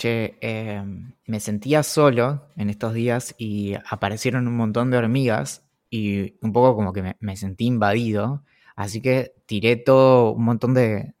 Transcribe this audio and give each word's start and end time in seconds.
Che, 0.00 0.38
eh, 0.40 0.82
me 1.26 1.40
sentía 1.40 1.82
solo 1.82 2.48
en 2.56 2.70
estos 2.70 2.94
días 2.94 3.34
y 3.36 3.74
aparecieron 3.86 4.48
un 4.48 4.56
montón 4.56 4.90
de 4.90 4.96
hormigas 4.96 5.68
y 5.90 6.36
un 6.40 6.54
poco 6.54 6.74
como 6.74 6.94
que 6.94 7.16
me, 7.20 7.36
sentí 7.36 7.66
invadido. 7.66 8.42
Así 8.76 9.02
que 9.02 9.34
tiré 9.44 9.76
todo 9.76 10.32
un 10.32 10.44
montón 10.44 10.72
de, 10.72 11.12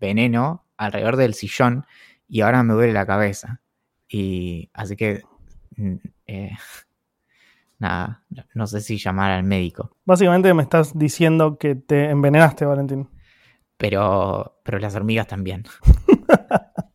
veneno 0.00 0.64
alrededor 0.76 1.16
del 1.16 1.34
sillón 1.34 1.86
y 2.26 2.40
ahora 2.40 2.64
me 2.64 2.74
duele 2.74 2.92
la 2.92 3.06
cabeza. 3.06 3.60
Y 4.08 4.68
así 4.72 4.96
que, 4.96 5.22
mm, 5.76 5.94
eh, 6.26 6.56
nada, 7.78 8.24
no 8.52 8.66
sé 8.66 8.80
si 8.80 8.98
llamar 8.98 9.30
al 9.30 9.44
médico. 9.44 9.96
Básicamente 10.04 10.52
me 10.54 10.64
estás 10.64 10.98
diciendo 10.98 11.56
que 11.56 11.76
te 11.76 12.10
envenenaste, 12.10 12.64
Valentín. 12.64 13.08
Pero, 13.76 14.58
pero 14.64 14.80
las 14.80 14.96
hormigas 14.96 15.28
también. 15.28 15.62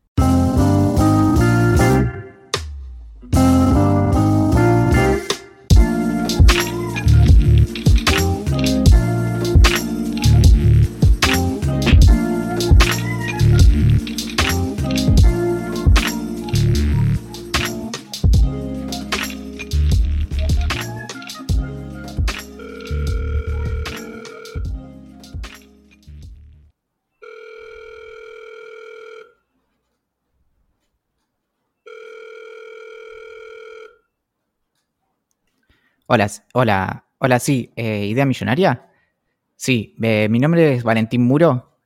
Hola, 36.14 36.30
hola, 36.52 37.06
hola, 37.16 37.38
sí, 37.38 37.72
eh, 37.74 38.04
¿idea 38.04 38.26
millonaria? 38.26 38.86
Sí, 39.56 39.96
eh, 40.02 40.28
mi 40.28 40.40
nombre 40.40 40.74
es 40.74 40.84
Valentín 40.84 41.22
Muro. 41.22 41.78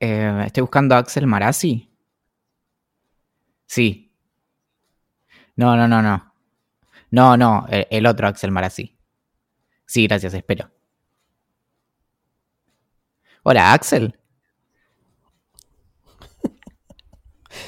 Eh, 0.00 0.44
estoy 0.46 0.62
buscando 0.62 0.94
a 0.94 0.98
Axel 0.98 1.26
Marazzi. 1.26 1.94
Sí. 3.66 4.10
No, 5.54 5.76
no, 5.76 5.86
no, 5.86 6.00
no. 6.00 6.32
No, 7.10 7.36
no, 7.36 7.66
el, 7.68 8.06
otro 8.06 8.26
Axel 8.26 8.52
Marazzi. 8.52 8.96
Sí, 9.84 10.06
gracias, 10.06 10.32
espero. 10.32 10.70
Hola, 13.42 13.74
Axel. 13.74 14.18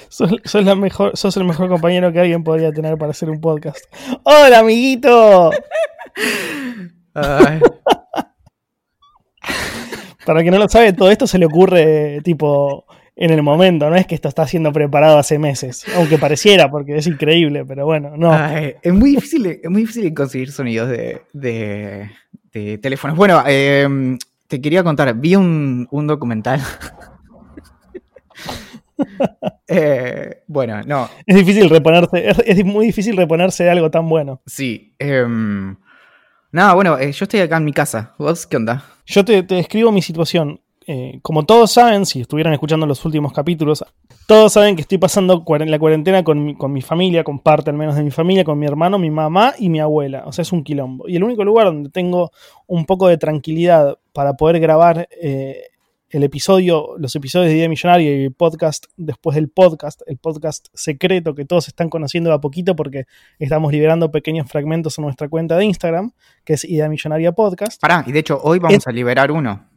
Sos, 0.08 0.54
la 0.64 0.74
mejor, 0.74 1.16
sos 1.16 1.36
el 1.36 1.44
mejor 1.44 1.68
compañero 1.68 2.12
que 2.12 2.20
alguien 2.20 2.44
podría 2.44 2.72
tener 2.72 2.96
para 2.96 3.10
hacer 3.10 3.30
un 3.30 3.40
podcast. 3.40 3.84
¡Hola, 4.22 4.60
amiguito! 4.60 5.50
Para 10.24 10.40
quien 10.40 10.54
no 10.54 10.58
lo 10.58 10.68
sabe, 10.68 10.92
todo 10.92 11.10
esto 11.10 11.26
se 11.26 11.38
le 11.38 11.46
ocurre 11.46 12.20
tipo 12.22 12.86
en 13.16 13.30
el 13.30 13.42
momento, 13.42 13.88
no 13.88 13.96
es 13.96 14.06
que 14.06 14.14
esto 14.16 14.28
está 14.28 14.46
siendo 14.46 14.72
preparado 14.72 15.18
hace 15.18 15.38
meses, 15.38 15.84
aunque 15.96 16.18
pareciera, 16.18 16.70
porque 16.70 16.96
es 16.96 17.06
increíble, 17.06 17.64
pero 17.64 17.86
bueno, 17.86 18.16
no. 18.16 18.34
es, 18.56 18.92
muy 18.92 19.10
difícil, 19.10 19.46
es 19.46 19.70
muy 19.70 19.82
difícil 19.82 20.12
conseguir 20.12 20.50
sonidos 20.50 20.88
de, 20.88 21.22
de, 21.32 22.78
teléfonos. 22.78 23.16
Bueno, 23.16 23.44
em, 23.46 24.18
te 24.48 24.60
quería 24.60 24.82
contar, 24.82 25.14
vi 25.14 25.36
un, 25.36 25.86
documental. 26.06 26.60
Eh, 29.66 30.42
bueno, 30.46 30.82
no. 30.82 31.08
Es 31.24 31.36
difícil 31.36 31.70
reponerse, 31.70 32.28
es, 32.44 32.64
muy 32.66 32.84
difícil 32.84 33.16
reponerse 33.16 33.64
de 33.64 33.70
algo 33.70 33.90
tan 33.90 34.06
bueno. 34.10 34.42
Sí. 34.44 34.94
Em, 34.98 35.74
Nada, 36.54 36.74
bueno, 36.74 36.96
eh, 36.96 37.10
yo 37.10 37.24
estoy 37.24 37.40
acá 37.40 37.56
en 37.56 37.64
mi 37.64 37.72
casa. 37.72 38.14
¿Vos 38.16 38.46
qué 38.46 38.56
onda? 38.56 38.84
Yo 39.06 39.24
te, 39.24 39.42
describo 39.42 39.90
mi 39.90 40.02
situación. 40.02 40.60
Eh, 40.86 41.18
como 41.20 41.44
todos 41.44 41.72
saben, 41.72 42.06
si 42.06 42.20
estuvieran 42.20 42.52
escuchando 42.52 42.86
los 42.86 43.04
últimos 43.04 43.32
capítulos, 43.32 43.84
todos 44.28 44.52
saben 44.52 44.76
que 44.76 44.82
estoy 44.82 44.98
pasando 44.98 45.44
la 45.66 45.78
cuarentena 45.80 46.22
con 46.22 46.44
mi, 46.44 46.54
con 46.54 46.72
mi, 46.72 46.80
familia, 46.80 47.24
con 47.24 47.40
parte 47.40 47.70
al 47.70 47.76
menos 47.76 47.96
de 47.96 48.04
mi 48.04 48.12
familia, 48.12 48.44
con 48.44 48.56
mi 48.56 48.66
hermano, 48.66 49.00
mi 49.00 49.10
mamá 49.10 49.54
y 49.58 49.68
mi 49.68 49.80
abuela. 49.80 50.22
O 50.26 50.32
sea, 50.32 50.42
es 50.42 50.52
un 50.52 50.62
quilombo. 50.62 51.08
Y 51.08 51.16
el 51.16 51.24
único 51.24 51.42
lugar 51.42 51.66
donde 51.66 51.90
tengo 51.90 52.30
un 52.68 52.86
poco 52.86 53.08
de 53.08 53.18
tranquilidad 53.18 53.98
para 54.12 54.34
poder 54.34 54.60
grabar 54.60 55.08
eh, 55.20 55.60
el 56.14 56.22
episodio, 56.22 56.94
los 56.96 57.16
episodios 57.16 57.48
de 57.48 57.56
Día 57.56 57.68
Millonaria 57.68 58.16
y 58.16 58.24
el 58.26 58.32
podcast 58.32 58.84
después 58.96 59.34
del 59.34 59.48
podcast, 59.48 60.00
el 60.06 60.16
podcast 60.16 60.68
secreto 60.72 61.34
que 61.34 61.44
todos 61.44 61.66
están 61.66 61.88
conociendo 61.88 62.32
a 62.32 62.40
poquito 62.40 62.76
porque 62.76 63.06
estamos 63.40 63.72
liberando 63.72 64.12
pequeños 64.12 64.48
fragmentos 64.48 64.96
en 64.96 65.06
nuestra 65.06 65.28
cuenta 65.28 65.56
de 65.56 65.64
Instagram, 65.64 66.12
que 66.44 66.52
es 66.52 66.64
Idea 66.64 66.88
Millonaria 66.88 67.32
Podcast. 67.32 67.80
Pará, 67.80 68.04
y 68.06 68.12
de 68.12 68.20
hecho 68.20 68.40
hoy 68.44 68.60
vamos 68.60 68.86
a 68.86 68.92
liberar 68.92 69.32
uno. 69.32 69.68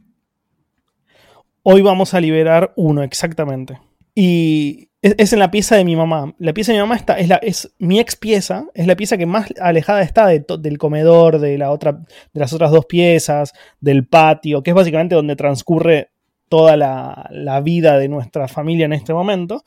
Hoy 1.64 1.82
vamos 1.82 2.14
a 2.14 2.20
liberar 2.20 2.72
uno, 2.76 3.02
exactamente. 3.02 3.80
Y 4.14 4.90
es, 5.02 5.32
en 5.32 5.40
la 5.40 5.50
pieza 5.50 5.74
de 5.74 5.84
mi 5.84 5.96
mamá. 5.96 6.36
La 6.38 6.52
pieza 6.54 6.70
de 6.70 6.78
mi 6.78 6.82
mamá 6.82 6.94
está, 6.94 7.18
es, 7.18 7.26
la, 7.26 7.36
es 7.36 7.74
mi 7.80 7.98
ex 7.98 8.14
pieza, 8.14 8.66
es 8.74 8.86
la 8.86 8.94
pieza 8.94 9.18
que 9.18 9.26
más 9.26 9.52
alejada 9.60 10.02
está 10.02 10.28
del 10.28 10.78
comedor, 10.78 11.40
de, 11.40 11.58
la 11.58 11.72
otra, 11.72 11.94
de 11.94 12.40
las 12.40 12.52
otras 12.52 12.70
dos 12.70 12.86
piezas, 12.86 13.54
del 13.80 14.06
patio, 14.06 14.62
que 14.62 14.70
es 14.70 14.76
básicamente 14.76 15.16
donde 15.16 15.34
transcurre 15.34 16.12
toda 16.48 16.76
la, 16.76 17.60
vida 17.62 17.98
de 17.98 18.08
nuestra 18.08 18.48
familia 18.48 18.86
en 18.86 18.92
este 18.92 19.12
momento. 19.12 19.64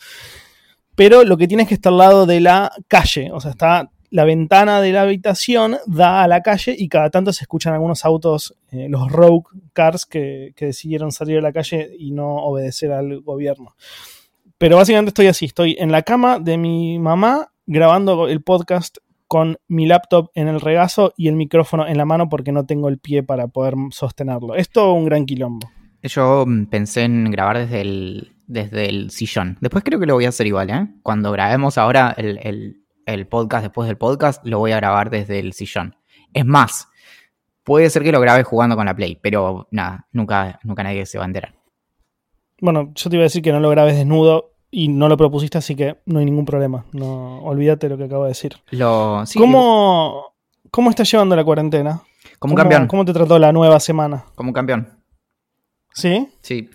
Pero 0.95 1.23
lo 1.23 1.37
que 1.37 1.47
tiene 1.47 1.63
es 1.63 1.69
que 1.69 1.75
estar 1.75 1.91
al 1.91 1.97
lado 1.97 2.25
de 2.25 2.41
la 2.41 2.71
calle, 2.87 3.31
o 3.31 3.39
sea, 3.39 3.51
está 3.51 3.89
la 4.11 4.25
ventana 4.25 4.81
de 4.81 4.91
la 4.91 5.03
habitación 5.03 5.77
da 5.87 6.21
a 6.21 6.27
la 6.27 6.41
calle 6.41 6.75
y 6.77 6.89
cada 6.89 7.09
tanto 7.09 7.31
se 7.31 7.45
escuchan 7.45 7.73
algunos 7.73 8.03
autos, 8.03 8.55
eh, 8.71 8.87
los 8.89 9.09
rogue 9.09 9.45
cars 9.73 10.05
que, 10.05 10.53
decidieron 10.59 11.11
salir 11.13 11.37
a 11.37 11.41
la 11.41 11.53
calle 11.53 11.89
y 11.97 12.11
no 12.11 12.35
obedecer 12.35 12.91
al 12.91 13.21
gobierno. 13.21 13.73
Pero 14.57 14.75
básicamente 14.75 15.09
estoy 15.09 15.27
así, 15.27 15.45
estoy 15.45 15.77
en 15.79 15.91
la 15.91 16.03
cama 16.03 16.39
de 16.39 16.57
mi 16.57 16.99
mamá 16.99 17.51
grabando 17.65 18.27
el 18.27 18.43
podcast 18.43 18.97
con 19.27 19.57
mi 19.69 19.87
laptop 19.87 20.29
en 20.35 20.49
el 20.49 20.59
regazo 20.59 21.13
y 21.15 21.29
el 21.29 21.37
micrófono 21.37 21.87
en 21.87 21.97
la 21.97 22.03
mano 22.03 22.27
porque 22.27 22.51
no 22.51 22.65
tengo 22.65 22.89
el 22.89 22.99
pie 22.99 23.23
para 23.23 23.47
poder 23.47 23.75
sostenerlo. 23.91 24.55
Es 24.55 24.69
todo 24.69 24.91
un 24.91 25.05
gran 25.05 25.25
quilombo. 25.25 25.69
Yo 26.03 26.45
mm, 26.45 26.65
pensé 26.65 27.03
en 27.03 27.31
grabar 27.31 27.57
desde 27.57 27.81
el, 27.81 28.33
desde 28.47 28.89
el 28.89 29.11
sillón. 29.11 29.57
Después 29.61 29.83
creo 29.83 29.99
que 29.99 30.05
lo 30.05 30.15
voy 30.15 30.25
a 30.25 30.29
hacer 30.29 30.47
igual, 30.47 30.69
¿eh? 30.69 30.87
Cuando 31.03 31.31
grabemos 31.31 31.77
ahora 31.77 32.15
el, 32.17 32.77
podcast 33.29 33.63
después 33.63 33.87
del 33.87 33.97
podcast, 33.97 34.45
lo 34.45 34.59
voy 34.59 34.71
a 34.71 34.77
grabar 34.77 35.09
desde 35.09 35.39
el 35.39 35.53
sillón. 35.53 35.95
Es 36.33 36.45
más, 36.45 36.89
puede 37.63 37.89
ser 37.89 38.03
que 38.03 38.11
lo 38.11 38.19
grabe 38.19 38.43
jugando 38.43 38.75
con 38.75 38.85
la 38.85 38.95
Play, 38.95 39.17
pero 39.21 39.67
nada, 39.71 40.07
nunca, 40.11 40.59
nunca 40.63 40.83
nadie 40.83 41.05
se 41.05 41.17
va 41.17 41.25
a 41.25 41.27
enterar. 41.27 41.55
Bueno, 42.59 42.91
yo 42.93 43.09
te 43.09 43.15
iba 43.15 43.23
a 43.23 43.25
decir 43.25 43.41
que 43.41 43.51
no 43.51 43.59
lo 43.59 43.69
grabes 43.69 43.95
desnudo 43.95 44.51
y 44.69 44.87
no 44.87 45.09
lo 45.09 45.17
propusiste, 45.17 45.57
así 45.57 45.75
que 45.75 45.97
no 46.05 46.19
hay 46.19 46.25
ningún 46.25 46.45
problema. 46.45 46.85
No, 46.93 47.39
olvídate 47.43 47.89
lo 47.89 47.97
que 47.97 48.05
acabo 48.05 48.23
de 48.23 48.29
decir. 48.29 48.55
Lo, 48.71 49.23
¿Cómo, 49.35 50.33
¿Cómo 50.69 50.89
estás 50.89 51.11
llevando 51.11 51.35
la 51.35 51.43
cuarentena? 51.43 52.01
Como 52.39 52.53
un 52.53 52.57
campeón. 52.57 52.87
¿Cómo 52.87 53.03
te 53.03 53.13
trató 53.13 53.37
la 53.39 53.51
nueva 53.51 53.79
semana? 53.79 54.25
Como 54.35 54.49
un 54.49 54.53
campeón. 54.53 55.00
¿Sí? 55.93 56.27
Sí. 56.41 56.69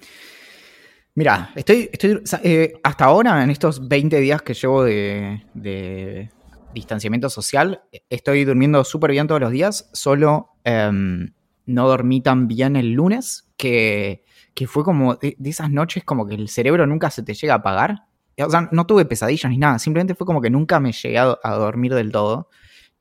Mira, 1.14 1.50
estoy, 1.54 1.88
estoy 1.90 2.22
eh, 2.42 2.74
hasta 2.82 3.06
ahora, 3.06 3.42
en 3.42 3.50
estos 3.50 3.88
20 3.88 4.20
días 4.20 4.42
que 4.42 4.52
llevo 4.52 4.84
de, 4.84 6.30
distanciamiento 6.74 7.30
social, 7.30 7.82
estoy 8.10 8.44
durmiendo 8.44 8.84
súper 8.84 9.12
bien 9.12 9.26
todos 9.26 9.40
los 9.40 9.50
días, 9.50 9.88
solo 9.94 10.50
em, 10.62 11.32
no 11.64 11.88
dormí 11.88 12.20
tan 12.20 12.48
bien 12.48 12.76
el 12.76 12.92
lunes, 12.92 13.48
que, 13.56 14.24
fue 14.66 14.84
como 14.84 15.14
de, 15.14 15.36
esas 15.42 15.70
noches 15.70 16.04
como 16.04 16.26
que 16.26 16.34
el 16.34 16.50
cerebro 16.50 16.86
nunca 16.86 17.10
se 17.10 17.22
te 17.22 17.32
llega 17.32 17.54
a 17.54 17.58
apagar. 17.58 18.04
O 18.38 18.50
sea, 18.50 18.68
no 18.70 18.86
tuve 18.86 19.06
pesadillas 19.06 19.50
ni 19.50 19.56
nada, 19.56 19.78
simplemente 19.78 20.14
fue 20.14 20.26
como 20.26 20.42
que 20.42 20.50
nunca 20.50 20.80
me 20.80 20.92
llegué 20.92 21.16
a 21.18 21.54
dormir 21.54 21.94
del 21.94 22.12
todo 22.12 22.50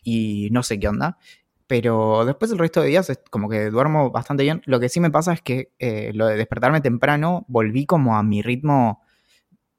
y 0.05 0.47
no 0.51 0.63
sé 0.63 0.79
qué 0.79 0.87
onda. 0.87 1.17
Pero 1.67 2.25
después 2.25 2.51
el 2.51 2.59
resto 2.59 2.81
de 2.81 2.89
días 2.89 3.09
es 3.09 3.19
como 3.31 3.49
que 3.49 3.69
duermo 3.69 4.11
bastante 4.11 4.43
bien. 4.43 4.61
Lo 4.65 4.79
que 4.79 4.89
sí 4.89 4.99
me 4.99 5.11
pasa 5.11 5.33
es 5.33 5.41
que 5.41 5.73
eh, 5.79 6.11
lo 6.13 6.27
de 6.27 6.37
despertarme 6.37 6.81
temprano 6.81 7.45
volví 7.47 7.85
como 7.85 8.15
a 8.15 8.23
mi 8.23 8.41
ritmo 8.41 9.01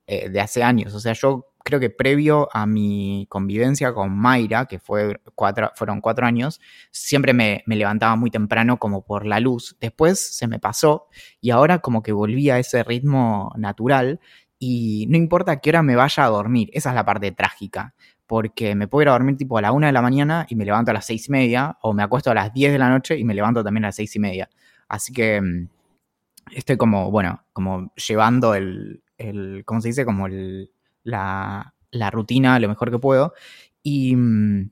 eh, 0.07 0.29
de 0.29 0.41
hace 0.41 0.63
años. 0.63 0.95
O 0.95 1.01
sea, 1.01 1.13
yo 1.13 1.53
creo 1.65 1.81
que 1.81 1.91
previo 1.91 2.49
a 2.53 2.67
mi 2.67 3.27
convivencia 3.29 3.93
con 3.93 4.17
Mayra, 4.17 4.67
que 4.67 4.79
fue 4.79 5.21
cuatro, 5.35 5.73
fueron 5.75 6.01
cuatro 6.01 6.25
años, 6.25 6.61
siempre 6.93 7.33
me, 7.33 7.65
me, 7.67 7.75
levantaba 7.75 8.15
muy 8.15 8.31
temprano 8.31 8.79
como 8.79 9.05
por 9.05 9.27
la 9.27 9.41
luz. 9.41 9.77
Después 9.81 10.21
se 10.21 10.47
me 10.47 10.61
pasó 10.61 11.09
y 11.41 11.51
ahora 11.51 11.81
como 11.81 12.03
que 12.05 12.13
volví 12.13 12.51
a 12.51 12.59
ese 12.61 12.85
ritmo 12.85 13.53
natural 13.57 14.21
y 14.59 15.07
no 15.09 15.17
importa 15.17 15.61
qué 15.61 15.71
hora 15.71 15.83
me 15.83 15.97
vaya 15.97 16.25
a 16.25 16.29
dormir, 16.29 16.71
esa 16.73 16.91
es 16.91 16.95
la 16.95 17.05
parte 17.05 17.33
trágica 17.33 17.95
porque 18.27 18.75
me 18.75 18.89
puedo 18.89 19.03
ir 19.03 19.09
a 19.09 19.13
dormir 19.13 19.37
tipo 19.37 19.59
a 19.59 19.63
la 19.63 19.73
una 19.73 19.89
de 19.89 19.93
la 19.93 20.03
mañana 20.03 20.47
y 20.49 20.57
me 20.57 20.65
levanto 20.65 20.91
a 20.91 20.95
las 20.95 21.07
seis 21.07 21.29
y 21.29 21.33
media, 21.33 21.79
o 21.83 21.93
me 21.93 22.03
acuesto 22.03 22.31
a 22.31 22.35
las 22.35 22.53
10 22.53 22.73
de 22.73 22.79
la 22.79 22.89
noche 22.89 23.19
y 23.19 23.25
me 23.25 23.35
levanto 23.35 23.63
también 23.63 23.85
a 23.85 23.89
las 23.89 23.97
seis 23.97 24.15
y 24.17 24.19
media. 24.19 24.49
Así 24.89 25.13
que 25.13 25.41
mm, 25.41 25.69
estoy 26.55 26.77
como, 26.77 27.11
bueno, 27.11 27.45
como 27.53 27.93
llevando 27.95 28.55
el, 28.55 29.03
el 29.19 29.63
¿cómo 29.65 29.81
se 29.81 29.89
dice? 29.89 30.05
Como 30.05 30.27
el, 30.27 30.71
la, 31.03 31.75
la 31.91 32.11
rutina 32.11 32.59
lo 32.59 32.69
mejor 32.69 32.91
que 32.91 32.99
puedo. 32.99 33.35
Y 33.83 34.17
mm, 34.17 34.71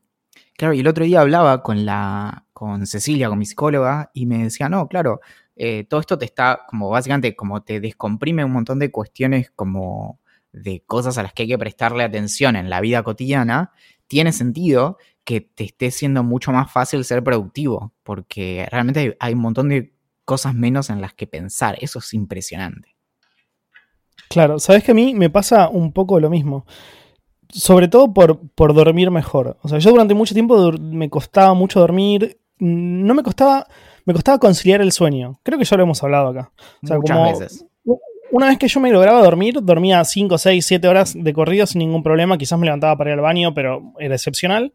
claro, 0.56 0.74
y 0.74 0.80
el 0.80 0.88
otro 0.88 1.04
día 1.04 1.20
hablaba 1.20 1.62
con 1.62 1.84
la, 1.86 2.46
con 2.52 2.86
Cecilia, 2.86 3.28
con 3.28 3.38
mi 3.38 3.46
psicóloga, 3.46 4.10
y 4.14 4.26
me 4.26 4.44
decía, 4.44 4.68
no, 4.68 4.88
claro, 4.88 5.20
eh, 5.56 5.84
todo 5.88 6.00
esto 6.00 6.18
te 6.18 6.24
está, 6.24 6.62
como 6.68 6.90
básicamente, 6.90 7.36
como 7.36 7.62
te 7.62 7.80
descomprime 7.80 8.44
un 8.44 8.52
montón 8.52 8.78
de 8.78 8.90
cuestiones 8.90 9.50
como 9.54 10.20
de 10.54 10.82
cosas 10.86 11.18
a 11.18 11.22
las 11.22 11.32
que 11.32 11.42
hay 11.42 11.48
que 11.48 11.58
prestarle 11.58 12.04
atención 12.04 12.56
en 12.56 12.70
la 12.70 12.80
vida 12.80 13.02
cotidiana, 13.02 13.72
tiene 14.06 14.32
sentido 14.32 14.98
que 15.24 15.40
te 15.40 15.64
esté 15.64 15.90
siendo 15.90 16.22
mucho 16.22 16.52
más 16.52 16.70
fácil 16.70 17.04
ser 17.04 17.24
productivo, 17.24 17.92
porque 18.02 18.66
realmente 18.70 19.16
hay, 19.18 19.32
un 19.32 19.40
montón 19.40 19.68
de 19.68 19.94
cosas 20.24 20.54
menos 20.54 20.90
en 20.90 21.00
las 21.00 21.12
que 21.14 21.26
pensar. 21.26 21.76
Eso 21.80 21.98
es 21.98 22.14
impresionante. 22.14 22.94
Claro, 24.28 24.58
sabes 24.58 24.84
que 24.84 24.92
a 24.92 24.94
mí 24.94 25.14
me 25.14 25.30
pasa 25.30 25.68
un 25.68 25.92
poco 25.92 26.20
lo 26.20 26.30
mismo. 26.30 26.66
Sobre 27.48 27.88
todo 27.88 28.12
por, 28.12 28.48
por 28.50 28.74
dormir 28.74 29.10
mejor. 29.10 29.58
O 29.62 29.68
sea, 29.68 29.78
yo 29.78 29.90
durante 29.90 30.14
mucho 30.14 30.34
tiempo 30.34 30.72
me 30.72 31.10
costaba 31.10 31.54
mucho 31.54 31.80
dormir. 31.80 32.40
No 32.58 33.14
me 33.14 33.22
costaba. 33.22 33.66
Me 34.06 34.12
costaba 34.12 34.38
conciliar 34.38 34.80
el 34.80 34.92
sueño. 34.92 35.40
Creo 35.42 35.58
que 35.58 35.64
ya 35.64 35.76
lo 35.76 35.84
hemos 35.84 36.02
hablado 36.02 36.28
acá. 36.28 36.52
Muchas 36.82 37.40
veces 37.40 37.66
una 38.34 38.48
vez 38.48 38.58
que 38.58 38.66
yo 38.66 38.80
me 38.80 38.90
lograba 38.90 39.22
dormir, 39.22 39.60
dormía 39.62 40.04
5, 40.04 40.38
6, 40.38 40.66
7 40.66 40.88
horas 40.88 41.14
de 41.16 41.32
corrido 41.32 41.68
sin 41.68 41.78
ningún 41.78 42.02
problema. 42.02 42.36
Quizás 42.36 42.58
me 42.58 42.64
levantaba 42.64 42.96
para 42.96 43.10
ir 43.10 43.14
al 43.14 43.20
baño, 43.20 43.54
pero 43.54 43.92
era 44.00 44.16
excepcional. 44.16 44.72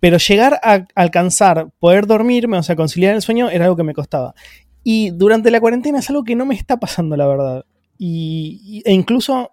Pero 0.00 0.16
llegar 0.16 0.58
a 0.64 0.86
alcanzar, 0.96 1.68
poder 1.78 2.08
dormirme, 2.08 2.58
o 2.58 2.64
sea, 2.64 2.74
conciliar 2.74 3.14
el 3.14 3.22
sueño, 3.22 3.48
era 3.48 3.66
algo 3.66 3.76
que 3.76 3.84
me 3.84 3.94
costaba. 3.94 4.34
Y 4.82 5.10
durante 5.10 5.52
la 5.52 5.60
cuarentena 5.60 6.00
es 6.00 6.10
algo 6.10 6.24
que 6.24 6.34
no 6.34 6.46
me 6.46 6.56
está 6.56 6.80
pasando, 6.80 7.16
la 7.16 7.28
verdad. 7.28 7.64
Y, 7.96 8.82
e 8.84 8.92
incluso 8.92 9.52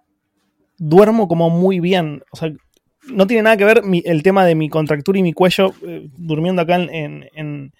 duermo 0.76 1.28
como 1.28 1.48
muy 1.48 1.78
bien. 1.78 2.24
O 2.32 2.36
sea, 2.36 2.50
no 3.06 3.28
tiene 3.28 3.44
nada 3.44 3.56
que 3.56 3.64
ver 3.64 3.82
el 4.04 4.22
tema 4.24 4.44
de 4.46 4.56
mi 4.56 4.68
contractura 4.68 5.16
y 5.16 5.22
mi 5.22 5.32
cuello 5.32 5.72
eh, 5.86 6.08
durmiendo 6.16 6.62
acá 6.62 6.74
en, 6.74 7.28
en, 7.32 7.72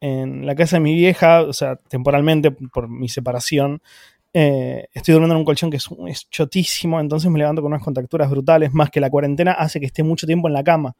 en, 0.00 0.44
la 0.44 0.54
casa 0.54 0.76
de 0.76 0.80
mi 0.80 0.94
vieja, 0.94 1.40
o 1.40 1.54
sea, 1.54 1.76
temporalmente 1.76 2.50
por 2.50 2.90
mi 2.90 3.08
separación. 3.08 3.80
Eh, 4.38 4.88
estoy 4.92 5.12
durmiendo 5.12 5.34
en 5.34 5.38
un 5.38 5.44
colchón 5.46 5.70
que 5.70 5.78
es, 5.78 6.28
chotísimo, 6.28 7.00
entonces 7.00 7.30
me 7.30 7.38
levanto 7.38 7.62
con 7.62 7.72
unas 7.72 7.82
contracturas 7.82 8.28
brutales, 8.28 8.70
más 8.70 8.90
que 8.90 9.00
la 9.00 9.08
cuarentena 9.08 9.52
hace 9.52 9.80
que 9.80 9.86
esté 9.86 10.02
mucho 10.02 10.26
tiempo 10.26 10.46
en 10.46 10.52
la 10.52 10.62
cama. 10.62 10.94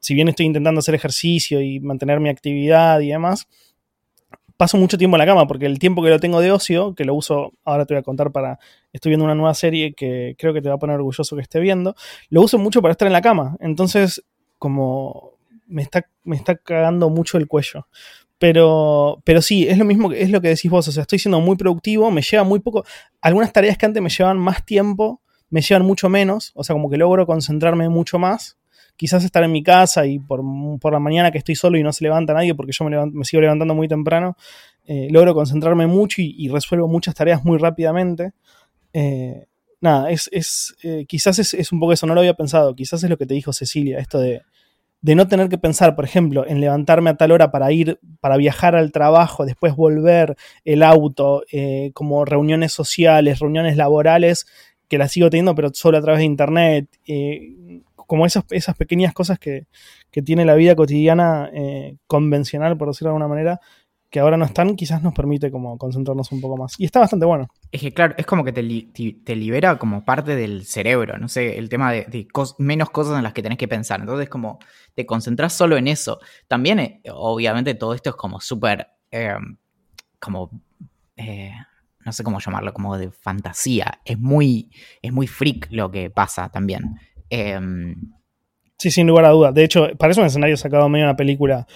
si 0.00 0.12
bien 0.12 0.26
estoy 0.26 0.46
intentando 0.46 0.80
hacer 0.80 0.96
ejercicio 0.96 1.60
y 1.60 1.78
mantener 1.78 2.18
mi 2.18 2.30
actividad 2.30 2.98
y 2.98 3.10
demás, 3.10 3.46
paso 4.56 4.76
mucho 4.76 4.98
tiempo 4.98 5.16
en 5.16 5.20
la 5.20 5.26
cama, 5.26 5.46
porque 5.46 5.66
el 5.66 5.78
tiempo 5.78 6.02
que 6.02 6.10
lo 6.10 6.18
tengo 6.18 6.40
de 6.40 6.50
ocio, 6.50 6.96
que 6.96 7.04
lo 7.04 7.14
uso, 7.14 7.52
ahora 7.64 7.86
te 7.86 7.94
voy 7.94 8.00
a 8.00 8.02
contar 8.02 8.32
para, 8.32 8.58
estoy 8.92 9.10
viendo 9.10 9.24
una 9.24 9.36
nueva 9.36 9.54
serie 9.54 9.94
que 9.94 10.34
creo 10.36 10.52
que 10.52 10.60
te 10.60 10.68
va 10.68 10.74
a 10.74 10.78
poner 10.78 10.96
orgulloso 10.96 11.36
que 11.36 11.42
esté 11.42 11.60
viendo, 11.60 11.94
lo 12.28 12.42
uso 12.42 12.58
mucho 12.58 12.82
para 12.82 12.90
estar 12.90 13.06
en 13.06 13.12
la 13.12 13.22
cama. 13.22 13.56
Entonces, 13.60 14.24
como 14.58 15.38
me 15.68 15.82
está, 15.82 16.10
me 16.24 16.34
está 16.34 16.56
cagando 16.56 17.08
mucho 17.08 17.38
el 17.38 17.46
cuello. 17.46 17.86
Pero, 18.38 19.20
pero 19.24 19.42
sí, 19.42 19.66
es 19.66 19.78
lo 19.78 19.84
mismo 19.84 20.08
que 20.10 20.22
es 20.22 20.30
lo 20.30 20.40
que 20.40 20.48
decís 20.48 20.70
vos. 20.70 20.86
O 20.88 20.92
sea, 20.92 21.02
estoy 21.02 21.18
siendo 21.18 21.40
muy 21.40 21.56
productivo, 21.56 22.10
me 22.10 22.22
lleva 22.22 22.44
muy 22.44 22.60
poco. 22.60 22.84
Algunas 23.20 23.52
tareas 23.52 23.76
que 23.76 23.86
antes 23.86 24.02
me 24.02 24.10
llevan 24.10 24.38
más 24.38 24.64
tiempo, 24.64 25.20
me 25.50 25.60
llevan 25.60 25.84
mucho 25.84 26.08
menos. 26.08 26.52
O 26.54 26.62
sea, 26.62 26.74
como 26.74 26.88
que 26.88 26.96
logro 26.96 27.26
concentrarme 27.26 27.88
mucho 27.88 28.18
más. 28.18 28.56
Quizás 28.96 29.24
estar 29.24 29.42
en 29.44 29.52
mi 29.52 29.62
casa 29.62 30.06
y 30.06 30.18
por, 30.18 30.42
la 30.92 30.98
mañana 30.98 31.30
que 31.30 31.38
estoy 31.38 31.54
solo 31.54 31.78
y 31.78 31.82
no 31.82 31.92
se 31.92 32.02
levanta 32.04 32.32
nadie 32.32 32.54
porque 32.54 32.72
yo 32.72 32.84
me, 32.84 33.24
sigo 33.24 33.40
levantando 33.40 33.72
muy 33.72 33.86
temprano, 33.86 34.36
eh, 34.86 35.06
logro 35.12 35.34
concentrarme 35.34 35.86
mucho 35.86 36.20
y, 36.20 36.48
resuelvo 36.48 36.88
muchas 36.88 37.14
tareas 37.14 37.44
muy 37.44 37.58
rápidamente. 37.58 38.32
Eh, 38.92 39.46
nada, 39.80 40.10
es, 40.10 40.28
es 40.32 40.74
eh, 40.82 41.04
quizás 41.06 41.38
es, 41.38 41.72
un 41.72 41.78
poco 41.78 41.92
eso, 41.92 42.06
no 42.06 42.14
lo 42.14 42.20
había 42.20 42.34
pensado. 42.34 42.74
Quizás 42.74 43.02
es 43.04 43.10
lo 43.10 43.16
que 43.16 43.26
te 43.26 43.34
dijo 43.34 43.52
Cecilia, 43.52 43.98
esto 43.98 44.18
de 44.18 44.42
de 45.00 45.14
no 45.14 45.28
tener 45.28 45.48
que 45.48 45.58
pensar, 45.58 45.94
por 45.94 46.04
ejemplo, 46.04 46.46
en 46.46 46.60
levantarme 46.60 47.10
a 47.10 47.16
tal 47.16 47.30
hora 47.30 47.50
para 47.50 47.70
ir, 47.72 48.00
para 48.20 48.36
viajar 48.36 48.74
al 48.74 48.90
trabajo, 48.90 49.46
después 49.46 49.76
volver 49.76 50.36
el 50.64 50.82
auto, 50.82 51.44
eh, 51.52 51.92
como 51.94 52.24
reuniones 52.24 52.72
sociales, 52.72 53.38
reuniones 53.38 53.76
laborales, 53.76 54.46
que 54.88 54.98
las 54.98 55.12
sigo 55.12 55.30
teniendo, 55.30 55.54
pero 55.54 55.70
solo 55.72 55.98
a 55.98 56.02
través 56.02 56.20
de 56.20 56.24
internet, 56.24 56.88
eh, 57.06 57.82
como 57.94 58.26
esas, 58.26 58.44
esas 58.50 58.76
pequeñas 58.76 59.12
cosas 59.12 59.38
que, 59.38 59.66
que 60.10 60.22
tiene 60.22 60.44
la 60.44 60.54
vida 60.54 60.74
cotidiana 60.74 61.50
eh, 61.52 61.96
convencional, 62.06 62.76
por 62.76 62.88
decirlo 62.88 63.10
de 63.10 63.16
alguna 63.16 63.28
manera, 63.28 63.60
que 64.10 64.20
ahora 64.20 64.36
no 64.38 64.46
están, 64.46 64.74
quizás 64.74 65.02
nos 65.02 65.12
permite 65.12 65.50
como 65.50 65.76
concentrarnos 65.76 66.32
un 66.32 66.40
poco 66.40 66.56
más. 66.56 66.74
Y 66.78 66.86
está 66.86 67.00
bastante 67.00 67.26
bueno. 67.26 67.48
Es 67.70 67.80
que 67.82 67.92
claro, 67.92 68.14
es 68.16 68.24
como 68.24 68.42
que 68.42 68.52
te, 68.52 68.62
te, 69.24 69.36
libera 69.36 69.78
como 69.78 70.04
parte 70.04 70.34
del 70.34 70.64
cerebro, 70.64 71.18
no 71.18 71.28
sé, 71.28 71.58
el 71.58 71.68
tema 71.68 71.92
de, 71.92 72.26
menos 72.58 72.90
cosas 72.90 73.18
en 73.18 73.22
las 73.22 73.34
que 73.34 73.42
tenés 73.42 73.58
que 73.58 73.68
pensar. 73.68 74.00
Entonces 74.00 74.28
como 74.28 74.58
te 74.94 75.04
concentras 75.04 75.52
solo 75.52 75.76
en 75.76 75.88
eso. 75.88 76.20
También, 76.46 76.78
eh, 76.78 77.02
obviamente, 77.12 77.74
todo 77.74 77.92
esto 77.92 78.10
es 78.10 78.16
como 78.16 78.40
súper, 78.40 78.88
em, 79.10 79.58
como, 80.18 80.50
eh, 81.16 81.52
no 82.04 82.12
sé 82.12 82.24
cómo 82.24 82.40
llamarlo, 82.40 82.72
como 82.72 82.96
de 82.96 83.10
fantasía. 83.10 84.00
Es 84.06 84.18
muy, 84.18 84.70
es 85.02 85.12
muy 85.12 85.26
freak 85.26 85.68
lo 85.70 85.90
que 85.90 86.08
pasa 86.08 86.48
también. 86.48 86.98
Em, 87.28 87.94
sí, 88.78 88.90
sin 88.90 89.06
lugar 89.06 89.26
a 89.26 89.30
dudas. 89.30 89.52
De 89.52 89.64
hecho, 89.64 89.88
parece 89.98 90.20
un 90.20 90.26
escenario 90.26 90.56
sacado 90.56 90.88
medio 90.88 91.04
de 91.04 91.10
una 91.10 91.16
película 91.16 91.66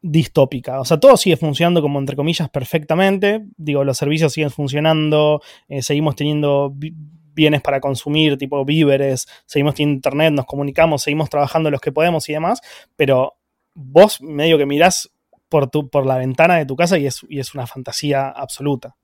distópica. 0.00 0.80
O 0.80 0.84
sea, 0.84 0.98
todo 0.98 1.16
sigue 1.16 1.36
funcionando 1.36 1.82
como 1.82 1.98
entre 1.98 2.16
comillas 2.16 2.48
perfectamente. 2.50 3.44
Digo, 3.56 3.84
los 3.84 3.98
servicios 3.98 4.32
siguen 4.32 4.50
funcionando, 4.50 5.42
eh, 5.68 5.82
seguimos 5.82 6.16
teniendo 6.16 6.72
bienes 6.74 7.62
para 7.62 7.80
consumir, 7.80 8.36
tipo 8.36 8.64
víveres, 8.64 9.26
seguimos 9.46 9.74
teniendo 9.74 9.98
internet, 9.98 10.32
nos 10.32 10.46
comunicamos, 10.46 11.02
seguimos 11.02 11.30
trabajando 11.30 11.70
los 11.70 11.80
que 11.80 11.92
podemos 11.92 12.28
y 12.28 12.32
demás, 12.32 12.60
pero 12.96 13.34
vos 13.74 14.20
medio 14.20 14.58
que 14.58 14.66
mirás 14.66 15.10
por, 15.48 15.70
tu, 15.70 15.88
por 15.88 16.04
la 16.04 16.16
ventana 16.16 16.56
de 16.56 16.66
tu 16.66 16.74
casa 16.74 16.98
y 16.98 17.06
es, 17.06 17.24
y 17.28 17.38
es 17.38 17.54
una 17.54 17.66
fantasía 17.66 18.28
absoluta. 18.28 18.96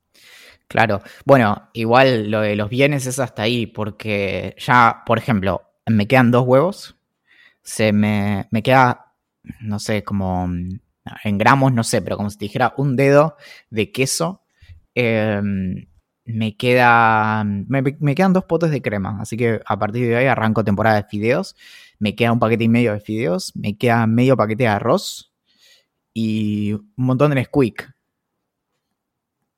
Claro, 0.67 1.01
bueno, 1.25 1.69
igual 1.73 2.29
lo 2.29 2.41
de 2.41 2.55
los 2.55 2.69
bienes 2.69 3.05
es 3.05 3.19
hasta 3.19 3.43
ahí, 3.43 3.67
porque 3.67 4.55
ya, 4.57 5.03
por 5.05 5.17
ejemplo, 5.17 5.61
me 5.85 6.07
quedan 6.07 6.31
dos 6.31 6.45
huevos, 6.45 6.97
se 7.61 7.93
me, 7.93 8.47
me 8.51 8.63
queda, 8.63 9.13
no 9.61 9.79
sé, 9.79 10.03
como 10.03 10.49
en 11.23 11.37
gramos 11.37 11.73
no 11.73 11.83
sé, 11.83 12.01
pero 12.01 12.17
como 12.17 12.29
si 12.29 12.37
te 12.37 12.45
dijera 12.45 12.73
un 12.77 12.95
dedo 12.95 13.35
de 13.69 13.91
queso, 13.91 14.41
em, 14.93 15.87
me, 16.25 16.55
queda, 16.57 17.43
me, 17.43 18.15
quedan 18.15 18.33
dos 18.33 18.45
potes 18.45 18.71
de 18.71 18.81
crema, 18.81 19.19
así 19.21 19.37
que 19.37 19.61
a 19.65 19.79
partir 19.79 20.07
de 20.07 20.15
hoy 20.15 20.25
arranco 20.25 20.63
temporada 20.63 20.97
de 20.97 21.07
fideos, 21.07 21.55
me 21.99 22.15
queda 22.15 22.31
un 22.31 22.39
paquete 22.39 22.63
y 22.63 22.69
medio 22.69 22.93
de 22.93 22.99
fideos, 22.99 23.55
me 23.55 23.77
queda 23.77 24.07
medio 24.07 24.35
paquete 24.35 24.63
de 24.63 24.69
arroz 24.69 25.31
y 26.13 26.73
un 26.73 26.91
montón 26.95 27.29
de 27.29 27.35
Nesquik. 27.35 27.93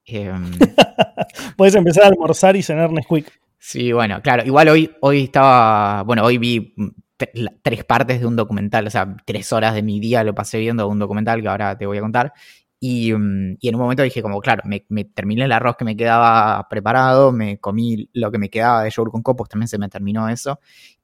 Em, 0.05 0.51
Puedes 1.57 1.75
empezar 1.75 2.05
a 2.05 2.07
almorzar 2.07 2.55
y 2.55 2.63
cenar 2.63 2.91
Nesquik. 2.91 3.31
Sí, 3.59 3.91
bueno, 3.91 4.21
claro. 4.21 4.43
Igual 4.45 4.69
hoy, 4.69 4.91
hoy 5.01 5.23
estaba, 5.23 6.03
bueno, 6.03 6.23
hoy 6.23 6.37
vi 6.37 6.73
tres 7.17 7.83
partes 7.83 8.19
de 8.19 8.25
un 8.27 8.35
documental, 8.35 8.87
o 8.87 8.89
sea, 8.89 9.17
tres 9.25 9.51
horas 9.51 9.73
de 9.73 9.83
mi 9.83 9.99
día 9.99 10.23
lo 10.23 10.35
pasé 10.35 10.59
viendo 10.59 10.87
un 10.87 10.99
documental 10.99 11.41
que 11.41 11.47
ahora 11.47 11.77
te 11.77 11.85
voy 11.85 11.97
a 11.97 12.01
contar. 12.01 12.33
Y, 12.79 13.11
mm, 13.13 13.57
y 13.59 13.69
en 13.69 13.75
un 13.75 13.81
momento 13.81 14.03
dije 14.03 14.21
como, 14.21 14.39
claro, 14.39 14.63
me, 14.65 15.03
terminé 15.05 15.45
el 15.45 15.51
arroz 15.51 15.77
que 15.77 15.85
me 15.85 15.97
quedaba 15.97 16.67
preparado, 16.69 17.31
me 17.31 17.59
comí 17.59 18.09
lo 18.13 18.31
que 18.31 18.37
me 18.37 18.49
quedaba 18.49 18.83
de 18.83 18.91
yogur 18.91 19.11
con 19.11 19.23
copos, 19.23 19.49
también 19.49 19.67
se 19.67 19.79
me 19.79 19.89
terminó 19.89 20.29
eso, 20.29 20.59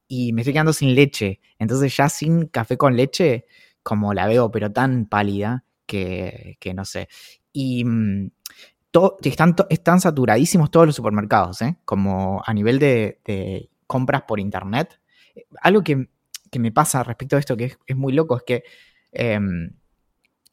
y 0.06 0.32
me 0.32 0.42
estoy 0.42 0.52
quedando 0.52 0.72
sin 0.72 0.94
leche. 0.94 1.40
Entonces 1.58 1.96
ya 1.96 2.08
sin 2.08 2.46
café 2.46 2.76
con 2.76 2.96
leche, 2.96 3.46
como 3.82 4.14
la 4.14 4.26
veo, 4.26 4.50
pero 4.50 4.70
tan 4.72 5.06
pálida 5.06 5.64
que, 5.86 6.56
que 6.60 6.74
no 6.74 6.84
sé. 6.84 7.08
Y 7.52 7.84
mm, 7.84 8.30
todo, 8.90 9.18
están, 9.22 9.56
están 9.70 10.00
saturadísimos 10.00 10.70
todos 10.70 10.86
los 10.86 10.96
supermercados, 10.96 11.62
¿eh? 11.62 11.76
como 11.84 12.42
a 12.46 12.54
nivel 12.54 12.78
de, 12.78 13.20
de 13.24 13.70
compras 13.86 14.22
por 14.22 14.38
internet 14.40 15.00
algo 15.60 15.82
que, 15.82 16.08
me 16.58 16.70
pasa 16.70 17.02
respecto 17.02 17.34
a 17.34 17.40
esto 17.40 17.56
que 17.56 17.76
es, 17.84 17.96
muy 17.96 18.12
loco 18.12 18.36
es 18.36 18.44
que 18.44 18.62
em, 19.10 19.72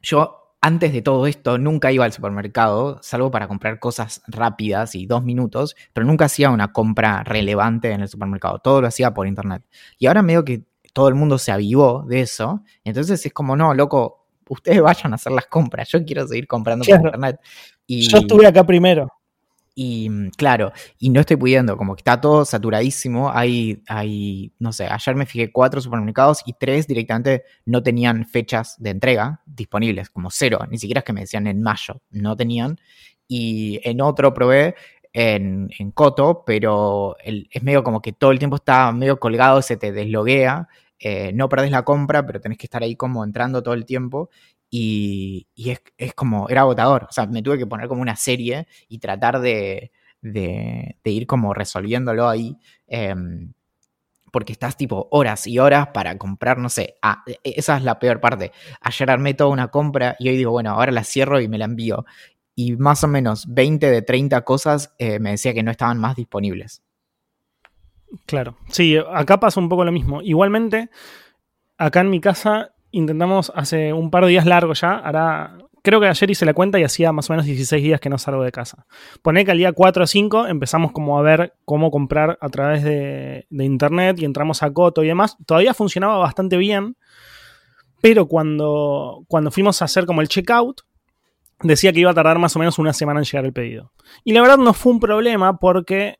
yo 0.01 0.41
antes 0.61 0.93
de 0.93 1.01
todo 1.01 1.27
esto 1.27 1.57
nunca 1.57 1.91
iba 1.91 2.05
al 2.05 2.13
supermercado, 2.13 2.99
salvo 3.01 3.31
para 3.31 3.47
comprar 3.47 3.79
cosas 3.79 4.21
rápidas 4.27 4.95
y 4.95 5.07
dos 5.07 5.23
minutos, 5.23 5.75
pero 5.91 6.05
nunca 6.05 6.25
hacía 6.25 6.51
una 6.51 6.71
compra 6.71 7.23
relevante 7.23 7.91
en 7.91 8.01
el 8.01 8.07
supermercado. 8.07 8.59
Todo 8.59 8.81
lo 8.81 8.87
hacía 8.87 9.13
por 9.13 9.27
internet. 9.27 9.63
Y 9.97 10.05
ahora 10.05 10.21
medio 10.21 10.45
que 10.45 10.63
todo 10.93 11.07
el 11.07 11.15
mundo 11.15 11.39
se 11.39 11.51
avivó 11.51 12.03
de 12.07 12.21
eso. 12.21 12.63
Entonces 12.83 13.25
es 13.25 13.33
como, 13.33 13.55
no, 13.55 13.73
loco, 13.73 14.27
ustedes 14.49 14.81
vayan 14.81 15.13
a 15.13 15.15
hacer 15.15 15.31
las 15.31 15.47
compras. 15.47 15.89
Yo 15.89 16.05
quiero 16.05 16.27
seguir 16.27 16.47
comprando 16.47 16.85
por 16.85 16.95
internet. 16.95 17.39
Y, 17.87 18.07
Yo 18.07 18.19
estuve 18.19 18.45
acá 18.45 18.63
primero. 18.63 19.11
Y 19.83 20.09
mm, 20.09 20.29
claro, 20.37 20.71
y 20.99 21.09
no 21.09 21.21
estoy 21.21 21.37
pudiendo, 21.37 21.75
como 21.75 21.95
que 21.95 22.01
está 22.01 22.21
todo 22.21 22.45
saturadísimo. 22.45 23.31
Hay, 23.31 23.81
hay, 23.87 24.53
no 24.59 24.71
sé, 24.71 24.85
ayer 24.85 25.15
me 25.15 25.25
fijé 25.25 25.51
cuatro 25.51 25.81
supermercados 25.81 26.43
y 26.45 26.53
tres 26.53 26.85
directamente 26.85 27.45
no 27.65 27.81
tenían 27.81 28.27
fechas 28.27 28.75
de 28.77 28.91
entrega 28.91 29.41
disponibles, 29.47 30.11
como 30.11 30.29
cero, 30.29 30.59
ni 30.69 30.77
siquiera 30.77 30.99
es 30.99 31.05
que 31.05 31.13
me 31.13 31.21
decían 31.21 31.47
en 31.47 31.63
mayo, 31.63 31.99
no 32.11 32.35
tenían. 32.35 32.79
Y 33.27 33.79
en 33.83 34.01
otro 34.01 34.33
probé 34.35 34.75
en, 35.13 35.71
en 35.79 35.91
Coto, 35.91 36.43
pero 36.45 37.15
es 37.23 37.63
medio 37.63 37.83
como 37.83 38.03
que 38.03 38.13
todo 38.13 38.29
el 38.31 38.37
tiempo 38.37 38.57
está 38.57 38.91
medio 38.91 39.19
colgado, 39.19 39.63
se 39.63 39.77
te 39.77 39.91
desloguea. 39.91 40.67
Eh, 40.99 41.31
no 41.33 41.49
perdés 41.49 41.71
la 41.71 41.83
compra, 41.83 42.23
pero 42.27 42.39
tenés 42.39 42.59
que 42.59 42.67
estar 42.67 42.83
ahí 42.83 42.95
como 42.95 43.23
entrando 43.23 43.63
todo 43.63 43.73
el 43.73 43.85
tiempo 43.85 44.29
y, 44.73 45.47
es, 45.97 46.13
como, 46.15 46.47
era 46.49 46.61
agotador. 46.61 47.03
O 47.09 47.11
sea, 47.11 47.27
me 47.27 47.43
tuve 47.43 47.57
que 47.57 47.67
poner 47.67 47.89
como 47.89 48.01
una 48.01 48.15
serie 48.15 48.67
y 48.87 48.99
tratar 48.99 49.41
de, 49.41 49.91
ir 51.03 51.27
como 51.27 51.53
resolviéndolo 51.53 52.27
ahí. 52.27 52.57
Em, 52.87 53.53
porque 54.31 54.53
estás 54.53 54.77
tipo 54.77 55.09
horas 55.11 55.45
y 55.45 55.59
horas 55.59 55.89
para 55.89 56.17
comprar, 56.17 56.57
no 56.57 56.69
sé, 56.69 56.95
ah, 57.01 57.21
e, 57.27 57.33
e, 57.43 57.55
esa 57.57 57.75
es 57.75 57.83
la 57.83 57.99
peor 57.99 58.21
parte. 58.21 58.53
Ayer 58.79 59.11
armé 59.11 59.33
toda 59.33 59.49
una 59.49 59.67
compra 59.67 60.15
y 60.19 60.29
hoy 60.29 60.37
digo, 60.37 60.51
bueno, 60.51 60.71
ahora 60.71 60.93
la 60.93 61.03
cierro 61.03 61.41
y 61.41 61.49
me 61.49 61.57
la 61.57 61.65
envío. 61.65 62.05
Y 62.55 62.77
más 62.77 63.03
o 63.03 63.09
menos 63.09 63.53
20 63.53 63.91
de 63.91 64.01
30 64.01 64.41
cosas 64.45 64.93
eh, 64.99 65.19
me 65.19 65.31
decía 65.31 65.53
que 65.53 65.63
no 65.63 65.71
estaban 65.71 65.99
más 65.99 66.15
disponibles. 66.15 66.81
Claro, 68.25 68.57
sí, 68.69 68.97
acá 68.97 69.37
pasa 69.37 69.59
un 69.59 69.67
poco 69.67 69.83
lo 69.83 69.91
mismo. 69.91 70.21
Igualmente, 70.21 70.89
acá 71.77 71.99
en 71.99 72.09
mi 72.09 72.21
casa 72.21 72.73
intentamos 72.91 73.51
hace 73.55 73.93
un 73.93 74.11
par 74.11 74.25
de 74.25 74.31
días 74.31 74.45
largos 74.45 74.81
ya, 74.81 74.95
hará, 74.95 75.57
creo 75.81 75.99
que 75.99 76.07
ayer 76.07 76.29
hice 76.29 76.45
la 76.45 76.53
cuenta 76.53 76.79
y 76.79 76.83
hacía 76.83 77.11
más 77.11 77.29
o 77.29 77.33
menos 77.33 77.45
16 77.45 77.83
días 77.83 77.99
que 77.99 78.09
no 78.09 78.17
salgo 78.17 78.43
de 78.43 78.51
casa. 78.51 78.85
Poné 79.21 79.45
que 79.45 79.51
al 79.51 79.57
día 79.57 79.73
4 79.73 80.03
o 80.03 80.07
5 80.07 80.47
empezamos 80.47 80.91
como 80.91 81.17
a 81.17 81.21
ver 81.21 81.55
cómo 81.65 81.91
comprar 81.91 82.37
a 82.41 82.49
través 82.49 82.83
de, 82.83 83.45
internet 83.49 84.19
y 84.19 84.25
entramos 84.25 84.63
a 84.63 84.71
Coto 84.71 85.03
y 85.03 85.07
demás. 85.07 85.37
Todavía 85.45 85.73
funcionaba 85.73 86.17
bastante 86.17 86.57
bien, 86.57 86.95
pero 88.01 88.27
cuando, 88.27 89.23
cuando 89.27 89.51
fuimos 89.51 89.81
a 89.81 89.85
hacer 89.85 90.05
como 90.05 90.21
el 90.21 90.27
checkout, 90.27 90.81
decía 91.63 91.93
que 91.93 91.99
iba 91.99 92.11
a 92.11 92.15
tardar 92.15 92.39
más 92.39 92.55
o 92.55 92.59
menos 92.59 92.79
una 92.79 92.93
semana 92.93 93.19
en 93.19 93.25
llegar 93.25 93.45
el 93.45 93.53
pedido. 93.53 93.91
Y 94.23 94.33
la 94.33 94.41
verdad 94.41 94.57
no 94.57 94.73
fue 94.73 94.93
un 94.93 94.99
problema 94.99 95.57
porque 95.57 96.17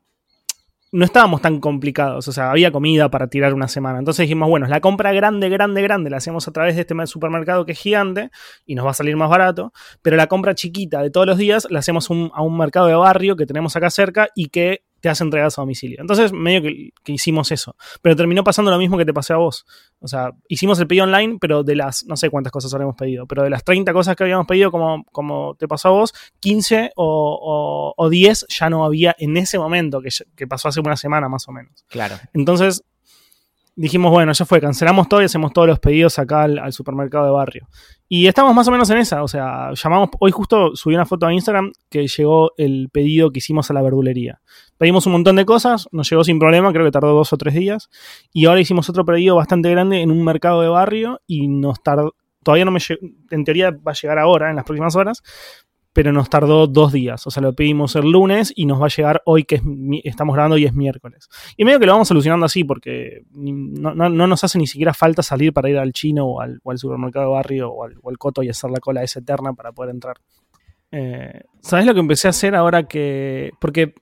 no 0.92 1.06
estábamos 1.06 1.40
tan 1.40 1.58
complicados, 1.58 2.28
o 2.28 2.32
sea, 2.32 2.50
había 2.50 2.70
comida 2.70 3.10
para 3.10 3.26
tirar 3.28 3.54
una 3.54 3.66
semana. 3.66 3.98
Entonces 3.98 4.24
dijimos, 4.24 4.50
bueno, 4.50 4.66
la 4.66 4.80
compra 4.80 5.12
grande, 5.12 5.48
grande, 5.48 5.80
grande 5.80 6.10
la 6.10 6.18
hacemos 6.18 6.46
a 6.46 6.52
través 6.52 6.76
de 6.76 6.82
este 6.82 6.94
supermercado 7.06 7.64
que 7.64 7.72
es 7.72 7.78
gigante 7.78 8.30
y 8.66 8.74
nos 8.74 8.84
va 8.84 8.90
a 8.90 8.94
salir 8.94 9.16
más 9.16 9.30
barato, 9.30 9.72
pero 10.02 10.16
la 10.16 10.26
compra 10.26 10.54
chiquita 10.54 11.00
de 11.00 11.10
todos 11.10 11.26
los 11.26 11.38
días 11.38 11.66
la 11.70 11.78
hacemos 11.78 12.10
a 12.10 12.42
un 12.42 12.58
mercado 12.58 12.88
de 12.88 12.94
barrio 12.94 13.36
que 13.36 13.46
tenemos 13.46 13.74
acá 13.74 13.88
cerca 13.88 14.28
y 14.34 14.50
que 14.50 14.84
te 15.02 15.08
hace 15.08 15.24
entregas 15.24 15.58
a 15.58 15.62
domicilio. 15.62 15.98
Entonces, 16.00 16.32
medio 16.32 16.62
que, 16.62 16.92
hicimos 17.12 17.50
eso. 17.50 17.74
Pero 18.00 18.14
terminó 18.14 18.44
pasando 18.44 18.70
lo 18.70 18.78
mismo 18.78 18.96
que 18.96 19.04
te 19.04 19.12
pasé 19.12 19.32
a 19.32 19.36
vos. 19.36 19.66
O 19.98 20.06
sea, 20.06 20.30
hicimos 20.48 20.78
el 20.78 20.86
pedido 20.86 21.04
online, 21.04 21.38
pero 21.40 21.64
de 21.64 21.74
las, 21.74 22.06
no 22.06 22.16
sé 22.16 22.30
cuántas 22.30 22.52
cosas 22.52 22.72
habremos 22.72 22.94
pedido, 22.94 23.26
pero 23.26 23.42
de 23.42 23.50
las 23.50 23.64
30 23.64 23.92
cosas 23.92 24.14
que 24.14 24.22
habíamos 24.22 24.46
pedido, 24.46 24.70
como, 24.70 25.04
como 25.10 25.56
te 25.56 25.66
pasó 25.66 25.88
a 25.88 25.90
vos, 25.90 26.14
15 26.38 26.92
o, 26.94 27.92
o, 27.96 28.08
10 28.08 28.46
ya 28.48 28.70
no 28.70 28.84
había 28.84 29.16
en 29.18 29.36
ese 29.36 29.58
momento, 29.58 30.00
que, 30.00 30.10
que 30.36 30.46
pasó 30.46 30.68
hace 30.68 30.78
una 30.78 30.96
semana 30.96 31.28
más 31.28 31.48
o 31.48 31.52
menos. 31.52 31.84
Claro. 31.88 32.14
Entonces, 32.32 32.84
dijimos, 33.74 34.10
bueno, 34.10 34.32
ya 34.32 34.44
fue, 34.44 34.60
cancelamos 34.60 35.08
todo 35.08 35.22
y 35.22 35.24
hacemos 35.24 35.52
todos 35.52 35.68
los 35.68 35.78
pedidos 35.78 36.18
acá 36.18 36.42
al, 36.42 36.72
supermercado 36.72 37.24
de 37.26 37.30
barrio. 37.30 37.68
Y 38.08 38.26
estamos 38.26 38.54
más 38.54 38.68
o 38.68 38.70
menos 38.70 38.90
en 38.90 38.98
esa, 38.98 39.22
o 39.22 39.28
sea, 39.28 39.70
llamamos, 39.72 40.10
hoy 40.20 40.30
justo 40.30 40.76
subí 40.76 40.94
una 40.94 41.06
foto 41.06 41.26
a 41.26 41.32
Instagram 41.32 41.72
que 41.88 42.06
llegó 42.06 42.52
el 42.58 42.90
pedido 42.92 43.30
que 43.30 43.38
hicimos 43.38 43.70
a 43.70 43.74
la 43.74 43.82
verdulería. 43.82 44.40
Pedimos 44.76 45.06
un 45.06 45.12
montón 45.12 45.36
de 45.36 45.46
cosas, 45.46 45.88
nos 45.92 46.10
llegó 46.10 46.22
sin 46.22 46.38
problema, 46.38 46.72
creo 46.72 46.84
que 46.84 46.90
tardó 46.90 47.14
dos 47.14 47.32
o 47.32 47.36
tres 47.38 47.54
días, 47.54 47.88
y 48.32 48.46
ahora 48.46 48.60
hicimos 48.60 48.88
otro 48.90 49.04
pedido 49.04 49.36
bastante 49.36 49.70
grande 49.70 50.02
en 50.02 50.10
un 50.10 50.22
mercado 50.24 50.60
de 50.60 50.68
barrio 50.68 51.20
y 51.26 51.48
nos 51.48 51.82
tardó, 51.82 52.14
todavía 52.42 52.64
no 52.64 52.72
me 52.72 52.80
en 53.30 53.44
teoría 53.44 53.70
va 53.70 53.92
a 53.92 53.94
llegar 53.94 54.18
ahora, 54.18 54.50
en 54.50 54.56
las 54.56 54.64
próximas 54.64 54.94
horas, 54.96 55.22
pero 55.92 56.12
nos 56.12 56.30
tardó 56.30 56.66
dos 56.66 56.92
días. 56.92 57.26
O 57.26 57.30
sea, 57.30 57.42
lo 57.42 57.52
pedimos 57.52 57.96
el 57.96 58.10
lunes 58.10 58.52
y 58.56 58.66
nos 58.66 58.80
va 58.80 58.86
a 58.86 58.88
llegar 58.88 59.22
hoy, 59.26 59.44
que 59.44 59.60
estamos 60.04 60.34
grabando 60.34 60.56
y 60.56 60.64
es 60.64 60.72
miércoles. 60.72 61.28
Y 61.56 61.64
medio 61.64 61.78
que 61.78 61.86
lo 61.86 61.92
vamos 61.92 62.08
solucionando 62.08 62.46
así, 62.46 62.64
porque 62.64 63.24
no, 63.32 63.92
nos 63.94 64.44
hace 64.44 64.58
ni 64.58 64.66
siquiera 64.66 64.94
falta 64.94 65.22
salir 65.22 65.52
para 65.52 65.68
ir 65.68 65.78
al 65.78 65.92
chino 65.92 66.26
o 66.26 66.40
al, 66.40 66.60
supermercado 66.76 67.26
de 67.26 67.32
barrio 67.32 67.70
o 67.70 67.84
al, 67.84 68.18
coto 68.18 68.42
y 68.42 68.48
hacer 68.48 68.70
la 68.70 68.80
cola 68.80 69.02
esa 69.02 69.20
eterna 69.20 69.52
para 69.52 69.72
poder 69.72 69.90
entrar. 69.90 70.16
Eh, 70.90 71.42
¿Sabes 71.60 71.86
lo 71.86 71.94
que 71.94 72.00
empecé 72.00 72.28
a 72.28 72.30
hacer 72.30 72.54
ahora 72.54 72.84
que.? 72.84 73.50
Porque 73.60 73.94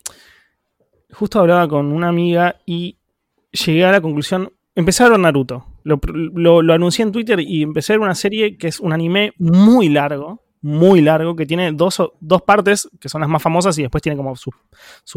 justo 1.13 1.41
hablaba 1.41 1.67
con 1.69 1.93
una 1.93 2.09
amiga 2.09 2.57
y 2.67 2.99
llegué 3.51 3.85
a 3.85 3.93
la 3.93 4.01
conclusión. 4.01 4.53
Empecé 4.77 5.03
a 5.03 5.09
ver 5.09 5.19
Naruto. 5.19 5.67
Lo, 5.83 5.99
lo 6.63 6.73
anuncié 6.73 7.05
en 7.05 7.11
Twitter 7.11 7.41
y 7.41 7.63
empecé 7.63 7.93
a 7.93 7.97
ver 7.97 8.05
una 8.05 8.15
serie 8.15 8.57
que 8.59 8.69
es 8.69 8.79
un 8.79 8.93
anime 8.93 9.33
muy 9.39 9.89
largo 9.89 10.43
muy 10.63 11.01
largo 11.01 11.37
que 11.37 11.47
tiene 11.47 11.73
dos, 11.73 12.03
dos 12.21 12.43
partes 12.43 12.89
que 13.01 13.09
son 13.09 13.21
las 13.21 13.31
más 13.31 13.43
famosas 13.43 13.79
y 13.79 13.83
después 13.83 14.03
tiene 14.03 14.17
como 14.17 14.37
sus, 14.37 14.55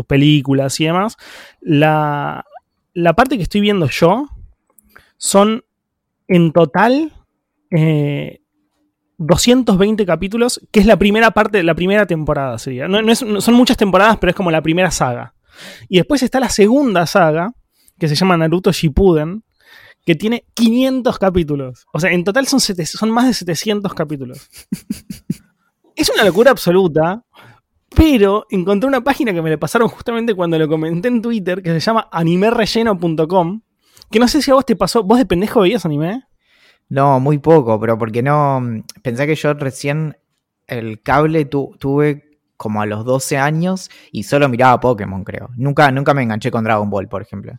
películas 0.08 0.80
y 0.80 0.86
demás. 0.86 1.18
La, 1.62 2.46
la, 2.94 3.14
parte 3.14 3.38
que 3.38 3.44
estoy 3.44 3.62
viendo 3.62 3.88
yo 3.90 4.30
son 5.18 5.64
en 6.28 6.52
total 6.52 7.12
220 9.18 10.04
eh, 10.04 10.06
capítulos, 10.06 10.62
que 10.72 10.80
es 10.80 10.86
la 10.86 10.98
primera 10.98 11.32
parte, 11.32 11.64
la 11.64 11.76
primera 11.76 12.06
temporada 12.06 12.58
sería. 12.58 12.88
No, 12.88 13.16
son 13.16 13.54
muchas 13.56 13.78
temporadas, 13.78 14.18
pero 14.20 14.32
es 14.32 14.36
como 14.36 14.52
la 14.52 14.62
primera 14.62 14.92
saga. 14.92 15.34
Y 15.90 15.98
después 15.98 16.24
está 16.24 16.40
la 16.40 16.50
segunda 16.50 17.06
saga, 17.06 17.54
que 18.00 18.08
se 18.08 18.16
llama 18.16 18.38
Naruto 18.38 18.72
Shippuden, 18.72 19.44
que 20.06 20.16
tiene 20.16 20.46
500 20.54 21.18
capítulos. 21.18 21.86
O 21.94 22.00
sea, 22.00 22.12
en 22.12 22.24
total 22.24 22.48
son, 22.48 22.60
son 22.60 23.12
más 23.12 23.28
de 23.28 23.34
700 23.34 23.94
capítulos. 23.94 24.50
es 25.96 26.10
una 26.10 26.24
locura 26.24 26.52
absoluta, 26.52 27.24
pero 27.96 28.46
encontré 28.50 28.88
una 28.88 29.04
página 29.04 29.34
que 29.34 29.42
me 29.42 29.50
le 29.50 29.58
pasaron 29.58 29.88
justamente 29.88 30.34
cuando 30.34 30.58
lo 30.58 30.68
comenté 30.68 31.08
en 31.08 31.22
Twitter, 31.22 31.62
que 31.62 31.72
se 31.72 31.80
llama 31.80 32.08
animerelleno.com, 32.12 33.62
que 34.10 34.20
no 34.20 34.28
sé 34.28 34.42
si 34.42 34.52
a 34.52 34.56
vos 34.56 34.66
te 34.66 34.76
pasó, 34.76 35.04
¿vos 35.04 35.18
de 35.18 35.26
pendejo 35.26 35.62
veías 35.62 35.86
anime? 35.86 36.24
No, 36.90 37.20
muy 37.20 37.40
poco, 37.40 37.80
pero 37.80 37.98
porque 37.98 38.22
no... 38.22 38.62
Pensé 39.02 39.26
que 39.26 39.36
yo 39.36 39.54
recién 39.54 40.18
el 40.68 41.02
cable 41.02 41.46
tuve 41.46 42.40
como 42.58 42.82
a 42.82 42.86
los 42.86 43.06
12 43.06 43.38
años 43.38 43.90
y 44.12 44.24
solo 44.24 44.48
miraba 44.50 44.80
Pokémon, 44.80 45.24
creo. 45.24 45.50
Nunca, 45.56 45.92
nunca 45.92 46.14
me 46.14 46.24
enganché 46.24 46.52
con 46.52 46.64
Dragon 46.64 46.90
Ball, 46.90 47.08
por 47.08 47.22
ejemplo. 47.22 47.54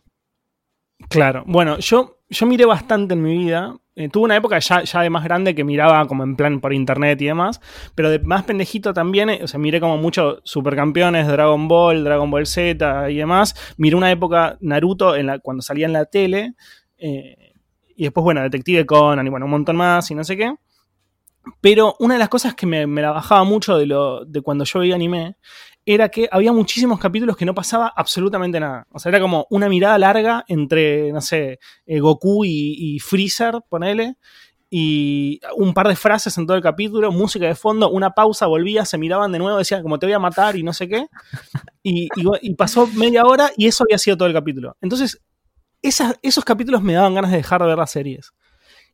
Claro, 1.09 1.43
bueno, 1.45 1.77
yo, 1.79 2.19
yo 2.29 2.45
miré 2.45 2.65
bastante 2.65 3.13
en 3.13 3.21
mi 3.21 3.37
vida. 3.37 3.75
Eh, 3.97 4.09
tuve 4.09 4.25
una 4.25 4.35
época 4.35 4.59
ya, 4.59 4.83
ya 4.83 5.01
de 5.01 5.09
más 5.09 5.23
grande 5.23 5.55
que 5.55 5.63
miraba 5.63 6.05
como 6.05 6.23
en 6.25 6.35
plan 6.35 6.59
por 6.59 6.73
internet 6.73 7.21
y 7.21 7.25
demás, 7.25 7.61
pero 7.95 8.09
de 8.09 8.19
más 8.19 8.43
pendejito 8.43 8.93
también, 8.93 9.29
eh, 9.29 9.39
o 9.41 9.47
sea, 9.47 9.57
miré 9.57 9.79
como 9.79 9.97
mucho 9.97 10.41
Supercampeones, 10.43 11.27
Dragon 11.27 11.67
Ball, 11.69 12.03
Dragon 12.03 12.29
Ball 12.29 12.45
Z 12.45 13.09
y 13.09 13.15
demás. 13.15 13.55
Miré 13.77 13.95
una 13.95 14.11
época 14.11 14.57
Naruto 14.59 15.15
en 15.15 15.27
la, 15.27 15.39
cuando 15.39 15.61
salía 15.61 15.85
en 15.85 15.93
la 15.93 16.05
tele, 16.05 16.55
eh, 16.97 17.53
y 17.95 18.03
después, 18.03 18.23
bueno, 18.25 18.41
Detective 18.41 18.85
Conan 18.85 19.25
y 19.25 19.29
bueno, 19.29 19.45
un 19.45 19.51
montón 19.51 19.77
más 19.77 20.11
y 20.11 20.15
no 20.15 20.25
sé 20.25 20.35
qué. 20.35 20.53
Pero 21.61 21.95
una 21.99 22.15
de 22.15 22.19
las 22.19 22.29
cosas 22.29 22.55
que 22.55 22.65
me, 22.65 22.87
me 22.87 23.01
la 23.01 23.11
bajaba 23.11 23.43
mucho 23.45 23.77
de, 23.77 23.85
lo, 23.85 24.25
de 24.25 24.41
cuando 24.41 24.65
yo 24.65 24.79
veía 24.79 24.95
anime 24.95 25.37
era 25.85 26.09
que 26.09 26.27
había 26.31 26.51
muchísimos 26.51 26.99
capítulos 26.99 27.37
que 27.37 27.45
no 27.45 27.53
pasaba 27.53 27.93
absolutamente 27.95 28.59
nada. 28.59 28.87
O 28.91 28.99
sea, 28.99 29.09
era 29.09 29.19
como 29.19 29.45
una 29.51 29.69
mirada 29.69 29.97
larga 29.99 30.43
entre, 30.47 31.11
no 31.11 31.21
sé, 31.21 31.59
eh, 31.85 31.99
Goku 31.99 32.43
y, 32.43 32.99
Freezer, 32.99 33.59
ponele, 33.69 34.15
y 34.69 35.39
un 35.55 35.75
par 35.75 35.87
de 35.87 35.95
frases 35.95 36.37
en 36.39 36.47
todo 36.47 36.57
el 36.57 36.63
capítulo, 36.63 37.11
música 37.11 37.45
de 37.45 37.53
fondo, 37.53 37.89
una 37.91 38.11
pausa, 38.11 38.47
volvía, 38.47 38.83
se 38.83 38.97
miraban 38.97 39.31
de 39.31 39.37
nuevo, 39.37 39.59
decían 39.59 39.83
como 39.83 39.99
te 39.99 40.07
voy 40.07 40.13
a 40.13 40.19
matar 40.19 40.55
y 40.55 40.63
no 40.63 40.73
sé 40.73 40.89
qué. 40.89 41.07
Y, 41.83 42.09
pasó 42.55 42.87
media 42.87 43.23
hora 43.25 43.51
y 43.55 43.67
eso 43.67 43.83
había 43.83 43.99
sido 43.99 44.17
todo 44.17 44.27
el 44.27 44.33
capítulo. 44.33 44.75
Entonces, 44.81 45.21
esos 45.83 46.43
capítulos 46.43 46.81
me 46.81 46.93
daban 46.93 47.13
ganas 47.13 47.29
de 47.29 47.37
dejar 47.37 47.61
de 47.61 47.67
ver 47.67 47.77
las 47.77 47.91
series. 47.91 48.31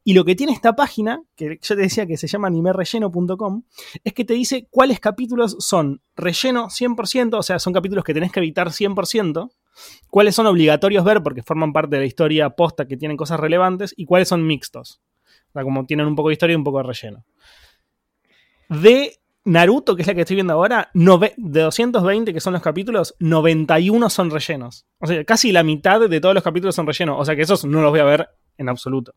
Y 0.04 0.14
lo 0.14 0.26
que 0.26 0.36
tiene 0.36 0.52
esta 0.52 0.76
página, 0.76 1.22
que 1.36 1.60
yo 1.62 1.76
te 1.76 1.82
decía 1.82 2.08
que 2.08 2.18
se 2.18 2.28
llama 2.28 2.48
animerelleno.com, 2.48 3.64
es 4.04 4.14
que 4.14 4.26
te 4.26 4.34
dice 4.34 4.68
cuáles 4.72 5.00
capítulos 5.00 5.58
son 5.60 6.02
relleno 6.16 6.70
100%, 6.70 7.38
o 7.38 7.44
sea, 7.44 7.60
son 7.60 7.74
capítulos 7.74 8.04
que 8.04 8.14
tenés 8.14 8.32
que 8.32 8.40
evitar 8.40 8.70
100%, 8.70 9.52
cuáles 10.10 10.36
son 10.36 10.48
obligatorios 10.48 11.04
ver 11.04 11.22
porque 11.22 11.44
forman 11.44 11.72
parte 11.72 11.96
de 11.96 12.02
la 12.02 12.08
historia 12.08 12.50
posta 12.52 12.88
que 12.88 12.98
tienen 12.98 13.16
cosas 13.16 13.40
relevantes, 13.40 13.94
y 13.96 14.06
cuáles 14.06 14.28
son 14.28 14.46
mixtos. 14.46 15.02
O 15.50 15.54
sea, 15.54 15.64
como 15.64 15.86
tienen 15.86 16.08
un 16.08 16.16
poco 16.16 16.30
de 16.30 16.34
historia 16.34 16.54
y 16.54 16.58
un 16.58 16.64
poco 16.64 16.78
de 16.78 16.84
relleno. 16.84 17.26
de 18.70 19.18
Naruto, 19.44 19.96
que 19.96 20.04
es 20.04 20.08
la 20.08 20.14
que 20.14 20.22
estoy 20.22 20.36
viendo 20.36 20.54
ahora, 20.54 20.92
de 20.94 21.62
220 21.62 22.34
que 22.34 22.40
son 22.40 22.54
los 22.54 22.62
capítulos, 22.62 23.16
91 23.20 24.10
son 24.10 24.30
rellenos. 24.30 24.86
O 25.00 25.08
sea, 25.08 25.24
casi 25.26 25.52
la 25.52 25.64
mitad 25.64 26.00
de 26.00 26.22
todos 26.22 26.36
los 26.36 26.44
capítulos 26.44 26.76
son 26.76 26.88
rellenos. 26.88 27.18
O 27.20 27.26
sea 27.26 27.36
que 27.36 27.42
esos 27.42 27.66
no 27.66 27.82
los 27.82 27.92
voy 27.92 28.00
a 28.00 28.06
ver 28.06 28.30
en 28.58 28.70
absoluto. 28.70 29.14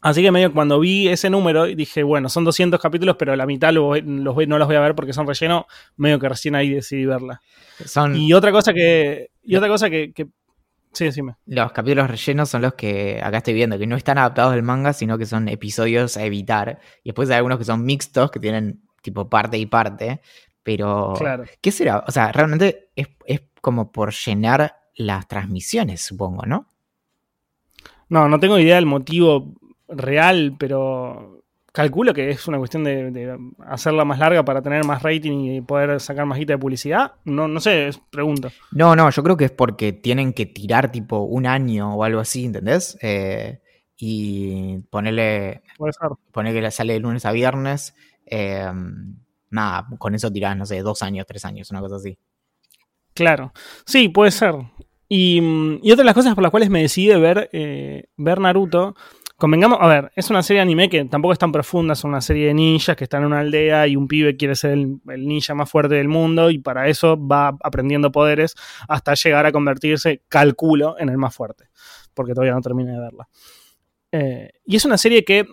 Así 0.00 0.22
que 0.22 0.30
medio 0.30 0.52
cuando 0.52 0.78
vi 0.78 1.08
ese 1.08 1.28
número 1.28 1.64
dije, 1.64 2.04
bueno, 2.04 2.28
son 2.28 2.44
200 2.44 2.80
capítulos, 2.80 3.16
pero 3.18 3.34
la 3.34 3.46
mitad 3.46 3.72
los, 3.72 4.02
no 4.04 4.58
los 4.58 4.66
voy 4.66 4.76
a 4.76 4.80
ver 4.80 4.94
porque 4.94 5.12
son 5.12 5.26
relleno, 5.26 5.66
medio 5.96 6.20
que 6.20 6.28
recién 6.28 6.54
ahí 6.54 6.70
decidí 6.70 7.04
verla. 7.04 7.40
Y 8.14 8.32
otra 8.32 8.52
cosa 8.52 8.72
que... 8.72 9.30
Y 9.42 9.56
otra 9.56 9.68
cosa 9.68 9.90
que, 9.90 10.12
Sí, 10.92 11.04
decime. 11.04 11.36
Los 11.46 11.72
capítulos 11.72 12.10
rellenos 12.10 12.48
son 12.48 12.62
los 12.62 12.74
que 12.74 13.20
acá 13.22 13.38
estoy 13.38 13.54
viendo, 13.54 13.78
que 13.78 13.86
no 13.86 13.96
están 13.96 14.18
adaptados 14.18 14.54
del 14.54 14.62
manga, 14.62 14.92
sino 14.92 15.18
que 15.18 15.26
son 15.26 15.48
episodios 15.48 16.16
a 16.16 16.24
evitar. 16.24 16.80
Y 17.02 17.10
después 17.10 17.28
hay 17.30 17.36
algunos 17.36 17.58
que 17.58 17.64
son 17.64 17.84
mixtos, 17.84 18.30
que 18.30 18.40
tienen 18.40 18.82
tipo 19.02 19.28
parte 19.28 19.58
y 19.58 19.66
parte. 19.66 20.20
Pero, 20.62 21.12
claro. 21.16 21.44
¿qué 21.60 21.70
será? 21.70 22.04
O 22.06 22.10
sea, 22.10 22.32
realmente 22.32 22.90
es, 22.96 23.08
es 23.26 23.42
como 23.60 23.92
por 23.92 24.12
llenar 24.12 24.76
las 24.96 25.28
transmisiones, 25.28 26.00
supongo, 26.00 26.46
¿no? 26.46 26.66
No, 28.08 28.28
no 28.28 28.40
tengo 28.40 28.58
idea 28.58 28.76
del 28.76 28.86
motivo 28.86 29.54
real, 29.88 30.56
pero 30.58 31.42
calculo 31.72 32.12
que 32.12 32.30
es 32.30 32.48
una 32.48 32.58
cuestión 32.58 32.82
de, 32.84 33.38
hacerla 33.66 34.04
más 34.04 34.18
larga 34.18 34.44
para 34.44 34.62
tener 34.62 34.84
más 34.84 35.02
rating 35.02 35.44
y 35.44 35.60
poder 35.60 36.00
sacar 36.00 36.26
más 36.26 36.38
guita 36.38 36.54
de 36.54 36.58
publicidad. 36.58 37.12
No, 37.24 37.46
no 37.46 37.60
sé, 37.60 37.88
es 37.88 38.00
pregunta. 38.10 38.50
No, 38.72 38.96
no, 38.96 39.08
yo 39.10 39.22
creo 39.22 39.36
que 39.36 39.46
es 39.46 39.50
porque 39.50 39.92
tienen 39.92 40.32
que 40.32 40.46
tirar 40.46 40.90
tipo 40.90 41.20
un 41.20 41.46
año 41.46 41.94
o 41.94 42.04
algo 42.04 42.20
así, 42.20 42.46
¿entendés? 42.46 42.98
Eh, 43.00 43.60
y 43.96 44.78
ponerle. 44.90 45.62
Puede 45.76 45.92
ser. 45.92 46.10
Poner 46.32 46.54
que 46.54 46.70
sale 46.70 46.94
de 46.94 47.00
lunes 47.00 47.24
a 47.24 47.32
viernes. 47.32 47.94
Eh, 48.26 48.70
nada, 49.50 49.86
con 49.98 50.14
eso 50.14 50.30
tirás, 50.30 50.56
no 50.56 50.66
sé, 50.66 50.82
dos 50.82 51.02
años, 51.02 51.26
tres 51.26 51.44
años, 51.44 51.70
una 51.70 51.80
cosa 51.80 51.96
así. 51.96 52.18
Claro. 53.14 53.52
Sí, 53.84 54.08
puede 54.08 54.30
ser. 54.30 54.54
Y, 55.08 55.40
y 55.82 55.90
otra 55.90 56.02
de 56.02 56.04
las 56.04 56.14
cosas 56.14 56.34
por 56.34 56.42
las 56.42 56.50
cuales 56.50 56.68
me 56.68 56.82
decidí 56.82 57.08
ver, 57.18 57.48
eh, 57.52 58.08
ver 58.16 58.40
Naruto 58.40 58.94
Convengamos, 59.38 59.78
a 59.80 59.86
ver, 59.86 60.10
es 60.16 60.30
una 60.30 60.42
serie 60.42 60.58
de 60.58 60.62
anime 60.62 60.88
que 60.88 61.04
tampoco 61.04 61.32
es 61.32 61.38
tan 61.38 61.52
profunda, 61.52 61.92
es 61.92 62.02
una 62.02 62.20
serie 62.20 62.48
de 62.48 62.54
ninjas 62.54 62.96
que 62.96 63.04
están 63.04 63.20
en 63.20 63.28
una 63.28 63.38
aldea 63.38 63.86
y 63.86 63.94
un 63.94 64.08
pibe 64.08 64.36
quiere 64.36 64.56
ser 64.56 64.72
el, 64.72 64.98
ninja 65.06 65.54
más 65.54 65.70
fuerte 65.70 65.94
del 65.94 66.08
mundo 66.08 66.50
y 66.50 66.58
para 66.58 66.88
eso 66.88 67.16
va 67.16 67.56
aprendiendo 67.62 68.10
poderes 68.10 68.56
hasta 68.88 69.14
llegar 69.14 69.46
a 69.46 69.52
convertirse, 69.52 70.24
calculo, 70.28 70.96
en 70.98 71.08
el 71.08 71.18
más 71.18 71.36
fuerte, 71.36 71.68
porque 72.14 72.34
todavía 72.34 72.52
no 72.52 72.60
terminé 72.60 72.90
de 72.90 72.98
verla. 72.98 73.28
Eh, 74.10 74.50
y 74.66 74.74
es 74.74 74.84
una 74.84 74.98
serie 74.98 75.24
que 75.24 75.46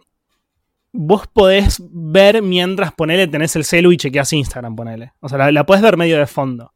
vos 0.92 1.28
podés 1.28 1.80
ver 1.92 2.42
mientras 2.42 2.92
ponele, 2.92 3.28
tenés 3.28 3.56
el 3.56 3.66
celu 3.66 3.92
y 3.92 3.98
chequeas 3.98 4.34
Instagram, 4.34 4.76
ponele. 4.76 5.14
O 5.20 5.30
sea, 5.30 5.38
la, 5.38 5.52
la 5.52 5.64
podés 5.64 5.84
ver 5.84 5.96
medio 5.96 6.18
de 6.18 6.26
fondo. 6.26 6.74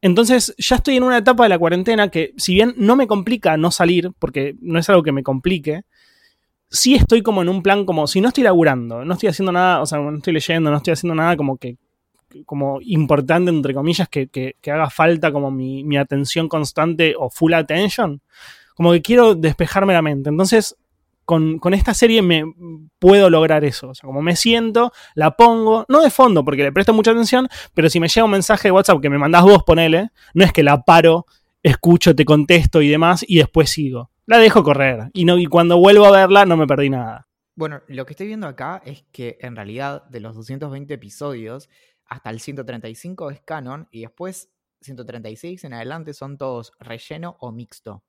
Entonces 0.00 0.54
ya 0.56 0.76
estoy 0.76 0.98
en 0.98 1.02
una 1.02 1.18
etapa 1.18 1.42
de 1.42 1.48
la 1.48 1.58
cuarentena 1.58 2.12
que 2.12 2.32
si 2.36 2.54
bien 2.54 2.74
no 2.76 2.94
me 2.94 3.08
complica 3.08 3.56
no 3.56 3.72
salir, 3.72 4.12
porque 4.20 4.54
no 4.60 4.78
es 4.78 4.88
algo 4.88 5.02
que 5.02 5.10
me 5.10 5.24
complique, 5.24 5.82
sí 6.70 6.94
estoy 6.94 7.22
como 7.22 7.42
en 7.42 7.48
un 7.48 7.62
plan 7.62 7.84
como, 7.84 8.06
si 8.06 8.20
no 8.20 8.28
estoy 8.28 8.44
laburando, 8.44 9.04
no 9.04 9.14
estoy 9.14 9.28
haciendo 9.28 9.52
nada, 9.52 9.80
o 9.80 9.86
sea, 9.86 9.98
no 9.98 10.16
estoy 10.16 10.32
leyendo, 10.32 10.70
no 10.70 10.76
estoy 10.76 10.92
haciendo 10.92 11.14
nada 11.14 11.36
como 11.36 11.56
que 11.56 11.76
como 12.44 12.78
importante, 12.82 13.50
entre 13.50 13.72
comillas, 13.72 14.06
que, 14.08 14.28
que, 14.28 14.54
haga 14.70 14.90
falta 14.90 15.32
como 15.32 15.50
mi, 15.50 15.82
mi, 15.82 15.96
atención 15.96 16.46
constante 16.46 17.14
o 17.18 17.30
full 17.30 17.54
attention, 17.54 18.20
como 18.74 18.92
que 18.92 19.00
quiero 19.00 19.34
despejarme 19.34 19.94
la 19.94 20.02
mente. 20.02 20.28
Entonces, 20.28 20.76
con, 21.24 21.58
con, 21.58 21.72
esta 21.72 21.94
serie 21.94 22.20
me 22.20 22.44
puedo 22.98 23.30
lograr 23.30 23.64
eso. 23.64 23.88
O 23.88 23.94
sea, 23.94 24.06
como 24.06 24.20
me 24.20 24.36
siento, 24.36 24.92
la 25.14 25.36
pongo, 25.36 25.86
no 25.88 26.02
de 26.02 26.10
fondo 26.10 26.44
porque 26.44 26.62
le 26.62 26.72
presto 26.72 26.92
mucha 26.92 27.12
atención, 27.12 27.48
pero 27.72 27.88
si 27.88 27.98
me 27.98 28.08
llega 28.08 28.26
un 28.26 28.30
mensaje 28.30 28.68
de 28.68 28.72
WhatsApp 28.72 29.00
que 29.00 29.08
me 29.08 29.18
mandás 29.18 29.42
vos, 29.42 29.62
ponele, 29.64 30.10
no 30.34 30.44
es 30.44 30.52
que 30.52 30.62
la 30.62 30.82
paro, 30.82 31.24
escucho, 31.62 32.14
te 32.14 32.26
contesto 32.26 32.82
y 32.82 32.88
demás, 32.88 33.24
y 33.26 33.38
después 33.38 33.70
sigo 33.70 34.10
la 34.28 34.36
dejo 34.36 34.62
correr. 34.62 35.10
Y, 35.14 35.24
no, 35.24 35.38
y 35.38 35.46
cuando 35.46 35.78
vuelvo 35.78 36.04
a 36.04 36.10
verla 36.10 36.44
no 36.44 36.58
me 36.58 36.66
perdí 36.66 36.90
nada. 36.90 37.26
Bueno, 37.54 37.80
lo 37.88 38.04
que 38.04 38.12
estoy 38.12 38.26
viendo 38.26 38.46
acá 38.46 38.82
es 38.84 39.02
que 39.10 39.38
en 39.40 39.56
realidad 39.56 40.04
de 40.04 40.20
los 40.20 40.36
220 40.36 40.92
episodios, 40.92 41.70
hasta 42.04 42.28
el 42.28 42.38
135 42.38 43.30
es 43.30 43.40
canon 43.40 43.88
y 43.90 44.02
después 44.02 44.52
136 44.82 45.64
en 45.64 45.72
adelante 45.72 46.12
son 46.12 46.36
todos 46.36 46.72
relleno 46.78 47.38
o 47.40 47.52
mixto. 47.52 48.04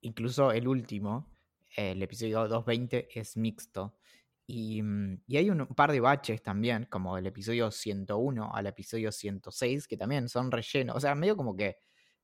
Incluso 0.00 0.52
el 0.52 0.66
último, 0.66 1.26
el 1.76 2.02
episodio 2.02 2.48
220, 2.48 3.08
es 3.14 3.36
mixto. 3.36 3.94
Y, 4.46 4.80
mm, 4.80 5.20
y, 5.26 5.36
hay 5.36 5.50
un 5.50 5.66
par 5.66 5.92
de 5.92 6.00
baches 6.00 6.42
también, 6.42 6.86
como 6.88 7.18
el 7.18 7.26
episodio 7.26 7.70
101 7.70 8.54
al 8.54 8.66
episodio 8.66 9.12
106, 9.12 9.86
que 9.86 9.98
también 9.98 10.30
son 10.30 10.50
relleno. 10.50 10.94
O 10.94 11.00
sea, 11.00 11.14
medio 11.14 11.36
como 11.36 11.54
que 11.54 11.76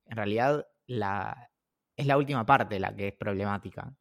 en 0.06 0.16
realidad 0.16 0.66
la, 0.86 1.50
es 1.96 2.06
la 2.06 2.16
última 2.16 2.44
parte 2.44 2.78
la 2.80 2.94
que 2.94 3.08
es 3.08 3.14
problemática. 3.14 3.94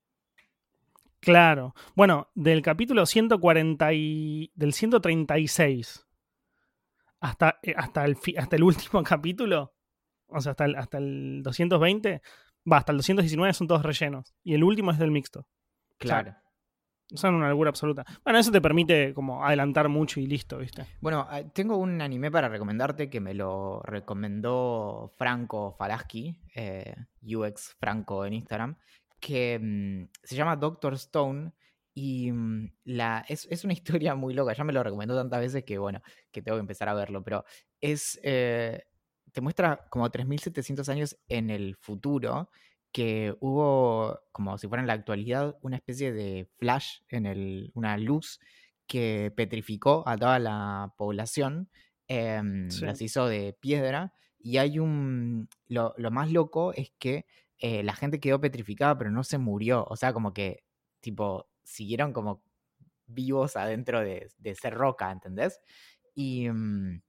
Claro. 1.19 1.73
Bueno, 1.95 2.29
del 2.36 2.62
capítulo 2.62 3.06
140 3.06 3.93
y, 3.93 4.51
del 4.56 4.73
136 4.73 6.06
hasta, 7.21 7.60
eh, 7.63 7.73
hasta, 7.77 8.03
el, 8.03 8.17
hasta 8.38 8.56
el 8.56 8.63
último 8.63 9.01
capítulo, 9.03 9.73
o 10.27 10.41
sea, 10.41 10.51
hasta 10.51 10.65
el, 10.65 10.75
hasta 10.75 10.97
el 10.97 11.41
220, 11.43 12.21
va, 12.69 12.77
hasta 12.77 12.91
el 12.91 12.97
219 12.97 13.53
son 13.53 13.67
todos 13.67 13.84
rellenos. 13.84 14.34
Y 14.43 14.53
el 14.53 14.63
último 14.63 14.91
es 14.91 14.99
del 14.99 15.12
mixto. 15.12 15.47
Claro. 15.97 16.36
Son 17.13 17.36
una 17.36 17.49
locura 17.49 17.69
absoluta. 17.69 18.06
Bueno, 18.23 18.39
eso 18.39 18.52
te 18.52 18.62
permite 18.62 19.13
como 19.13 19.45
adelantar 19.45 19.89
mucho 19.89 20.19
y 20.19 20.28
listo, 20.28 20.58
¿viste? 20.58 20.86
Bueno, 21.02 21.28
ah, 21.30 21.43
tengo 21.43 21.78
un 21.78 22.02
anime 22.02 22.32
para 22.32 22.49
recomendarte 22.49 23.10
que 23.10 23.19
me 23.19 23.34
lo 23.34 23.82
recomendó 23.84 25.12
Franco 25.17 25.71
Falaski, 25.78 26.36
eh, 26.56 26.95
UX 27.21 27.76
Franco 27.80 28.26
en 28.26 28.34
Instagram, 28.34 28.78
que 29.19 29.60
mm, 29.62 30.10
se 30.23 30.36
llama 30.36 30.56
Doctor 30.56 30.93
Stone 30.95 31.52
y 31.93 32.32
mm, 32.32 32.73
la, 32.86 33.26
es, 33.28 33.63
una 33.63 33.73
historia 33.73 34.15
muy 34.15 34.34
loca. 34.34 34.54
Ya 34.54 34.63
me 34.63 34.73
lo 34.73 34.84
recomendó 34.84 35.15
tantas 35.15 35.39
veces 35.39 35.63
que, 35.63 35.78
bueno, 35.78 36.02
que 36.32 36.41
tengo 36.41 36.58
que 36.58 36.62
empezar 36.62 36.89
a 36.89 36.93
verlo, 36.93 37.23
pero 37.23 37.45
es... 37.80 38.19
Eh, 38.23 38.84
te 39.32 39.41
muestra 39.41 39.88
como 39.89 40.08
3.700 40.10 40.88
años 40.89 41.17
en 41.28 41.49
el 41.49 41.76
futuro 41.76 42.49
que 42.93 43.36
hubo, 43.41 44.21
como 44.32 44.58
si 44.58 44.67
fuera 44.67 44.82
en 44.82 44.88
la 44.88 44.93
actualidad, 44.93 45.58
una 45.62 45.75
especie 45.75 46.13
de 46.13 46.47
flash 46.58 46.99
en 47.10 47.25
el, 47.25 47.71
una 47.73 47.97
luz 47.97 48.39
que 48.88 49.34
petrificó 49.36 50.08
a 50.08 50.15
toda 50.15 50.38
la 50.39 50.93
población, 50.95 51.69
em, 52.08 52.69
las 52.82 53.01
hizo 53.01 53.27
de 53.27 53.58
piedra, 53.60 54.13
y 54.38 54.58
hay 54.58 54.77
un, 54.77 55.49
lo, 55.67 55.95
más 56.12 56.32
loco 56.32 56.73
es 56.73 56.91
que 56.99 57.25
eh, 57.58 57.82
la 57.82 57.95
gente 57.95 58.19
quedó 58.19 58.39
petrificada, 58.39 58.97
pero 58.97 59.10
no 59.10 59.23
se 59.23 59.39
murió, 59.39 59.86
o 59.89 59.95
sea, 59.95 60.13
como 60.13 60.34
que, 60.34 60.63
tipo, 60.99 61.49
siguieron 61.63 62.13
como 62.13 62.43
vivos 63.08 63.56
adentro 63.56 64.01
de, 64.01 64.29
ser 64.56 64.75
roca, 64.75 65.12
¿entendés? 65.12 65.60
Y, 66.13 66.47
mm, 66.49 67.01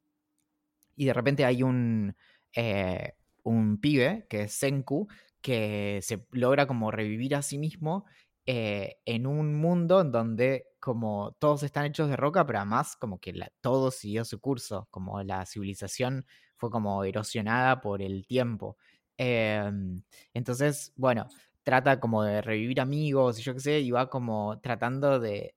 y 0.96 1.04
de 1.04 1.12
repente 1.12 1.44
hay 1.44 1.62
un, 1.62 2.16
eh, 2.54 3.14
un 3.42 3.78
pibe 3.78 4.26
que 4.30 4.42
es 4.42 4.52
Senku, 4.52 5.08
que 5.44 6.00
se 6.02 6.26
logra 6.30 6.66
como 6.66 6.90
revivir 6.90 7.34
a 7.34 7.42
sí 7.42 7.58
mismo 7.58 8.06
eh, 8.46 8.96
en 9.04 9.26
un 9.26 9.54
mundo 9.54 10.00
en 10.00 10.10
donde 10.10 10.66
como 10.80 11.36
todos 11.38 11.62
están 11.64 11.84
hechos 11.84 12.08
de 12.08 12.16
roca, 12.16 12.46
pero 12.46 12.60
además 12.60 12.96
como 12.96 13.18
que 13.20 13.34
todo 13.60 13.90
siguió 13.90 14.24
su 14.24 14.40
curso, 14.40 14.88
como 14.90 15.22
la 15.22 15.44
civilización 15.44 16.24
fue 16.56 16.70
como 16.70 17.04
erosionada 17.04 17.82
por 17.82 18.00
el 18.00 18.26
tiempo. 18.26 18.78
Em, 19.18 20.02
entonces, 20.32 20.94
bueno, 20.96 21.28
trata 21.62 22.00
como 22.00 22.22
de 22.22 22.40
revivir 22.40 22.80
amigos 22.80 23.38
y 23.38 23.42
yo 23.42 23.52
qué 23.52 23.60
sé, 23.60 23.80
y 23.80 23.90
va 23.90 24.08
como 24.08 24.58
tratando 24.62 25.20
de, 25.20 25.54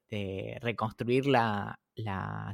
reconstruir 0.62 1.28
la, 1.28 1.80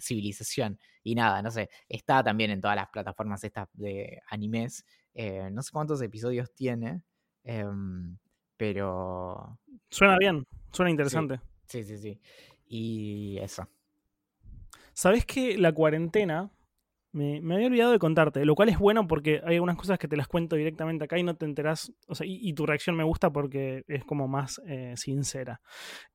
civilización. 0.02 0.80
Y 1.04 1.16
nada, 1.16 1.42
no 1.42 1.50
sé, 1.52 1.70
está 1.90 2.24
también 2.24 2.52
en 2.52 2.62
todas 2.62 2.76
las 2.76 2.90
plataformas 2.90 3.44
estas 3.44 3.68
de 3.74 4.22
animes. 4.30 4.86
Eh, 5.16 5.50
no 5.52 5.62
sé 5.64 5.72
cuántos 5.72 6.02
episodios 6.02 6.54
tiene, 6.54 7.02
Em, 7.44 8.18
pero. 8.58 9.60
Suena 9.90 10.18
bien, 10.18 10.46
suena 10.72 10.92
interesante. 10.92 11.40
Sí, 11.66 11.84
sí, 11.84 11.98
sí. 11.98 12.20
Y 12.66 13.38
eso. 13.40 13.68
¿Sabes 14.94 15.26
que 15.26 15.58
la 15.58 15.74
cuarentena 15.74 16.52
me, 17.14 17.54
había 17.54 17.68
olvidado 17.68 17.92
de 17.92 18.00
contarte, 18.00 18.44
lo 18.44 18.56
cual 18.56 18.70
es 18.70 18.80
bueno 18.80 19.08
porque 19.08 19.40
hay 19.46 19.56
algunas 19.56 19.78
cosas 19.78 20.00
que 20.00 20.08
te 20.08 20.18
las 20.18 20.28
cuento 20.28 20.56
directamente 20.56 21.06
acá 21.06 21.18
y 21.18 21.24
no 21.24 21.36
te 21.36 21.46
enterás, 21.46 21.94
o 22.08 22.16
sea, 22.16 22.26
y, 22.28 22.54
tu 22.54 22.66
reacción 22.66 22.96
me 22.96 23.04
gusta 23.04 23.32
porque 23.32 23.84
es 23.88 24.04
como 24.04 24.28
más 24.28 24.60
eh, 24.66 24.94
sincera. 24.98 25.62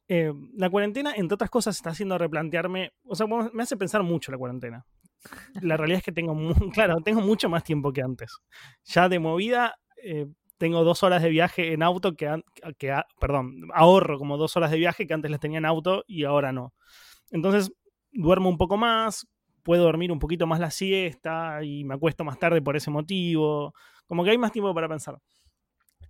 Eh, 0.08 0.32
la 0.56 0.68
cuarentena, 0.68 1.14
entre 1.14 1.34
otras 1.34 1.50
cosas, 1.50 1.76
está 1.76 1.90
haciendo 1.90 2.18
replantearme, 2.18 2.92
o 3.04 3.14
sea, 3.14 3.26
me 3.26 3.62
hace 3.62 3.76
pensar 3.76 4.02
mucho 4.02 4.32
la 4.32 4.38
cuarentena. 4.38 4.84
La 5.62 5.76
realidad 5.76 5.98
es 5.98 6.04
que 6.04 6.12
tengo, 6.12 6.34
claro, 6.74 6.96
tengo 7.04 7.20
mucho 7.20 7.48
más 7.48 7.62
tiempo 7.62 7.92
que 7.92 8.02
antes. 8.02 8.32
Ya 8.84 9.08
de 9.08 9.20
movida, 9.20 9.76
eh, 10.02 10.26
tengo 10.58 10.84
dos 10.84 11.02
horas 11.02 11.22
de 11.22 11.30
viaje 11.30 11.72
en 11.72 11.82
auto 11.82 12.14
que, 12.14 12.42
que 12.78 12.94
perdón, 13.20 13.68
ahorro 13.72 14.18
como 14.18 14.36
dos 14.36 14.56
horas 14.56 14.70
de 14.70 14.78
viaje 14.78 15.06
que 15.06 15.14
antes 15.14 15.30
las 15.30 15.40
tenía 15.40 15.58
en 15.58 15.66
auto 15.66 16.04
y 16.06 16.24
ahora 16.24 16.52
no. 16.52 16.74
Entonces, 17.30 17.72
duermo 18.12 18.48
un 18.48 18.58
poco 18.58 18.76
más, 18.76 19.26
puedo 19.62 19.84
dormir 19.84 20.12
un 20.12 20.18
poquito 20.18 20.46
más 20.46 20.60
la 20.60 20.70
siesta 20.70 21.62
y 21.62 21.84
me 21.84 21.94
acuesto 21.94 22.24
más 22.24 22.38
tarde 22.38 22.60
por 22.60 22.76
ese 22.76 22.90
motivo. 22.90 23.72
Como 24.06 24.24
que 24.24 24.30
hay 24.30 24.38
más 24.38 24.52
tiempo 24.52 24.74
para 24.74 24.88
pensar. 24.88 25.18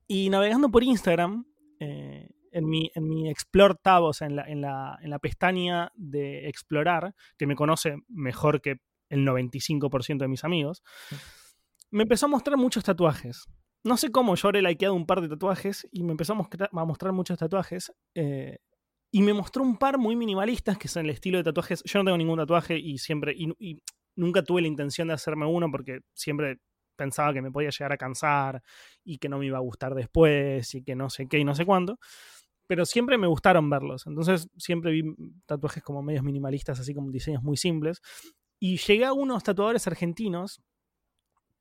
Y 0.07 0.31
navegando 0.31 0.71
por 0.71 0.83
Instagram, 0.83 1.45
eh, 1.81 2.29
en, 2.53 2.69
mi, 2.69 2.91
en 2.95 3.09
mi 3.09 3.29
Explore 3.29 3.75
tab, 3.83 4.05
o 4.05 4.13
sea, 4.13 4.27
en 4.27 4.37
la, 4.37 4.45
en, 4.45 4.61
la, 4.61 4.99
en 5.03 5.11
la 5.11 5.19
pestaña 5.19 5.93
de 5.95 6.49
explorar, 6.49 7.15
que 7.37 7.47
me 7.47 7.55
conoce 7.55 7.97
mejor 8.09 8.61
que 8.61 8.77
el 9.11 9.27
95% 9.27 10.19
de 10.19 10.29
mis 10.29 10.45
amigos, 10.45 10.83
me 11.91 12.05
empezó 12.05 12.27
a 12.27 12.31
mostrar 12.31 12.57
muchos 12.57 12.85
tatuajes. 12.85 13.47
No 13.89 13.97
sé 13.97 14.13
cómo, 14.13 14.35
yo 14.35 14.49
habré 14.49 14.61
likeado 14.61 14.93
un 14.93 15.07
par 15.07 15.23
de 15.23 15.31
tatuajes 15.31 15.89
y 15.91 16.03
me 16.03 16.11
empezó 16.11 16.35
a 16.35 16.85
mostrar, 16.85 17.13
muchos 17.13 17.39
tatuajes. 17.39 17.91
Eh, 18.15 18.59
y 19.11 19.23
me 19.23 19.33
mostró 19.33 19.63
un 19.63 19.79
par 19.79 19.97
muy 19.97 20.15
minimalistas 20.15 20.77
que 20.77 20.89
son 20.89 21.07
el 21.07 21.11
estilo 21.13 21.39
de 21.39 21.45
tatuajes. 21.45 21.83
Yo 21.85 21.99
no 21.99 22.05
tengo 22.05 22.19
ningún 22.19 22.37
tatuaje 22.37 22.79
y 22.79 22.99
siempre. 22.99 23.35
Y, 23.35 23.83
nunca 24.15 24.43
tuve 24.43 24.61
la 24.61 24.69
intención 24.69 25.09
de 25.09 25.15
hacerme 25.15 25.47
uno 25.47 25.71
porque 25.71 26.01
siempre 26.13 26.59
pensaba 26.97 27.33
que 27.33 27.41
me 27.41 27.51
podía 27.51 27.71
llegar 27.71 27.93
a 27.93 27.97
cansar 27.97 28.63
y 29.05 29.17
que 29.17 29.31
no 29.31 29.39
me 29.39 29.47
iba 29.47 29.57
a 29.57 29.63
gustar 29.63 29.95
después 29.95 30.75
y 30.75 30.83
que 30.83 30.95
no 30.95 31.09
sé 31.09 31.27
qué 31.27 31.39
y 31.39 31.45
no 31.45 31.55
sé 31.55 31.65
cuándo. 31.65 31.99
Pero 32.67 32.85
siempre 32.85 33.17
me 33.17 33.27
gustaron 33.27 33.71
verlos. 33.71 34.07
Entonces 34.07 34.51
siempre 34.59 34.93
vi 34.93 35.15
tatuajes 35.47 35.83
como 35.83 36.03
medios 36.03 36.25
minimalistas, 36.25 36.79
así 36.79 36.93
como 36.93 37.11
diseños 37.11 37.43
muy 37.43 37.57
simples. 37.57 38.03
Y 38.61 38.77
llegué 38.77 39.07
a 39.07 39.15
unos 39.15 39.45
tatuadores 39.45 39.87
argentinos 39.87 40.61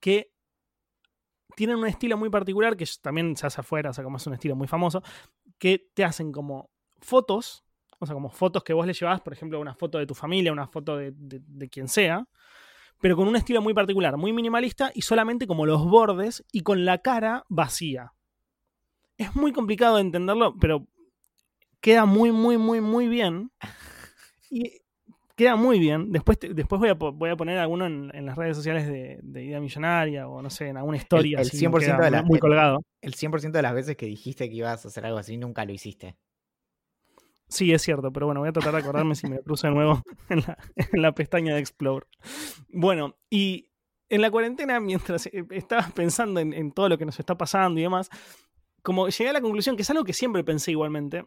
que 0.02 0.34
tienen 1.58 1.78
un 1.78 1.88
estilo 1.88 2.18
muy 2.18 2.30
particular, 2.30 2.78
que 2.78 2.86
también 3.02 3.36
se 3.36 3.48
hace 3.48 3.62
afuera, 3.62 3.90
o 3.90 3.94
sea, 3.94 4.04
como 4.04 4.18
es 4.18 4.28
un 4.28 4.34
estilo 4.34 4.56
muy 4.56 4.68
famoso, 4.68 5.02
que 5.58 5.90
te 5.96 6.04
hacen 6.04 6.32
como 6.32 6.70
fotos, 7.00 7.66
o 7.98 8.06
sea, 8.06 8.14
como 8.14 8.30
fotos 8.30 8.64
que 8.64 8.74
vos 8.74 8.86
le 8.86 8.94
llevas, 8.94 9.22
por 9.22 9.34
ejemplo, 9.34 9.60
una 9.60 9.74
foto 9.74 9.98
de 9.98 10.06
tu 10.06 10.14
familia, 10.14 10.52
una 10.52 10.68
foto 10.68 10.98
de, 10.98 11.70
quien 11.72 11.88
sea, 11.88 12.28
pero 13.02 13.16
con 13.16 13.28
un 13.28 13.36
estilo 13.36 13.60
muy 13.64 13.74
particular, 13.74 14.18
muy 14.18 14.34
minimalista 14.34 14.92
y 14.94 15.02
solamente 15.02 15.48
como 15.48 15.66
los 15.66 15.84
bordes 15.84 16.46
y 16.52 16.62
con 16.62 16.86
la 16.86 17.00
cara 17.00 17.44
vacía. 17.50 18.14
Es 19.18 19.36
muy 19.36 19.52
complicado 19.52 19.96
de 19.96 20.02
entenderlo, 20.02 20.56
pero 20.60 20.86
queda 21.82 22.06
muy, 22.06 22.32
muy, 22.32 22.60
muy, 22.60 22.82
muy 22.82 23.08
bien. 23.08 23.52
Y 24.50 24.80
queda 25.38 25.56
muy 25.56 25.80
bien. 25.80 26.12
Después, 26.12 26.40
después 26.42 26.80
voy, 26.80 26.90
a, 26.90 26.94
voy 26.96 27.30
a 27.30 27.38
poner 27.38 27.60
alguno 27.60 27.86
en, 27.86 28.26
las 28.26 28.36
redes 28.36 28.58
sociales 28.58 28.88
de, 28.88 29.44
Idea 29.44 29.62
Millonaria 29.62 30.28
o 30.28 30.42
no 30.42 30.50
sé, 30.50 30.68
en 30.68 30.78
alguna 30.78 30.98
historia. 30.98 31.40
El, 31.40 31.50
100% 31.50 32.10
de 32.10 32.24
muy 32.24 32.40
colgado. 32.40 32.82
El 33.02 33.14
100% 33.14 33.52
de 33.52 33.62
las 33.62 33.74
veces 33.74 33.96
que 33.96 34.08
dijiste 34.08 34.50
que 34.50 34.56
ibas 34.56 34.84
a 34.84 34.88
hacer 34.90 35.06
algo 35.06 35.20
así, 35.20 35.38
nunca 35.38 35.64
lo 35.64 35.72
hiciste. 35.72 36.18
Sí, 37.48 37.72
es 37.72 37.82
cierto, 37.82 38.12
pero 38.12 38.26
bueno, 38.26 38.42
voy 38.42 38.50
a 38.50 38.52
tratar 38.52 38.74
de 38.74 38.80
acordarme 38.80 39.16
si 39.16 39.28
me 39.28 39.40
cruzo 39.40 39.68
de 39.68 39.74
nuevo 39.74 40.02
en 40.92 41.02
la, 41.02 41.12
pestaña 41.14 41.54
de 41.54 41.62
Explore. 41.62 42.06
Bueno, 42.68 43.16
y 43.30 43.70
en 44.10 44.22
la 44.22 44.32
cuarentena, 44.32 44.80
mientras 44.82 45.28
eh, 45.28 45.46
estabas 45.52 45.92
pensando 45.94 46.42
en, 46.42 46.52
en, 46.52 46.72
todo 46.72 46.90
lo 46.90 46.98
que 46.98 47.06
nos 47.06 47.20
está 47.20 47.38
pasando 47.38 47.80
y 47.80 47.84
demás, 47.84 48.10
como 48.82 49.08
llegué 49.08 49.30
a 49.30 49.34
la 49.34 49.42
conclusión 49.42 49.76
que 49.76 49.84
es 49.84 49.90
algo 49.92 50.04
que 50.04 50.14
siempre 50.14 50.44
pensé 50.44 50.72
igualmente, 50.72 51.24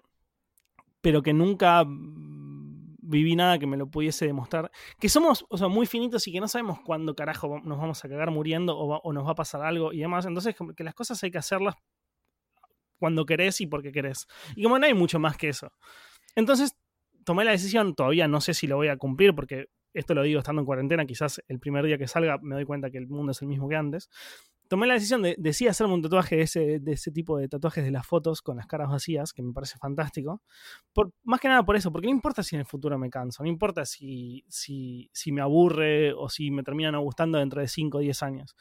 pero 1.00 1.22
que 1.22 1.32
nunca 1.32 1.86
viví 3.10 3.36
nada 3.36 3.58
que 3.58 3.66
me 3.66 3.76
lo 3.76 3.90
pudiese 3.90 4.26
demostrar. 4.26 4.70
Que 4.98 5.08
somos 5.08 5.44
o 5.48 5.58
sea, 5.58 5.68
muy 5.68 5.86
finitos 5.86 6.26
y 6.26 6.32
que 6.32 6.40
no 6.40 6.48
sabemos 6.48 6.80
cuándo 6.80 7.14
carajo 7.14 7.60
nos 7.64 7.78
vamos 7.78 8.04
a 8.04 8.08
cagar 8.08 8.30
muriendo 8.30 8.78
o, 8.78 9.12
nos 9.12 9.26
va 9.26 9.32
a 9.32 9.34
pasar 9.34 9.62
algo 9.62 9.92
y 9.92 9.98
demás. 9.98 10.26
Entonces, 10.26 10.54
que 10.76 10.84
las 10.84 10.94
cosas 10.94 11.22
hay 11.22 11.30
que 11.30 11.38
hacerlas 11.38 11.74
cuando 12.98 13.26
querés 13.26 13.60
y 13.60 13.66
porque 13.66 13.92
querés. 13.92 14.26
Y 14.54 14.62
como 14.62 14.78
no 14.78 14.86
hay 14.86 14.94
mucho 14.94 15.18
más 15.18 15.36
que 15.36 15.48
eso. 15.48 15.72
Entonces, 16.36 16.76
tomé 17.24 17.44
la 17.44 17.50
decisión, 17.50 17.94
todavía 17.94 18.28
no 18.28 18.40
sé 18.40 18.54
si 18.54 18.66
lo 18.66 18.76
voy 18.76 18.88
a 18.88 18.96
cumplir 18.96 19.34
porque 19.34 19.66
esto 19.92 20.14
lo 20.14 20.22
digo 20.22 20.38
estando 20.38 20.60
en 20.62 20.66
cuarentena, 20.66 21.04
quizás 21.04 21.42
el 21.48 21.58
primer 21.58 21.84
día 21.84 21.98
que 21.98 22.06
salga 22.06 22.38
me 22.40 22.54
doy 22.54 22.64
cuenta 22.64 22.90
que 22.90 22.98
el 22.98 23.08
mundo 23.08 23.32
es 23.32 23.42
el 23.42 23.48
mismo 23.48 23.68
que 23.68 23.74
antes 23.74 24.08
tomé 24.70 24.87
la 24.87 24.94
decisión 24.94 25.20
de, 25.20 25.35
de 25.37 25.52
sí 25.52 25.66
hacerme 25.66 25.94
un 25.94 26.02
tatuaje 26.02 26.37
de 26.37 26.42
ese, 26.42 26.78
de 26.78 26.92
ese 26.92 27.11
tipo 27.11 27.37
de 27.37 27.48
tatuajes 27.48 27.83
de 27.83 27.90
las 27.90 28.06
fotos 28.06 28.40
con 28.40 28.56
las 28.56 28.68
caras 28.68 28.88
vacías, 28.88 29.33
que 29.33 29.42
me 29.42 29.52
parece 29.52 29.76
fantástico. 29.78 30.42
Por, 30.92 31.12
más 31.24 31.40
que 31.40 31.48
nada 31.48 31.64
por 31.64 31.74
eso, 31.74 31.90
porque 31.90 32.06
no 32.06 32.12
importa 32.12 32.44
si 32.44 32.54
en 32.54 32.61
el 32.61 32.66
futuro 32.66 32.96
me 32.96 33.11
canso, 33.11 33.42
no 33.42 33.48
importa 33.48 33.85
si, 33.85 34.44
si, 34.48 35.11
si 35.12 35.33
me 35.33 35.40
aburre 35.40 36.12
o 36.12 36.28
si 36.28 36.52
me 36.52 36.62
termina 36.62 36.92
no 36.92 37.00
gustando 37.00 37.38
dentro 37.38 37.61
de 37.61 37.66
5 37.66 37.98
o 37.98 38.00
10 38.00 38.22
años. 38.22 38.54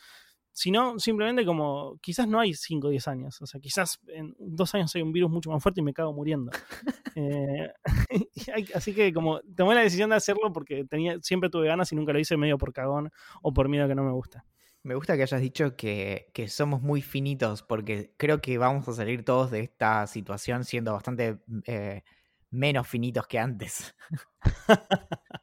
Sino 0.51 0.97
simplemente 0.97 1.45
como 1.45 1.99
quizás 2.01 2.27
no 2.27 2.39
hay 2.39 2.55
5 2.55 2.87
o 2.87 2.89
10 2.89 3.07
años, 3.07 3.39
o 3.39 3.45
sea, 3.45 3.61
quizás 3.61 3.99
en 4.07 4.35
dos 4.39 4.73
años 4.73 4.93
hay 4.95 5.03
un 5.03 5.11
virus 5.11 5.29
mucho 5.29 5.51
más 5.51 5.61
fuerte 5.61 5.81
y 5.81 5.83
me 5.83 5.93
cago 5.93 6.11
muriendo. 6.11 6.51
Eh, 7.15 7.73
así 8.75 8.93
que 8.93 9.11
como 9.11 9.41
tomé 9.41 9.75
la 9.75 9.81
decisión 9.81 10.11
de 10.11 10.15
hacerlo 10.15 10.53
porque 10.53 10.85
tenía, 10.85 11.17
siempre 11.21 11.49
tuve 11.49 11.67
ganas 11.67 11.91
y 11.91 11.95
nunca 11.95 12.13
lo 12.13 12.19
hice 12.19 12.37
medio 12.37 12.57
por 12.57 12.71
cagón 12.71 13.09
o 13.41 13.51
por 13.51 13.67
miedo 13.67 13.85
a 13.85 13.87
que 13.89 13.95
no 13.95 14.03
me 14.03 14.11
gusta. 14.11 14.45
Me 14.81 14.95
gusta 14.95 15.17
que 15.17 15.23
hayas 15.23 15.41
dicho 15.41 15.75
que, 15.75 16.31
somos 16.47 16.81
muy 16.81 17.01
finitos, 17.01 17.63
porque 17.63 18.13
creo 18.17 18.41
que 18.41 18.57
vamos 18.57 18.87
a 18.87 18.93
salir 18.93 19.25
todos 19.25 19.51
de 19.51 19.59
esta 19.61 20.07
situación 20.07 20.63
siendo 20.63 20.93
bastante 20.93 21.37
eh, 21.65 22.03
menos 22.49 22.87
finitos 22.87 23.27
que 23.27 23.39
antes. 23.39 23.95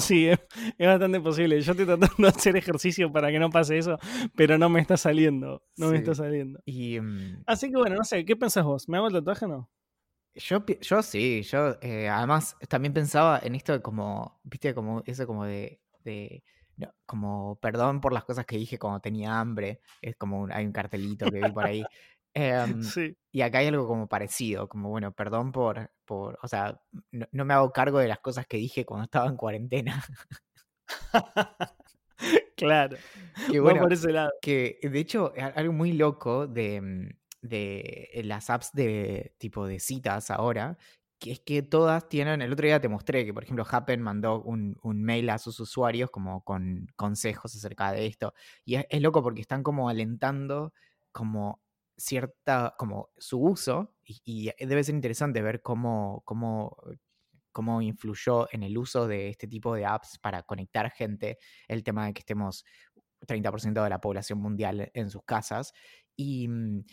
Sí, 0.00 0.26
es, 0.26 0.38
bastante 0.80 1.20
posible. 1.20 1.60
Yo 1.60 1.70
estoy 1.70 1.86
tratando 1.86 2.16
de 2.18 2.28
hacer 2.28 2.56
ejercicio 2.56 3.12
para 3.12 3.30
que 3.30 3.38
no 3.38 3.50
pase 3.50 3.78
eso, 3.78 4.00
pero 4.34 4.58
no 4.58 4.68
me 4.68 4.80
está 4.80 4.96
saliendo. 4.96 5.62
No 5.76 5.90
me 5.90 5.98
está 5.98 6.12
saliendo. 6.12 6.58
Y, 6.64 6.98
mm, 6.98 7.44
Así 7.46 7.70
que 7.70 7.76
bueno, 7.76 7.94
no 7.94 8.02
sé, 8.02 8.24
¿qué 8.24 8.34
pensás 8.34 8.64
vos? 8.64 8.88
¿Me 8.88 8.96
hago 8.96 9.06
el 9.06 9.12
tatuaje 9.12 9.44
o 9.44 9.48
no? 9.48 9.70
Yo, 10.34 10.64
yo 10.80 11.02
sí, 11.02 11.42
yo 11.42 11.76
eh, 11.82 12.08
además 12.08 12.56
también 12.68 12.92
pensaba 12.92 13.38
en 13.44 13.54
esto 13.54 13.80
como, 13.80 14.40
viste, 14.42 14.74
como 14.74 15.04
eso 15.06 15.24
como 15.24 15.44
de 15.44 15.80
como 17.06 17.56
perdón 17.56 18.00
por 18.00 18.12
las 18.12 18.24
cosas 18.24 18.46
que 18.46 18.56
dije 18.56 18.78
cuando 18.78 19.00
tenía 19.00 19.38
hambre, 19.38 19.80
es 20.00 20.16
como 20.16 20.48
hay 20.50 20.64
un 20.64 20.72
cartelito 20.72 21.30
que 21.30 21.40
vi 21.40 21.52
por 21.52 21.64
ahí. 21.64 21.84
Em, 22.36 22.80
y 23.30 23.42
acá 23.42 23.58
hay 23.58 23.68
algo 23.68 23.86
como 23.86 24.08
parecido, 24.08 24.68
como 24.68 24.88
bueno, 24.88 25.12
perdón 25.12 25.52
por, 25.52 25.92
por 26.04 26.36
o 26.42 26.48
sea, 26.48 26.80
no, 27.12 27.44
me 27.44 27.54
hago 27.54 27.70
cargo 27.70 28.00
de 28.00 28.08
las 28.08 28.18
cosas 28.18 28.44
que 28.48 28.56
dije 28.56 28.84
cuando 28.84 29.04
estaba 29.04 29.28
en 29.28 29.36
cuarentena. 29.36 30.04
claro. 32.56 32.96
Que 33.52 33.60
bueno, 33.60 33.82
por 33.82 33.92
ese 33.92 34.10
lado. 34.10 34.32
Que 34.42 34.80
de 34.82 34.98
hecho, 34.98 35.32
algo 35.54 35.72
muy 35.72 35.92
loco 35.92 36.48
de, 36.48 36.80
mm, 36.80 37.08
de 37.42 38.22
las 38.24 38.50
apps 38.50 38.72
de 38.72 39.36
tipo 39.38 39.68
de 39.68 39.78
citas 39.78 40.32
ahora 40.32 40.76
que 41.24 41.32
es 41.32 41.40
que 41.40 41.62
todas 41.62 42.06
tienen, 42.10 42.42
el 42.42 42.52
otro 42.52 42.66
día 42.66 42.78
te 42.82 42.88
mostré 42.90 43.24
que, 43.24 43.32
por 43.32 43.44
ejemplo, 43.44 43.64
Happen 43.66 44.02
mandó 44.02 44.42
un, 44.42 44.76
mail 44.82 45.30
a 45.30 45.38
sus 45.38 45.58
usuarios 45.58 46.10
como 46.10 46.44
con 46.44 46.86
consejos 46.96 47.56
acerca 47.56 47.92
de 47.92 48.04
esto. 48.04 48.34
Y 48.66 48.74
es, 48.74 49.00
loco 49.00 49.22
porque 49.22 49.40
están 49.40 49.62
como 49.62 49.88
alentando 49.88 50.74
como 51.12 51.62
cierta, 51.96 52.74
como 52.78 53.08
su 53.16 53.40
uso, 53.40 53.94
y, 54.04 54.50
debe 54.58 54.84
ser 54.84 54.96
interesante 54.96 55.40
ver 55.40 55.62
cómo, 55.62 56.20
cómo, 56.26 56.76
cómo 57.52 57.80
influyó 57.80 58.46
en 58.52 58.62
el 58.62 58.76
uso 58.76 59.08
de 59.08 59.30
este 59.30 59.48
tipo 59.48 59.74
de 59.74 59.86
apps 59.86 60.18
para 60.18 60.42
conectar 60.42 60.90
gente 60.90 61.38
el 61.68 61.82
tema 61.82 62.04
de 62.04 62.12
que 62.12 62.20
estemos 62.20 62.66
30% 63.26 63.82
de 63.82 63.88
la 63.88 64.02
población 64.02 64.40
mundial 64.40 64.90
en 64.92 65.08
sus 65.08 65.22
casas. 65.24 65.72
Y, 66.16 66.50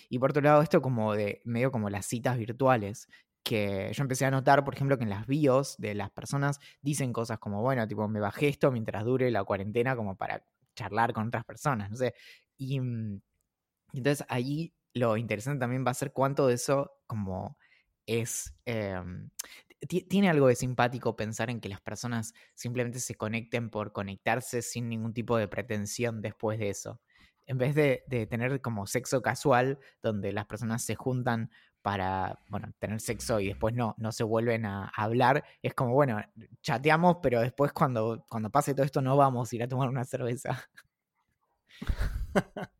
y, 0.07 0.19
por 0.19 0.29
otro 0.29 0.41
lado, 0.41 0.61
esto 0.61 0.81
como 0.81 1.15
de 1.15 1.41
medio 1.43 1.69
como 1.69 1.89
las 1.89 2.05
citas 2.05 2.37
virtuales, 2.37 3.09
que 3.43 3.91
yo 3.93 4.03
empecé 4.03 4.25
a 4.25 4.31
notar, 4.31 4.63
por 4.63 4.75
ejemplo, 4.75 4.97
que 4.97 5.03
en 5.03 5.09
las 5.09 5.27
bios 5.27 5.75
de 5.77 5.95
las 5.95 6.11
personas 6.11 6.59
dicen 6.81 7.11
cosas 7.13 7.39
como, 7.39 7.61
bueno, 7.61 7.87
tipo, 7.87 8.07
me 8.07 8.19
bajé 8.19 8.47
esto 8.47 8.71
mientras 8.71 9.03
dure 9.03 9.31
la 9.31 9.43
cuarentena 9.43 9.95
como 9.95 10.15
para 10.15 10.45
charlar 10.75 11.13
con 11.13 11.27
otras 11.27 11.43
personas, 11.45 11.89
no 11.89 11.97
sé. 11.97 12.13
Y, 12.57 12.79
mm, 12.79 13.21
entonces 13.93 14.25
ahí 14.29 14.73
lo 14.93 15.17
interesante 15.17 15.59
también 15.59 15.85
va 15.85 15.91
a 15.91 15.95
ser 15.95 16.13
cuánto 16.13 16.47
de 16.47 16.55
eso 16.55 16.91
como 17.07 17.57
es... 18.05 18.53
Em, 18.65 19.29
tiene 19.87 20.29
algo 20.29 20.47
de 20.47 20.55
simpático 20.55 21.15
pensar 21.15 21.49
en 21.49 21.59
que 21.59 21.67
las 21.67 21.81
personas 21.81 22.35
simplemente 22.53 22.99
se 22.99 23.15
conecten 23.15 23.71
por 23.71 23.93
conectarse 23.93 24.61
sin 24.61 24.87
ningún 24.89 25.11
tipo 25.11 25.37
de 25.37 25.47
pretensión 25.47 26.21
después 26.21 26.59
de 26.59 26.69
eso. 26.69 27.01
En 27.47 27.57
vez 27.57 27.73
de, 27.73 28.03
de 28.07 28.27
tener 28.27 28.61
como 28.61 28.85
sexo 28.85 29.23
casual, 29.23 29.79
donde 30.03 30.33
las 30.33 30.45
personas 30.45 30.83
se 30.83 30.93
juntan 30.93 31.49
para, 31.81 32.39
bueno, 32.47 32.71
tener 32.79 32.99
sexo 32.99 33.39
y 33.39 33.47
después 33.47 33.73
no, 33.73 33.95
no 33.97 34.11
se 34.11 34.23
vuelven 34.23 34.65
a, 34.65 34.91
hablar, 34.95 35.43
es 35.61 35.73
como, 35.73 35.93
bueno, 35.93 36.21
chateamos, 36.61 37.17
pero 37.21 37.41
después 37.41 37.73
cuando, 37.73 38.25
cuando 38.29 38.49
pase 38.49 38.73
todo 38.73 38.85
esto 38.85 39.01
no 39.01 39.17
vamos 39.17 39.51
a 39.51 39.55
ir 39.55 39.63
a 39.63 39.67
tomar 39.67 39.89
una 39.89 40.05
cerveza. 40.05 40.69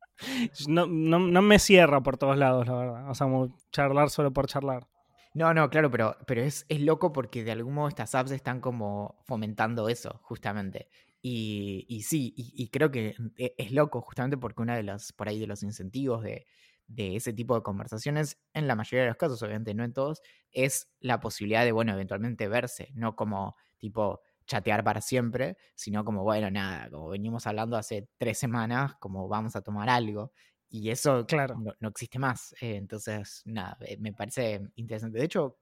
no, 0.67 0.85
no, 0.87 1.41
me 1.41 1.59
cierra 1.59 2.01
por 2.01 2.17
todos 2.17 2.37
lados, 2.37 2.67
la 2.67 2.75
verdad. 2.75 3.09
O 3.09 3.15
sea, 3.15 3.27
charlar 3.71 4.09
solo 4.09 4.31
por 4.31 4.47
charlar. 4.47 4.87
No, 5.33 5.53
no, 5.53 5.69
claro, 5.69 5.89
pero, 5.89 6.17
pero 6.27 6.41
es, 6.41 6.65
es 6.67 6.81
loco 6.81 7.13
porque 7.13 7.43
de 7.43 7.51
algún 7.53 7.73
modo 7.73 7.87
estas 7.87 8.13
apps 8.15 8.31
están 8.31 8.59
como 8.59 9.15
fomentando 9.25 9.87
eso, 9.89 10.19
justamente. 10.23 10.89
Y, 11.21 11.85
y 11.87 12.01
sí, 12.01 12.33
y, 12.35 12.67
creo 12.69 12.91
que 12.91 13.15
e, 13.37 13.53
es 13.57 13.71
loco 13.71 14.01
justamente 14.01 14.37
porque 14.37 14.61
una 14.61 14.75
de 14.75 14.83
las, 14.83 15.13
por 15.13 15.29
ahí 15.29 15.39
de 15.39 15.47
los 15.47 15.63
incentivos 15.63 16.23
de, 16.23 16.47
de 16.93 17.15
ese 17.15 17.33
tipo 17.33 17.55
de 17.55 17.63
conversaciones, 17.63 18.39
en 18.53 18.67
la 18.67 18.75
mayoría 18.75 19.03
de 19.03 19.07
los 19.09 19.17
casos, 19.17 19.41
obviamente 19.43 19.73
no 19.73 19.83
en 19.83 19.93
todos, 19.93 20.21
es 20.51 20.89
la 20.99 21.19
posibilidad 21.19 21.63
de, 21.65 21.71
bueno, 21.71 21.93
eventualmente 21.93 22.47
verse, 22.47 22.89
no 22.93 23.15
como 23.15 23.55
tipo 23.77 24.21
chatear 24.45 24.83
para 24.83 25.01
siempre, 25.01 25.57
sino 25.75 26.03
como, 26.03 26.23
bueno, 26.23 26.49
nada, 26.51 26.89
como 26.89 27.09
venimos 27.09 27.47
hablando 27.47 27.77
hace 27.77 28.09
tres 28.17 28.37
semanas, 28.37 28.95
como 28.99 29.27
vamos 29.27 29.55
a 29.55 29.61
tomar 29.61 29.89
algo. 29.89 30.31
Y 30.69 30.89
eso 30.89 31.25
Claro. 31.25 31.55
no, 31.57 31.73
no 31.79 31.89
existe 31.89 32.19
más. 32.19 32.53
Eh, 32.61 32.75
entonces, 32.75 33.41
nada, 33.45 33.77
eh, 33.81 33.97
me 33.99 34.13
parece 34.13 34.61
interesante. 34.75 35.19
De 35.19 35.25
hecho, 35.25 35.59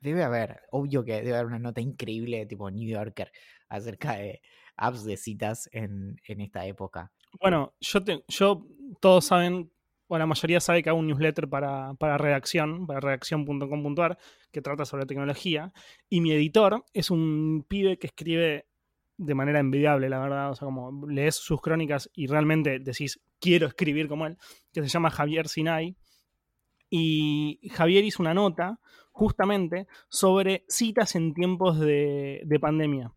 debe 0.00 0.24
haber, 0.24 0.62
obvio 0.70 1.04
que 1.04 1.14
debe 1.22 1.34
haber 1.34 1.46
una 1.46 1.58
nota 1.58 1.80
increíble 1.80 2.46
tipo 2.46 2.70
New 2.70 2.88
Yorker 2.88 3.30
acerca 3.68 4.14
de 4.14 4.40
apps 4.76 5.04
de 5.04 5.16
citas 5.16 5.68
en, 5.72 6.16
en 6.26 6.40
esta 6.40 6.64
época. 6.66 7.12
Bueno, 7.40 7.74
yo, 7.80 8.02
te- 8.02 8.24
yo 8.28 8.66
todos 9.00 9.26
saben, 9.26 9.70
o 10.12 10.18
la 10.18 10.26
mayoría 10.26 10.58
sabe 10.58 10.82
que 10.82 10.90
hago 10.90 10.98
un 10.98 11.06
newsletter 11.06 11.48
para, 11.48 11.94
para 11.94 12.18
redacción, 12.18 12.84
para 12.84 12.98
redacción.com.ar, 12.98 14.18
que 14.50 14.60
trata 14.60 14.84
sobre 14.84 15.06
tecnología. 15.06 15.72
Y 16.08 16.20
mi 16.20 16.32
editor 16.32 16.84
es 16.92 17.12
un 17.12 17.64
pibe 17.68 17.96
que 17.96 18.08
escribe 18.08 18.66
de 19.18 19.34
manera 19.36 19.60
envidiable, 19.60 20.08
la 20.08 20.18
verdad. 20.18 20.50
O 20.50 20.56
sea, 20.56 20.66
como 20.66 21.06
lees 21.06 21.36
sus 21.36 21.60
crónicas 21.60 22.10
y 22.12 22.26
realmente 22.26 22.80
decís, 22.80 23.20
quiero 23.38 23.68
escribir 23.68 24.08
como 24.08 24.26
él, 24.26 24.36
que 24.72 24.82
se 24.82 24.88
llama 24.88 25.10
Javier 25.10 25.46
Sinai. 25.46 25.94
Y 26.90 27.60
Javier 27.70 28.02
hizo 28.02 28.20
una 28.20 28.34
nota 28.34 28.80
justamente 29.12 29.86
sobre 30.08 30.64
citas 30.66 31.14
en 31.14 31.34
tiempos 31.34 31.78
de, 31.78 32.42
de 32.44 32.58
pandemia, 32.58 33.12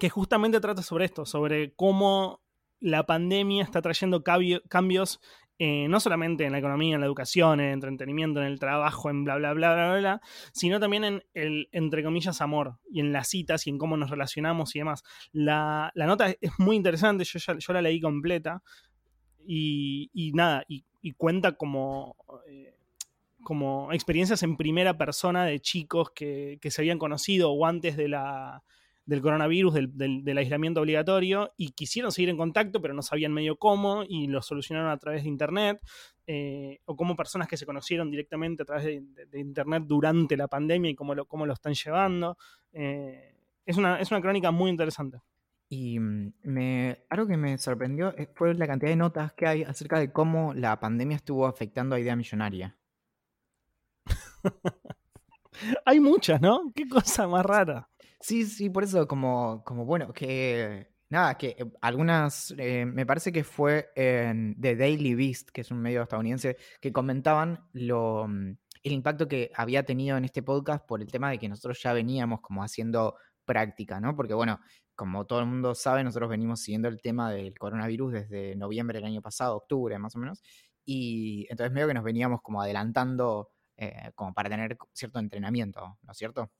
que 0.00 0.10
justamente 0.10 0.58
trata 0.58 0.82
sobre 0.82 1.04
esto, 1.04 1.24
sobre 1.24 1.72
cómo 1.74 2.40
la 2.80 3.06
pandemia 3.06 3.62
está 3.62 3.80
trayendo 3.80 4.24
cambios 4.24 5.20
eh, 5.62 5.86
no 5.88 6.00
solamente 6.00 6.44
en 6.44 6.52
la 6.52 6.58
economía, 6.58 6.94
en 6.94 7.00
la 7.00 7.06
educación, 7.06 7.60
en 7.60 7.66
el 7.66 7.74
entretenimiento, 7.74 8.40
en 8.40 8.46
el 8.46 8.58
trabajo, 8.58 9.10
en 9.10 9.24
bla, 9.24 9.36
bla, 9.36 9.52
bla, 9.52 9.74
bla, 9.74 9.90
bla, 9.90 9.98
bla, 10.00 10.20
sino 10.52 10.80
también 10.80 11.04
en 11.04 11.22
el, 11.34 11.68
entre 11.70 12.02
comillas, 12.02 12.40
amor 12.40 12.78
y 12.90 13.00
en 13.00 13.12
las 13.12 13.28
citas 13.28 13.66
y 13.66 13.70
en 13.70 13.78
cómo 13.78 13.96
nos 13.96 14.10
relacionamos 14.10 14.74
y 14.74 14.80
demás. 14.80 15.04
La, 15.32 15.92
la 15.94 16.06
nota 16.06 16.34
es 16.40 16.52
muy 16.58 16.76
interesante, 16.76 17.24
yo, 17.24 17.38
yo 17.58 17.72
la 17.72 17.82
leí 17.82 18.00
completa 18.00 18.62
y, 19.46 20.10
y 20.12 20.32
nada, 20.32 20.64
y, 20.66 20.84
y 21.02 21.12
cuenta 21.12 21.52
como... 21.52 22.16
eh, 22.48 22.74
como 23.42 23.90
experiencias 23.90 24.42
en 24.42 24.58
primera 24.58 24.98
persona 24.98 25.46
de 25.46 25.60
chicos 25.60 26.10
que, 26.14 26.58
que 26.60 26.70
se 26.70 26.82
habían 26.82 26.98
conocido 26.98 27.50
o 27.50 27.64
antes 27.64 27.96
de 27.96 28.06
la, 28.06 28.62
del 29.10 29.20
coronavirus, 29.20 29.74
del, 29.74 29.96
del- 29.96 30.24
del 30.24 30.38
aislamiento 30.38 30.80
obligatorio, 30.80 31.52
y 31.58 31.72
quisieron 31.72 32.12
seguir 32.12 32.30
en 32.30 32.36
contacto, 32.38 32.80
pero 32.80 32.94
no 32.94 33.02
sabían 33.02 33.32
medio 33.34 33.56
cómo, 33.58 34.04
y 34.08 34.26
lo 34.28 34.40
solucionaron 34.40 34.90
a 34.90 34.96
través 34.96 35.22
de 35.24 35.28
Internet, 35.28 35.80
eh, 36.26 36.78
o 36.86 36.96
como 36.96 37.16
personas 37.16 37.48
que 37.48 37.56
se 37.56 37.66
conocieron 37.66 38.10
directamente 38.10 38.62
a 38.62 38.66
través 38.66 38.84
de, 38.84 39.00
de- 39.02 39.26
de 39.26 39.40
Internet 39.40 39.82
durante 39.86 40.36
la 40.36 40.48
pandemia 40.48 40.90
y 40.90 40.94
cómo 40.94 41.14
lo, 41.14 41.26
cómo 41.26 41.44
lo 41.44 41.52
están 41.52 41.74
llevando. 41.74 42.38
Eh, 42.72 43.34
es, 43.66 43.76
una, 43.76 44.00
es 44.00 44.10
una 44.10 44.20
crónica 44.20 44.50
muy 44.50 44.70
interesante. 44.70 45.18
Y 45.68 45.98
mm, 46.00 46.32
me, 46.44 47.04
algo 47.10 47.26
que 47.26 47.36
me 47.36 47.58
sorprendió 47.58 48.16
eh, 48.16 48.28
fue 48.34 48.54
la 48.54 48.66
cantidad 48.66 48.90
de 48.90 48.96
notas 48.96 49.32
que 49.34 49.46
hay 49.46 49.62
acerca 49.64 49.98
de 49.98 50.12
cómo 50.12 50.54
la 50.54 50.80
pandemia 50.80 51.16
estuvo 51.16 51.46
afectando 51.46 51.94
a 51.96 52.00
Idea 52.00 52.16
Millonaria. 52.16 52.76
Hay 55.84 56.00
muchas, 56.00 56.40
¿no? 56.40 56.72
Qué 56.74 56.88
cosa 56.88 57.26
más 57.28 57.44
rara. 57.44 57.89
Sí, 58.22 58.44
sí, 58.44 58.68
por 58.68 58.84
eso, 58.84 59.06
como, 59.08 59.64
como 59.64 59.86
bueno, 59.86 60.12
que 60.12 60.88
nada, 61.08 61.36
que 61.38 61.56
eh, 61.58 61.64
algunas, 61.80 62.54
eh, 62.58 62.84
me 62.84 63.06
parece 63.06 63.32
que 63.32 63.44
fue 63.44 63.90
en 63.96 64.60
The 64.60 64.76
Daily 64.76 65.14
Beast, 65.14 65.48
que 65.50 65.62
es 65.62 65.70
un 65.70 65.78
medio 65.80 66.02
estadounidense, 66.02 66.56
que 66.82 66.92
comentaban 66.92 67.66
lo, 67.72 68.26
mm, 68.28 68.56
el 68.82 68.92
impacto 68.92 69.26
que 69.26 69.50
había 69.54 69.84
tenido 69.84 70.18
en 70.18 70.24
este 70.26 70.42
podcast 70.42 70.86
por 70.86 71.00
el 71.00 71.10
tema 71.10 71.30
de 71.30 71.38
que 71.38 71.48
nosotros 71.48 71.80
ya 71.82 71.94
veníamos 71.94 72.40
como 72.42 72.62
haciendo 72.62 73.16
práctica, 73.46 74.00
¿no? 74.00 74.14
Porque 74.14 74.34
bueno, 74.34 74.60
como 74.94 75.24
todo 75.26 75.40
el 75.40 75.46
mundo 75.46 75.74
sabe, 75.74 76.04
nosotros 76.04 76.28
venimos 76.28 76.60
siguiendo 76.60 76.88
el 76.88 77.00
tema 77.00 77.30
del 77.32 77.58
coronavirus 77.58 78.12
desde 78.12 78.54
noviembre 78.54 78.98
del 78.98 79.06
año 79.06 79.22
pasado, 79.22 79.56
octubre 79.56 79.98
más 79.98 80.14
o 80.14 80.18
menos, 80.18 80.42
y 80.84 81.46
entonces 81.50 81.72
medio 81.72 81.88
que 81.88 81.94
nos 81.94 82.04
veníamos 82.04 82.40
como 82.42 82.60
adelantando 82.60 83.50
eh, 83.78 84.12
como 84.14 84.34
para 84.34 84.50
tener 84.50 84.76
cierto 84.92 85.18
entrenamiento, 85.18 85.98
¿no 86.02 86.12
es 86.12 86.18
cierto? 86.18 86.50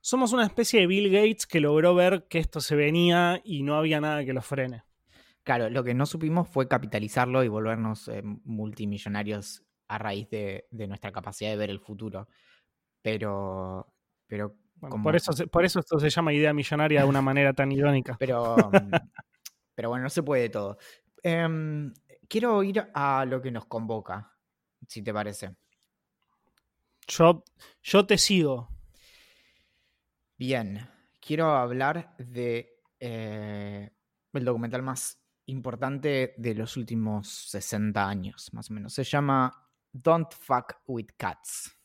Somos 0.00 0.32
una 0.32 0.44
especie 0.46 0.80
de 0.80 0.86
Bill 0.86 1.10
Gates 1.12 1.46
que 1.46 1.60
logró 1.60 1.94
ver 1.94 2.26
que 2.28 2.38
esto 2.38 2.60
se 2.60 2.76
venía 2.76 3.40
y 3.44 3.62
no 3.62 3.76
había 3.76 4.00
nada 4.00 4.24
que 4.24 4.32
lo 4.32 4.42
frene. 4.42 4.84
Claro, 5.42 5.70
lo 5.70 5.82
que 5.82 5.94
no 5.94 6.06
supimos 6.06 6.48
fue 6.48 6.68
capitalizarlo 6.68 7.42
y 7.42 7.48
volvernos 7.48 8.08
eh, 8.08 8.22
multimillonarios 8.22 9.62
a 9.88 9.98
raíz 9.98 10.28
de, 10.30 10.66
de 10.70 10.86
nuestra 10.86 11.10
capacidad 11.12 11.50
de 11.50 11.56
ver 11.56 11.70
el 11.70 11.80
futuro. 11.80 12.28
Pero, 13.02 13.92
pero, 14.26 14.54
Bueno, 14.76 14.90
como- 14.92 15.04
por, 15.04 15.16
eso, 15.16 15.32
por 15.50 15.64
eso 15.64 15.80
esto 15.80 15.98
se 15.98 16.10
llama 16.10 16.32
idea 16.32 16.52
millonaria 16.52 17.00
de 17.00 17.06
una 17.06 17.22
manera 17.22 17.52
tan 17.54 17.72
irónica. 17.72 18.16
pero, 18.18 18.70
pero 19.74 19.88
bueno, 19.88 20.04
no 20.04 20.10
se 20.10 20.22
puede 20.22 20.48
todo. 20.50 20.78
Em, 21.22 21.92
quiero 22.28 22.62
ir 22.62 22.86
a 22.94 23.24
lo 23.24 23.40
que 23.42 23.50
nos 23.50 23.66
convoca, 23.66 24.32
si 24.86 25.02
te 25.02 25.12
parece. 25.12 25.56
Yo, 27.06 27.42
yo 27.82 28.06
te 28.06 28.18
sigo. 28.18 28.68
Bien, 30.38 30.88
quiero 31.20 31.50
hablar 31.50 32.14
de 32.16 32.80
eh, 33.00 33.90
el 34.32 34.44
documental 34.44 34.84
más 34.84 35.20
importante 35.46 36.34
de 36.38 36.54
los 36.54 36.76
últimos 36.76 37.26
60 37.50 38.08
años, 38.08 38.48
más 38.52 38.70
o 38.70 38.74
menos. 38.74 38.92
Se 38.92 39.02
llama 39.02 39.52
Don't 39.90 40.32
Fuck 40.32 40.76
with 40.86 41.08
Cats. 41.16 41.76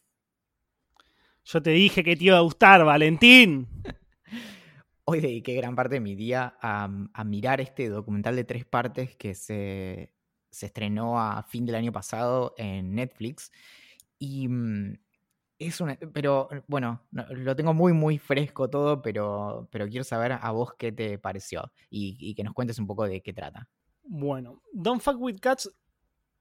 Yo 1.46 1.64
te 1.64 1.72
dije 1.72 2.04
que 2.04 2.16
te 2.16 2.26
iba 2.26 2.38
a 2.38 2.42
gustar, 2.42 2.86
Valentín. 2.86 3.68
Hoy 5.06 5.20
dediqué 5.20 5.56
gran 5.56 5.76
parte 5.76 5.96
de 5.96 6.02
mi 6.02 6.14
día 6.14 6.56
a, 6.62 6.88
a 7.12 7.24
mirar 7.24 7.60
este 7.60 7.90
documental 7.90 8.36
de 8.36 8.44
tres 8.44 8.66
partes 8.66 9.16
que 9.16 9.34
se, 9.34 10.14
se 10.52 10.68
estrenó 10.68 11.20
a 11.20 11.42
fin 11.42 11.66
del 11.66 11.74
año 11.74 11.92
pasado 11.92 12.54
en 12.60 12.94
Netflix. 12.94 13.52
Y 14.20 14.48
mm, 14.48 14.94
es 15.60 15.82
una. 15.82 15.98
Pero 16.14 16.50
bueno, 16.68 17.02
no- 17.12 17.26
lo 17.30 17.56
tengo 17.56 17.74
muy, 17.74 17.94
muy 17.94 18.18
fresco 18.18 18.70
todo, 18.70 19.02
pero, 19.02 19.68
pero 19.72 19.88
quiero 19.88 20.04
saber 20.04 20.34
a 20.34 20.52
vos 20.52 20.74
qué 20.78 20.92
te 20.92 21.18
pareció 21.20 21.72
y, 21.90 22.34
que 22.36 22.44
nos 22.44 22.54
cuentes 22.54 22.80
un 22.80 22.88
poco 22.88 23.06
de 23.06 23.22
qué 23.22 23.34
trata. 23.34 23.70
Bueno, 24.04 24.62
Don't 24.74 25.02
Fuck 25.02 25.20
With 25.20 25.40
Cats 25.40 25.70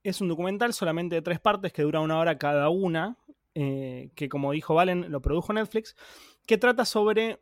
es 0.02 0.20
un 0.20 0.28
documental 0.28 0.72
solamente 0.72 1.14
de 1.14 1.22
tres 1.22 1.40
partes 1.40 1.72
que 1.72 1.82
dura 1.82 2.00
una 2.00 2.18
hora 2.18 2.38
cada 2.38 2.68
una, 2.70 3.16
eh, 3.54 4.10
que 4.14 4.28
como 4.28 4.52
dijo 4.52 4.74
Valen, 4.74 5.10
lo 5.10 5.22
produjo 5.22 5.52
Netflix, 5.52 5.94
que 6.44 6.58
trata 6.58 6.84
sobre, 6.84 7.40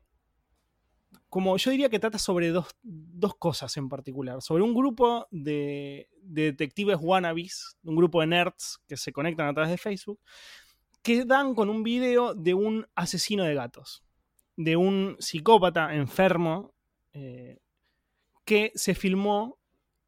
como 1.31 1.57
yo 1.57 1.71
diría 1.71 1.89
que 1.89 1.99
trata 1.99 2.19
sobre 2.19 2.51
dos, 2.51 2.67
dos 2.83 3.35
cosas 3.37 3.75
en 3.79 3.89
particular, 3.89 4.43
sobre 4.43 4.63
un 4.63 4.75
grupo 4.75 5.27
de 5.31 6.11
detectives 6.23 6.99
wannabes, 7.01 7.79
un 7.83 7.97
grupo 7.97 8.21
de 8.21 8.27
nerds 8.27 8.79
que 8.87 8.99
se 8.99 9.13
conectan 9.13 9.49
a 9.49 9.55
través 9.55 9.71
de 9.71 9.79
Facebook, 9.79 10.21
que 11.03 11.25
dan 11.25 11.55
con 11.55 11.69
un 11.71 11.83
video 11.83 12.35
de 12.35 12.55
un 12.55 12.87
asesino 12.95 13.45
de 13.45 13.55
gatos, 13.55 14.03
de 14.57 14.77
un 14.77 15.17
psicópata 15.19 15.95
enfermo 15.95 16.73
eh, 17.13 17.59
que 18.45 18.73
se 18.75 18.95
filmó 18.95 19.59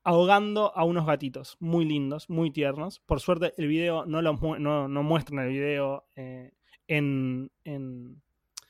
ahogando 0.04 0.72
a 0.76 0.84
unos 0.84 1.06
gatitos 1.06 1.56
muy 1.60 1.84
lindos, 1.84 2.28
muy 2.28 2.50
tiernos. 2.50 2.98
Por 3.00 3.20
suerte, 3.20 3.54
el 3.56 3.68
video 3.68 4.04
no, 4.04 4.20
lo 4.20 4.34
mu- 4.34 4.58
no, 4.58 4.88
no 4.88 5.02
muestran 5.02 5.46
el 5.46 5.52
video 5.52 6.04
eh, 6.16 6.52
en, 6.88 7.50
en- 7.64 8.20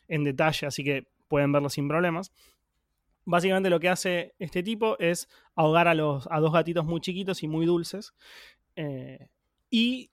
en 0.09 0.25
detalle, 0.25 0.67
así 0.67 0.85
que 0.85 1.07
pueden 1.29 1.53
verlo 1.53 1.71
sin 1.71 1.89
problemas. 1.89 2.33
Básicamente 3.25 3.71
lo 3.71 3.81
que 3.81 3.89
hace 3.89 4.35
este 4.39 4.63
tipo 4.63 4.99
es 4.99 5.29
ahogar 5.55 5.89
a, 5.89 5.95
los, 5.95 6.29
a 6.31 6.39
dos 6.41 6.53
gatitos 6.53 6.85
muy 6.85 7.01
chiquitos 7.01 7.43
y 7.43 7.49
muy 7.49 7.67
dulces. 7.67 8.13
eh, 8.77 9.29
y 9.71 10.11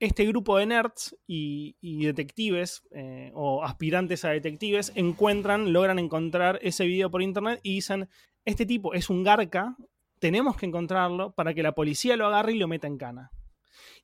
este 0.00 0.26
grupo 0.26 0.58
de 0.58 0.66
nerds 0.66 1.16
y, 1.26 1.76
detectives 2.04 2.82
eh, 2.90 3.30
o 3.34 3.62
aspirantes 3.62 4.24
a 4.24 4.30
detectives 4.30 4.92
encuentran, 4.94 5.72
logran 5.72 5.98
encontrar 5.98 6.58
ese 6.62 6.84
video 6.86 7.10
por 7.10 7.22
internet 7.22 7.60
y 7.62 7.74
dicen, 7.74 8.08
este 8.44 8.66
tipo 8.66 8.94
es 8.94 9.08
un 9.08 9.22
garca, 9.22 9.76
tenemos 10.18 10.56
que 10.56 10.66
encontrarlo 10.66 11.32
para 11.32 11.54
que 11.54 11.62
la 11.62 11.72
policía 11.72 12.16
lo 12.16 12.26
agarre 12.26 12.52
y 12.52 12.58
lo 12.58 12.68
meta 12.68 12.86
en 12.86 12.98
cana. 12.98 13.30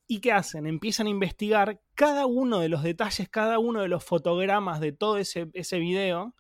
¿Y 0.07 0.21
qué 0.21 0.33
hacen? 0.33 0.67
Empiezan 0.67 1.07
a 1.07 1.11
investigar 1.11 1.81
cada 1.95 2.27
uno 2.27 2.59
de 2.59 2.69
los 2.69 2.83
detalles, 2.83 3.29
cada 3.29 3.59
uno 3.59 3.83
de 3.83 3.89
los 3.89 4.03
fotogramas 4.03 4.81
de 4.81 4.93
todo 4.93 5.19
ese, 5.19 5.49
ese 5.55 5.79
video 5.79 6.35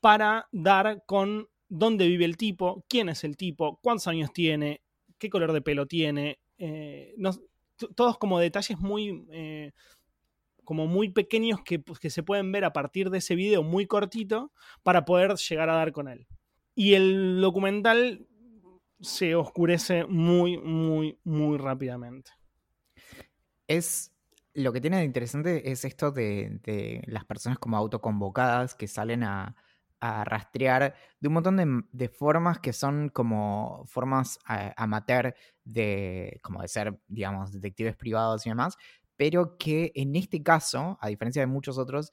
para 0.00 0.48
dar 0.52 1.02
con 1.06 1.48
dónde 1.68 2.06
vive 2.06 2.24
el 2.24 2.36
tipo, 2.36 2.84
quién 2.88 3.08
es 3.08 3.24
el 3.24 3.36
tipo, 3.36 3.80
cuántos 3.82 4.06
años 4.06 4.32
tiene, 4.32 4.82
qué 5.18 5.28
color 5.28 5.52
de 5.52 5.60
pelo 5.60 5.86
tiene. 5.86 6.38
eh, 6.58 7.14
todos 7.94 8.18
como 8.18 8.38
detalles 8.38 8.78
muy... 8.78 9.26
eh, 9.32 9.72
como 10.64 10.86
muy 10.86 11.08
pequeños 11.08 11.62
que, 11.64 11.78
pues, 11.78 11.98
que 11.98 12.10
se 12.10 12.22
pueden 12.22 12.52
ver 12.52 12.66
a 12.66 12.74
partir 12.74 13.08
de 13.08 13.18
ese 13.18 13.34
video 13.34 13.62
muy 13.62 13.86
cortito 13.86 14.52
para 14.82 15.06
poder 15.06 15.34
llegar 15.36 15.70
a 15.70 15.76
dar 15.76 15.92
con 15.92 16.08
él. 16.08 16.26
Y 16.74 16.92
el 16.92 17.40
documental 17.40 18.26
se 19.00 19.34
oscurece 19.34 20.04
muy, 20.04 20.58
muy, 20.58 21.18
muy 21.24 21.56
rápidamente. 21.56 22.32
Es. 23.66 24.12
Lo 24.52 24.72
que 24.72 24.80
tiene 24.82 24.98
de 24.98 25.04
interesante 25.04 25.70
es 25.70 25.86
esto 25.86 26.10
de, 26.10 26.58
de 26.64 27.02
las 27.06 27.24
personas 27.24 27.58
como 27.58 27.78
autoconvocadas 27.78 28.74
que 28.74 28.88
salen 28.88 29.22
a, 29.22 29.56
a 30.00 30.24
rastrear 30.24 30.94
de 31.20 31.28
un 31.28 31.34
montón 31.34 31.86
de, 31.92 32.08
formas 32.08 32.58
que 32.60 32.72
son 32.72 33.08
como 33.08 33.84
formas 33.86 34.38
eh, 34.48 34.72
amateur 34.76 35.34
de, 35.64 36.40
como 36.42 36.62
de 36.62 36.68
ser, 36.68 37.00
digamos, 37.08 37.52
detectives 37.52 37.96
privados 37.96 38.46
y 38.46 38.50
demás, 38.50 38.76
pero 39.16 39.56
que 39.58 39.92
en 39.94 40.14
este 40.16 40.42
caso, 40.42 40.98
a 41.00 41.08
diferencia 41.08 41.42
de 41.42 41.46
muchos 41.46 41.78
otros, 41.78 42.12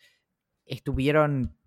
estuvieron 0.65 1.58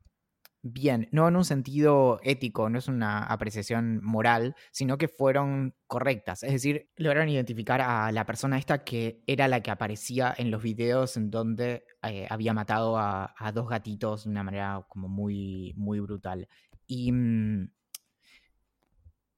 bien, 0.63 1.09
no 1.13 1.29
en 1.29 1.37
un 1.37 1.45
sentido 1.45 2.21
ético, 2.23 2.69
no 2.69 2.79
es 2.79 2.89
una 2.89 3.25
apreciación 3.25 4.01
moral, 4.03 4.57
sino 4.71 4.99
que 4.99 5.09
fueron 5.09 5.75
correctas. 5.87 6.43
Es 6.43 6.53
decir, 6.53 6.91
lograron 6.97 7.29
identificar 7.29 7.81
a 7.81 8.11
la 8.13 8.27
persona 8.27 8.59
esta 8.59 8.85
que 8.85 9.23
era 9.27 9.49
la 9.49 9.63
que 9.63 9.71
aparecía 9.71 10.35
en 10.37 10.51
los 10.51 10.63
videos 10.63 11.17
en 11.17 11.31
donde 11.31 11.85
eh, 12.03 12.27
había 12.31 12.55
matado 12.55 12.99
a, 12.99 13.35
dos 13.55 13.69
gatitos 13.69 14.25
de 14.25 14.31
una 14.31 14.43
manera 14.43 14.85
como 14.89 15.09
muy, 15.09 15.75
muy 15.77 16.01
brutal. 16.01 16.49
Y 16.87 17.13
mm, 17.13 17.71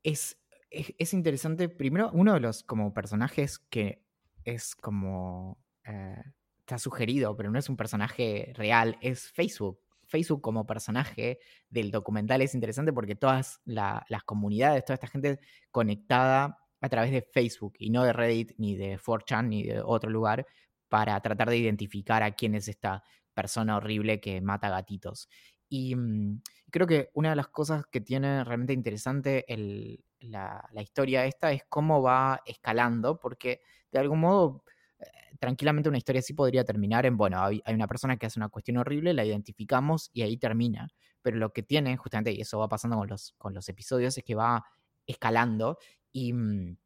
es, 0.02 0.38
es, 0.70 1.14
interesante, 1.14 1.68
primero, 1.68 2.10
uno 2.12 2.34
de 2.34 2.40
los 2.40 2.62
como 2.62 2.92
personajes 2.94 3.58
que 3.58 4.04
es 4.44 4.74
como... 4.74 5.58
Eh, 5.84 6.22
está 6.60 6.78
sugerido, 6.78 7.36
pero 7.36 7.50
no 7.50 7.58
es 7.58 7.68
un 7.68 7.76
personaje 7.76 8.52
real, 8.54 8.96
es 9.00 9.32
Facebook. 9.32 9.80
Facebook 10.10 10.42
como 10.42 10.66
personaje 10.66 11.38
del 11.70 11.90
documental 11.90 12.42
es 12.42 12.54
interesante 12.54 12.92
porque 12.92 13.14
todas 13.14 13.60
las 13.64 14.24
comunidades, 14.24 14.84
toda 14.84 14.94
esta 14.94 15.06
gente 15.06 15.40
conectada 15.70 16.58
a 16.80 16.88
través 16.88 17.10
de 17.10 17.22
Facebook 17.22 17.74
y 17.78 17.90
no 17.90 18.04
de 18.04 18.12
Reddit, 18.12 18.52
ni 18.58 18.76
de 18.76 18.98
4chan, 18.98 19.48
ni 19.48 19.62
de 19.64 19.80
otro 19.80 20.10
lugar, 20.10 20.46
para 20.88 21.20
tratar 21.20 21.50
de 21.50 21.58
identificar 21.58 22.22
a 22.22 22.32
quién 22.32 22.54
es 22.54 22.68
esta 22.68 23.04
persona 23.34 23.76
horrible 23.76 24.20
que 24.20 24.40
mata 24.40 24.68
gatitos. 24.68 25.28
Y 25.68 25.94
mm, 25.94 26.42
creo 26.70 26.86
que 26.86 27.10
una 27.14 27.30
de 27.30 27.36
las 27.36 27.48
cosas 27.48 27.84
que 27.86 28.00
tiene 28.00 28.44
realmente 28.44 28.72
interesante 28.72 29.44
la, 30.20 30.68
la, 30.72 30.82
historia 30.82 31.24
esta 31.26 31.52
es 31.52 31.62
cómo 31.68 32.02
va 32.02 32.42
escalando, 32.44 33.18
porque 33.20 33.60
de 33.92 34.00
algún 34.00 34.20
modo 34.20 34.64
tranquilamente 35.40 35.88
una 35.88 35.98
historia 35.98 36.20
así 36.20 36.34
podría 36.34 36.64
terminar 36.64 37.06
en, 37.06 37.16
bueno, 37.16 37.42
hay, 37.42 37.62
una 37.66 37.86
persona 37.86 38.16
que 38.16 38.26
hace 38.26 38.38
una 38.38 38.48
cuestión 38.48 38.76
horrible, 38.76 39.14
la 39.14 39.24
identificamos 39.24 40.10
y 40.12 40.22
ahí 40.22 40.36
termina. 40.36 40.88
Pero 41.22 41.38
lo 41.38 41.52
que 41.52 41.62
tiene, 41.62 41.96
justamente, 41.96 42.32
y 42.32 42.40
eso 42.40 42.58
va 42.58 42.68
pasando 42.68 42.96
con 42.98 43.08
los, 43.08 43.34
con 43.38 43.54
los 43.54 43.68
episodios, 43.68 44.16
es 44.18 44.24
que 44.24 44.34
va 44.34 44.64
escalando 45.06 45.78
y, 46.12 46.32
mm, 46.32 46.76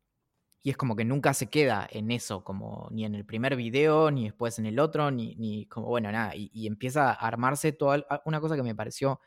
y, 0.62 0.70
es 0.70 0.76
como 0.76 0.96
que 0.96 1.04
nunca 1.04 1.34
se 1.34 1.48
queda 1.48 1.86
en 1.90 2.10
eso, 2.10 2.44
como 2.44 2.88
ni 2.90 3.04
en 3.04 3.14
el 3.14 3.26
primer 3.26 3.56
video, 3.56 4.10
ni 4.10 4.24
después 4.24 4.58
en 4.58 4.66
el 4.66 4.78
otro, 4.78 5.10
ni, 5.10 5.34
ni 5.36 5.66
como, 5.66 5.88
bueno, 5.88 6.10
nada, 6.12 6.34
y, 6.36 6.50
y 6.52 6.66
empieza 6.66 7.10
a 7.10 7.14
armarse 7.14 7.72
toda 7.72 8.06
una 8.24 8.40
cosa 8.40 8.56
que 8.56 8.62
me 8.62 8.74
pareció 8.74 9.20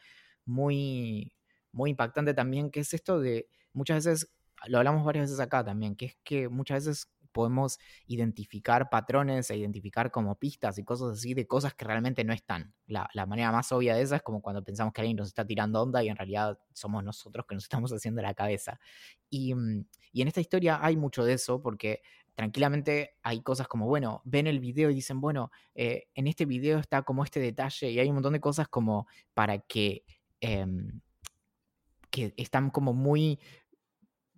muy, 0.45 1.33
muy 1.71 1.91
impactante 1.91 2.33
también, 2.33 2.71
que 2.71 2.81
es 2.81 2.93
esto 2.93 3.19
de 3.19 3.47
muchas 3.73 4.05
veces, 4.05 4.31
lo 4.67 4.79
hablamos 4.79 5.05
varias 5.05 5.25
veces 5.25 5.39
acá 5.39 5.63
también, 5.63 5.95
que 5.95 6.05
es 6.07 6.17
que 6.23 6.49
muchas 6.49 6.85
veces 6.85 7.11
podemos 7.37 7.77
identificar 8.07 8.89
patrones 8.89 9.51
e 9.51 9.57
identificar 9.57 10.09
como 10.09 10.39
pistas 10.39 10.79
y 10.79 10.83
cosas 10.83 11.19
así 11.19 11.35
de 11.35 11.45
cosas 11.45 11.75
que 11.75 11.85
realmente 11.85 12.23
no 12.23 12.33
están. 12.33 12.73
La, 12.87 13.07
manera 13.27 13.51
más 13.51 13.71
obvia 13.71 13.93
de 13.93 14.01
esa 14.01 14.15
es 14.15 14.23
como 14.23 14.41
cuando 14.41 14.63
pensamos 14.63 14.91
que 14.91 15.01
alguien 15.01 15.17
nos 15.17 15.27
está 15.27 15.45
tirando 15.45 15.79
onda 15.79 16.03
y 16.03 16.09
en 16.09 16.15
realidad 16.15 16.57
somos 16.73 17.03
nosotros 17.03 17.45
que 17.47 17.53
nos 17.53 17.65
estamos 17.65 17.91
haciendo 17.93 18.23
la 18.23 18.33
cabeza. 18.33 18.79
Y, 19.29 19.53
mm, 19.53 19.85
en 20.13 20.27
esta 20.27 20.41
historia 20.41 20.79
hay 20.81 20.97
mucho 20.97 21.23
de 21.23 21.33
eso 21.33 21.61
porque 21.61 22.01
tranquilamente 22.33 23.17
hay 23.21 23.43
cosas 23.43 23.67
como, 23.67 23.85
bueno, 23.85 24.23
ven 24.25 24.47
el 24.47 24.59
video 24.59 24.89
y 24.89 24.95
dicen, 24.95 25.21
bueno, 25.21 25.51
eh, 25.75 26.07
en 26.15 26.25
este 26.25 26.45
video 26.45 26.79
está 26.79 27.03
como 27.03 27.23
este 27.23 27.39
detalle 27.39 27.91
y 27.91 27.99
hay 27.99 28.07
un 28.07 28.15
montón 28.15 28.33
de 28.33 28.39
cosas 28.39 28.67
como 28.67 29.05
para 29.35 29.59
que... 29.59 30.05
Em, 30.41 31.01
que 32.09 32.33
están 32.37 32.71
como 32.71 32.93
muy 32.93 33.37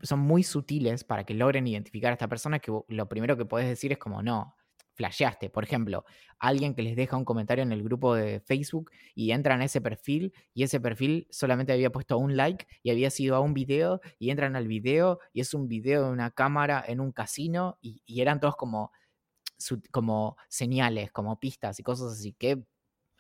son 0.02 0.20
muy 0.20 0.44
sutiles 0.44 1.04
para 1.04 1.24
que 1.26 1.34
logren 1.34 1.68
identificar 1.68 2.12
a 2.12 2.14
esta 2.14 2.28
persona 2.28 2.60
que 2.60 2.72
lo 2.88 3.10
primero 3.10 3.38
que 3.38 3.46
puedes 3.46 3.68
decir 3.68 3.92
es 3.92 3.98
como, 3.98 4.24
no, 4.24 4.56
flasheaste. 5.00 5.50
Por 5.50 5.64
ejemplo, 5.64 6.04
alguien 6.40 6.76
que 6.76 6.82
les 6.82 6.96
deja 6.98 7.16
un 7.16 7.24
comentario 7.24 7.64
en 7.64 7.72
el 7.72 7.84
grupo 7.84 8.16
de 8.16 8.42
Facebook 8.42 8.92
y 9.16 9.32
entran 9.32 9.62
a 9.62 9.66
ese 9.66 9.80
perfil 9.80 10.34
y 10.54 10.64
ese 10.64 10.82
perfil 10.82 11.26
solamente 11.32 11.72
había 11.72 11.90
puesto 11.90 12.18
un 12.18 12.36
like 12.36 12.68
y 12.84 12.92
había 12.92 13.10
sido 13.10 13.38
a 13.38 13.40
un 13.40 13.54
video 13.54 14.02
y 14.20 14.30
entran 14.30 14.58
al 14.58 14.68
video 14.68 15.20
y 15.32 15.40
es 15.40 15.54
un 15.54 15.70
video 15.70 16.04
de 16.04 16.12
una 16.12 16.32
cámara 16.32 16.84
en 16.86 17.00
un 17.00 17.14
casino 17.14 17.78
y, 17.82 18.02
eran 18.22 18.42
todos 18.42 18.58
como, 18.58 18.92
como 19.92 20.36
señales, 20.50 21.12
como 21.14 21.40
pistas 21.40 21.80
y 21.80 21.84
cosas 21.84 22.12
así 22.12 22.34
que 22.34 22.62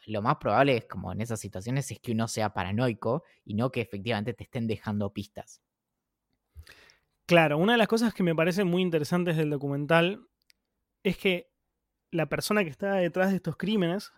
lo 0.05 0.21
más 0.21 0.37
probable 0.37 0.75
es 0.75 0.85
como 0.85 1.13
en 1.13 1.21
esas 1.21 1.39
situaciones 1.39 1.91
es 1.91 1.99
que 1.99 2.11
uno 2.11 2.27
sea 2.27 2.53
paranoico 2.53 3.23
y 3.45 3.53
no 3.53 3.71
que 3.71 3.81
efectivamente 3.81 4.33
te 4.33 4.43
estén 4.43 4.67
dejando 4.67 5.13
pistas. 5.13 5.61
Claro, 7.29 7.59
una 7.59 7.73
de 7.73 7.77
las 7.77 7.87
cosas 7.87 8.11
que 8.11 8.23
me 8.23 8.33
parecen 8.33 8.65
muy 8.65 8.81
interesantes 8.81 9.37
del 9.37 9.51
documental 9.51 10.25
es 11.03 11.15
que 11.15 11.51
la 12.09 12.25
persona 12.25 12.63
que 12.63 12.71
está 12.71 12.95
detrás 12.95 13.29
de 13.29 13.35
estos 13.35 13.55
crímenes. 13.55 14.11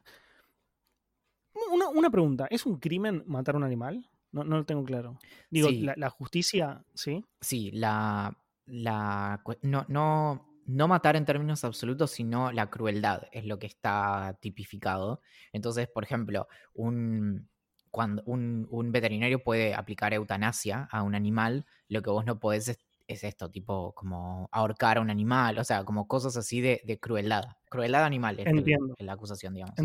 Una, 1.94 2.10
pregunta: 2.10 2.48
¿es 2.50 2.66
un 2.66 2.80
crimen 2.80 3.26
matar 3.28 3.56
a 3.56 3.58
un 3.58 3.66
animal? 3.66 4.10
No, 4.32 4.46
lo 4.46 4.64
tengo 4.64 4.86
claro. 4.86 5.20
Digo, 5.50 5.68
la, 5.72 6.10
justicia, 6.10 6.86
¿sí? 6.94 7.26
Sí, 7.42 7.72
la. 7.72 8.34
la 8.66 9.44
no, 9.62 9.84
no, 9.90 10.62
no 10.66 10.88
matar 10.88 11.18
en 11.18 11.26
términos 11.26 11.66
absolutos, 11.66 12.12
sino 12.12 12.54
la 12.54 12.70
crueldad 12.70 13.24
es 13.34 13.46
lo 13.46 13.60
que 13.60 13.68
está 13.68 14.38
tipificado. 14.40 15.20
Entonces, 15.52 15.90
por 15.90 16.06
ejemplo, 16.06 16.48
un, 16.74 17.50
cuando 17.90 18.24
un, 18.26 18.70
un, 18.72 18.94
veterinario 18.94 19.44
puede 19.44 19.74
aplicar 19.74 20.14
eutanasia 20.14 20.88
a 20.90 21.04
un 21.04 21.14
animal, 21.14 21.66
lo 21.90 22.02
que 22.02 22.10
vos 22.10 22.26
no 22.26 22.40
podés 22.40 22.70
es 22.70 22.80
es 23.14 23.24
esto, 23.24 23.50
tipo 23.50 23.94
como 23.94 24.50
ahorcar 24.52 24.98
a 24.98 25.02
un 25.02 25.10
animal, 25.10 25.58
o 25.58 25.64
sea, 25.64 25.84
como 25.84 26.08
cosas 26.08 26.38
así 26.38 26.62
de, 26.62 27.00
crueldad. 27.02 27.44
Crueldad 27.70 28.04
animal 28.04 28.40
es 28.40 28.48
Entiendo. 28.48 28.96
la 29.00 29.14
acusación, 29.14 29.54
digamos. 29.54 29.76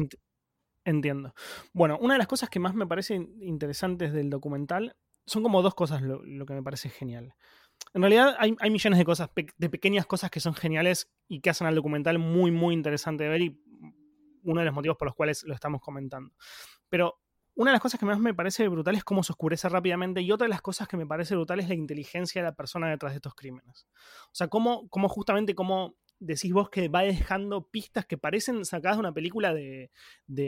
entiendo. 0.84 1.34
Bueno, 1.72 1.98
una 2.00 2.14
de 2.14 2.18
las 2.18 2.28
cosas 2.28 2.48
que 2.48 2.60
más 2.60 2.74
me 2.74 2.86
parece 2.86 3.14
interesantes 3.14 4.12
del 4.12 4.30
documental 4.30 4.96
son 5.26 5.42
como 5.42 5.62
dos 5.62 5.74
cosas 5.74 6.02
lo, 6.02 6.46
que 6.46 6.54
me 6.54 6.62
parece 6.62 6.88
genial. 6.88 7.34
En 7.92 8.02
realidad 8.02 8.36
hay, 8.38 8.70
millones 8.70 8.98
de 8.98 9.04
cosas, 9.04 9.30
de 9.34 9.70
pequeñas 9.70 10.06
cosas 10.06 10.30
que 10.30 10.40
son 10.40 10.54
geniales 10.54 11.10
y 11.28 11.40
que 11.40 11.50
hacen 11.50 11.66
al 11.66 11.74
documental 11.74 12.18
muy, 12.18 12.50
muy 12.50 12.74
interesante 12.74 13.24
de 13.24 13.30
ver 13.30 13.42
y 13.42 13.60
uno 14.44 14.60
de 14.60 14.66
los 14.66 14.74
motivos 14.74 14.96
por 14.96 15.06
los 15.06 15.14
cuales 15.14 15.42
lo 15.44 15.54
estamos 15.54 15.80
comentando. 15.80 16.32
Pero 16.88 17.20
una 17.56 17.70
de 17.70 17.74
las 17.74 17.80
cosas 17.80 17.98
que 17.98 18.06
más 18.06 18.18
me 18.18 18.34
parece 18.34 18.68
brutal 18.68 18.94
es 18.94 19.04
cómo 19.04 19.22
se 19.22 19.32
oscurece 19.32 19.68
rápidamente 19.68 20.20
y 20.20 20.30
otra 20.30 20.44
de 20.44 20.50
las 20.50 20.60
cosas 20.60 20.86
que 20.86 20.98
me 20.98 21.06
parece 21.06 21.34
brutal 21.34 21.58
es 21.58 21.68
la 21.68 21.74
inteligencia 21.74 22.42
de 22.42 22.48
la 22.48 22.54
persona 22.54 22.88
detrás 22.88 23.12
de 23.12 23.16
estos 23.16 23.34
crímenes. 23.34 23.86
O 24.26 24.34
sea, 24.34 24.48
cómo, 24.48 24.88
cómo 24.90 25.08
justamente 25.08 25.54
cómo 25.54 25.96
decís 26.18 26.52
vos 26.52 26.68
que 26.70 26.88
va 26.88 27.02
dejando 27.02 27.68
pistas 27.68 28.06
que 28.06 28.18
parecen 28.18 28.64
sacadas 28.64 28.96
de 28.96 29.00
una 29.00 29.12
película 29.12 29.54
de, 29.54 29.90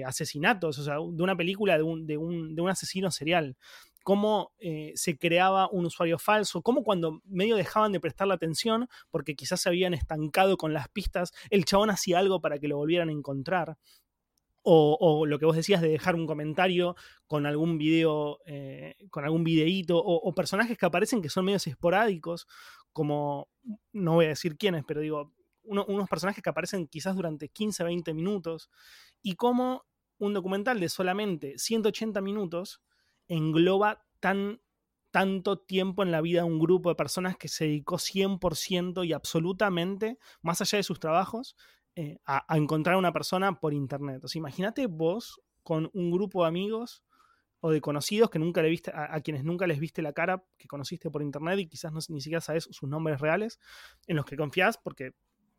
asesinatos, 0.04 0.78
o 0.78 0.84
sea, 0.84 0.94
de 0.94 1.22
una 1.22 1.36
película 1.36 1.78
de 1.78 1.82
un, 1.82 2.68
asesino 2.68 3.10
serial. 3.10 3.56
Cómo 4.04 4.52
eh, 4.58 4.92
se 4.94 5.18
creaba 5.18 5.68
un 5.70 5.86
usuario 5.86 6.18
falso, 6.18 6.62
cómo 6.62 6.82
cuando 6.82 7.20
medio 7.24 7.56
dejaban 7.56 7.92
de 7.92 8.00
prestarle 8.00 8.34
atención 8.34 8.88
porque 9.10 9.34
quizás 9.34 9.60
se 9.60 9.68
habían 9.68 9.92
estancado 9.92 10.56
con 10.56 10.72
las 10.72 10.88
pistas, 10.88 11.32
el 11.50 11.64
chabón 11.64 11.90
hacía 11.90 12.18
algo 12.18 12.40
para 12.40 12.58
que 12.58 12.68
lo 12.68 12.76
volvieran 12.76 13.10
a 13.10 13.12
encontrar. 13.12 13.76
O, 14.70 15.24
lo 15.24 15.38
que 15.38 15.46
vos 15.46 15.56
decías 15.56 15.80
de 15.80 15.88
dejar 15.88 16.14
un 16.14 16.26
comentario 16.26 16.94
con 17.26 17.46
algún 17.46 17.78
video, 17.78 18.40
eh, 18.44 18.96
con 19.10 19.24
algún 19.24 19.42
videíto, 19.42 19.96
o, 19.96 20.34
personajes 20.34 20.76
que 20.76 20.84
aparecen 20.84 21.22
que 21.22 21.30
son 21.30 21.46
medios 21.46 21.66
esporádicos, 21.66 22.46
como, 22.92 23.48
no 23.92 24.14
voy 24.14 24.26
a 24.26 24.28
decir 24.28 24.58
quiénes, 24.58 24.84
pero 24.86 25.00
digo, 25.00 25.32
unos 25.62 26.08
personajes 26.08 26.42
que 26.42 26.50
aparecen 26.50 26.86
quizás 26.86 27.16
durante 27.16 27.48
15, 27.48 27.82
20 27.84 28.12
minutos, 28.12 28.68
y 29.22 29.36
cómo 29.36 29.86
un 30.18 30.34
documental 30.34 30.80
de 30.80 30.88
solamente 30.88 31.58
180 31.58 32.20
minutos 32.20 32.82
engloba 33.28 34.04
tan 34.20 34.60
tanto 35.10 35.58
tiempo 35.58 36.02
en 36.02 36.10
la 36.10 36.20
vida 36.20 36.40
de 36.42 36.46
un 36.46 36.58
grupo 36.58 36.90
de 36.90 36.94
personas 36.94 37.36
que 37.36 37.48
se 37.48 37.64
dedicó 37.64 37.96
100% 37.96 39.06
y 39.06 39.12
absolutamente, 39.12 40.18
más 40.42 40.60
allá 40.60 40.76
de 40.76 40.82
sus 40.82 41.00
trabajos, 41.00 41.56
eh, 42.00 42.20
a, 42.26 42.56
encontrar 42.56 42.94
a 42.94 42.98
una 42.98 43.12
persona 43.12 43.58
por 43.58 43.74
internet. 43.74 44.22
O 44.22 44.28
sea, 44.28 44.38
imagínate 44.38 44.86
vos 44.86 45.42
con 45.64 45.90
un 45.94 46.12
grupo 46.12 46.44
de 46.44 46.48
amigos 46.48 47.02
o 47.58 47.72
de 47.72 47.80
conocidos 47.80 48.30
que 48.30 48.38
nunca 48.38 48.62
le 48.62 48.68
viste, 48.68 48.92
a, 48.94 49.20
quienes 49.20 49.42
nunca 49.42 49.66
les 49.66 49.80
viste 49.80 50.00
la 50.00 50.12
cara, 50.12 50.44
que 50.56 50.68
conociste 50.68 51.10
por 51.10 51.22
internet 51.22 51.58
y 51.58 51.66
quizás 51.66 51.92
no, 51.92 51.98
ni 52.10 52.20
siquiera 52.20 52.40
sabes 52.40 52.68
sus 52.70 52.88
nombres 52.88 53.20
reales, 53.20 53.58
en 54.06 54.14
los 54.14 54.24
que 54.26 54.36
confías, 54.36 54.78
porque 54.78 55.10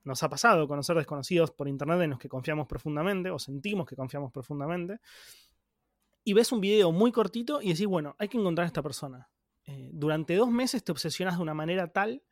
nos 0.06 0.24
ha 0.24 0.30
pasado 0.30 0.66
conocer 0.66 0.96
desconocidos 0.96 1.52
por 1.52 1.68
internet 1.68 2.00
en 2.04 2.12
los 2.12 2.20
que 2.20 2.30
confiamos 2.30 2.68
profundamente 2.68 3.32
o 3.32 3.38
sentimos 3.38 3.86
que 3.86 3.98
confiamos 3.98 4.32
profundamente. 4.32 5.02
Y 6.24 6.32
ves 6.32 6.54
un 6.54 6.62
video 6.62 6.94
muy 6.94 7.12
cortito 7.12 7.62
y 7.62 7.74
decís, 7.74 7.86
bueno, 7.86 8.16
hay 8.18 8.30
que 8.30 8.38
encontrar 8.38 8.64
a 8.64 8.68
esta 8.68 8.82
persona. 8.82 9.28
Eh, 9.66 9.90
durante 9.92 10.38
dos 10.38 10.50
meses 10.50 10.86
te 10.86 10.94
obsesionas 10.94 11.36
de 11.36 11.44
una 11.44 11.54
manera 11.54 11.92
tal 11.92 12.24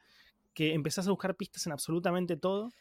que 0.54 0.74
empezás 0.74 1.08
a 1.08 1.10
buscar 1.10 1.36
pistas 1.36 1.66
en 1.66 1.74
absolutamente 1.74 2.38
todo 2.38 2.72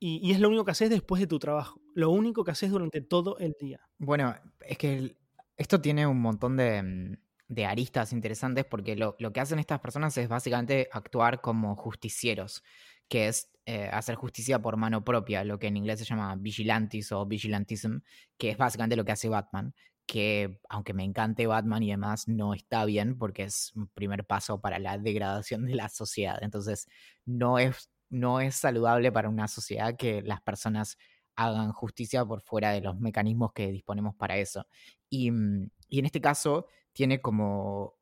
y, 0.00 0.32
es 0.32 0.40
lo 0.40 0.48
único 0.48 0.64
que 0.64 0.70
haces 0.70 0.88
después 0.88 1.20
de 1.20 1.26
tu 1.26 1.38
trabajo. 1.38 1.80
Lo 1.94 2.10
único 2.10 2.42
que 2.42 2.50
haces 2.50 2.70
durante 2.70 3.02
todo 3.02 3.38
el 3.38 3.54
día. 3.60 3.80
Bueno, 3.98 4.34
es 4.60 4.78
que 4.78 5.16
esto 5.56 5.80
tiene 5.80 6.06
un 6.06 6.20
montón 6.20 6.56
de, 6.56 6.82
mm, 6.82 7.60
aristas 7.66 8.12
interesantes 8.12 8.64
porque 8.64 8.96
lo, 8.96 9.16
que 9.16 9.40
hacen 9.40 9.58
estas 9.58 9.80
personas 9.80 10.16
es 10.16 10.28
básicamente 10.28 10.88
actuar 10.90 11.42
como 11.42 11.76
justicieros, 11.76 12.62
que 13.08 13.28
es 13.28 13.50
eh, 13.66 13.90
hacer 13.92 14.14
justicia 14.14 14.62
por 14.62 14.78
mano 14.78 15.04
propia, 15.04 15.44
lo 15.44 15.58
que 15.58 15.66
en 15.66 15.76
inglés 15.76 15.98
se 15.98 16.06
llama 16.06 16.34
vigilantis 16.36 17.12
o 17.12 17.26
vigilantism, 17.26 17.98
que 18.38 18.50
es 18.50 18.56
básicamente 18.56 18.96
lo 18.96 19.04
que 19.04 19.12
hace 19.12 19.28
Batman, 19.28 19.74
que 20.06 20.58
aunque 20.68 20.94
me 20.94 21.04
encante 21.04 21.46
Batman 21.46 21.82
y 21.82 21.90
demás, 21.90 22.26
no 22.26 22.54
está 22.54 22.84
bien 22.84 23.18
porque 23.18 23.44
es 23.44 23.72
un 23.76 23.88
primer 23.88 24.24
paso 24.24 24.60
para 24.60 24.78
la 24.78 24.96
degradación 24.96 25.66
de 25.66 25.74
la 25.74 25.88
sociedad. 25.88 26.38
Entonces, 26.42 26.88
no 27.26 27.58
es, 27.58 27.90
no 28.10 28.40
es 28.40 28.56
saludable 28.56 29.10
para 29.12 29.28
una 29.28 29.48
sociedad 29.48 29.96
que 29.96 30.22
las 30.22 30.40
personas 30.42 30.98
hagan 31.36 31.72
justicia 31.72 32.24
por 32.24 32.42
fuera 32.42 32.72
de 32.72 32.80
los 32.80 32.98
mecanismos 33.00 33.52
que 33.52 33.68
disponemos 33.68 34.14
para 34.14 34.36
eso. 34.36 34.66
Y, 35.08 35.30
mm, 35.30 35.70
y 35.88 35.98
en 36.00 36.06
este 36.06 36.20
caso 36.20 36.66
tiene 36.92 37.20
como... 37.20 37.94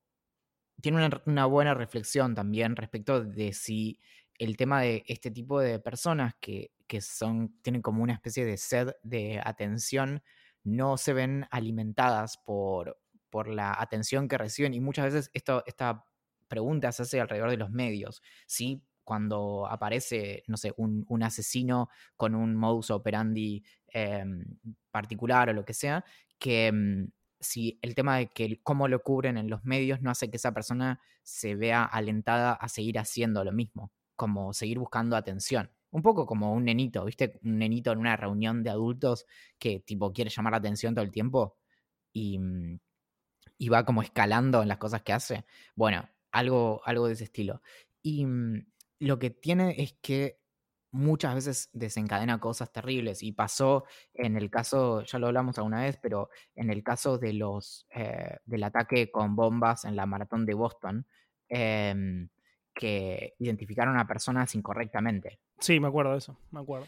Tiene 0.81 1.11
una, 1.27 1.47
buena 1.47 1.75
reflexión 1.75 2.37
también 2.37 2.77
respecto 2.77 3.25
de 3.25 3.53
si 3.53 3.99
el 4.39 4.57
tema 4.57 4.81
de 4.81 5.03
este 5.09 5.33
tipo 5.33 5.59
de 5.59 5.81
personas 5.81 6.35
que, 6.41 6.71
que 6.87 7.01
son, 7.01 7.61
tienen 7.63 7.83
como 7.83 8.03
una 8.05 8.13
especie 8.13 8.45
de 8.45 8.57
sed 8.57 8.93
de 9.03 9.41
atención, 9.45 10.23
no 10.63 10.97
se 10.97 11.15
ven 11.15 11.47
alimentadas 11.51 12.39
por, 12.39 13.01
por 13.29 13.49
la 13.49 13.75
atención 13.77 14.29
que 14.29 14.39
reciben. 14.39 14.73
Y 14.73 14.81
muchas 14.81 15.07
veces 15.07 15.31
esto, 15.35 15.65
esta 15.67 16.05
pregunta 16.47 16.93
se 16.93 17.03
hace 17.03 17.21
alrededor 17.21 17.51
de 17.51 17.57
los 17.57 17.71
medios. 17.71 18.23
¿sí? 18.47 18.83
Cuando 19.09 19.67
aparece, 19.67 20.45
no 20.49 20.59
sé, 20.59 20.75
un, 20.77 21.23
asesino 21.23 21.89
con 22.15 22.35
un 22.35 22.55
modus 22.55 22.91
operandi 22.91 23.65
eh, 23.91 24.23
particular 24.91 25.49
o 25.49 25.55
lo 25.55 25.65
que 25.65 25.73
sea, 25.73 26.05
que 26.39 26.71
mm, 26.71 27.11
si 27.41 27.79
el 27.81 27.95
tema 27.95 28.19
de 28.19 28.27
que 28.27 28.61
cómo 28.63 28.87
lo 28.87 29.03
cubren 29.03 29.39
en 29.39 29.49
los 29.49 29.65
medios 29.65 30.03
no 30.03 30.11
hace 30.11 30.31
que 30.31 30.37
esa 30.37 30.53
persona 30.53 31.01
se 31.23 31.55
vea 31.55 31.85
alentada 31.85 32.53
a 32.53 32.69
seguir 32.69 32.99
haciendo 32.99 33.45
lo 33.45 33.53
mismo, 33.53 33.93
como 34.15 34.53
seguir 34.53 34.79
buscando 34.79 35.17
atención. 35.17 35.71
Un 35.91 36.03
poco 36.03 36.27
como 36.27 36.53
un 36.53 36.67
nenito, 36.67 37.07
¿viste? 37.07 37.41
Un 37.43 37.57
nenito 37.61 37.91
en 37.93 38.01
una 38.01 38.15
reunión 38.15 38.63
de 38.63 38.69
adultos 38.69 39.25
que 39.59 39.81
tipo 39.81 40.13
quiere 40.13 40.29
llamar 40.29 40.51
la 40.51 40.59
atención 40.59 40.95
todo 40.95 41.03
el 41.07 41.13
tiempo 41.13 41.57
y, 42.13 42.39
mm, 42.39 42.79
y 43.57 43.69
va 43.71 43.87
como 43.87 44.03
escalando 44.03 44.61
en 44.61 44.69
las 44.69 44.77
cosas 44.77 45.01
que 45.01 45.15
hace. 45.15 45.47
Bueno, 45.75 46.07
algo, 46.31 46.83
algo 46.85 47.07
de 47.07 47.15
ese 47.15 47.25
estilo. 47.25 47.63
Y 48.03 48.27
mm, 48.27 48.67
lo 48.99 49.19
que 49.19 49.31
tiene 49.31 49.75
es 49.79 49.95
que 50.01 50.39
muchas 50.91 51.35
veces 51.35 51.71
desencadena 51.73 52.41
cosas 52.41 52.73
terribles 52.73 53.23
y 53.23 53.33
pasó 53.33 53.85
en 54.15 54.37
el 54.37 54.51
caso, 54.51 55.03
ya 55.03 55.19
lo 55.19 55.27
hablamos 55.27 55.59
alguna 55.59 55.83
vez, 55.83 55.99
pero 56.01 56.31
en 56.55 56.71
el 56.71 56.83
caso 56.83 57.19
de 57.19 57.35
los, 57.35 57.87
eh, 57.95 58.39
del 58.47 58.65
ataque 58.65 59.11
con 59.11 59.37
bombas 59.37 59.85
en 59.85 59.97
la 59.97 60.07
maratón 60.07 60.47
de 60.47 60.55
Boston, 60.55 61.07
eh, 61.49 62.29
que 62.75 63.35
identificaron 63.39 63.99
a 63.99 64.07
personas 64.07 64.55
incorrectamente. 64.55 65.41
Sí, 65.59 65.81
me 65.81 65.89
acuerdo 65.89 66.13
de 66.13 66.19
eso, 66.19 66.39
me 66.51 66.61
acuerdo 66.61 66.87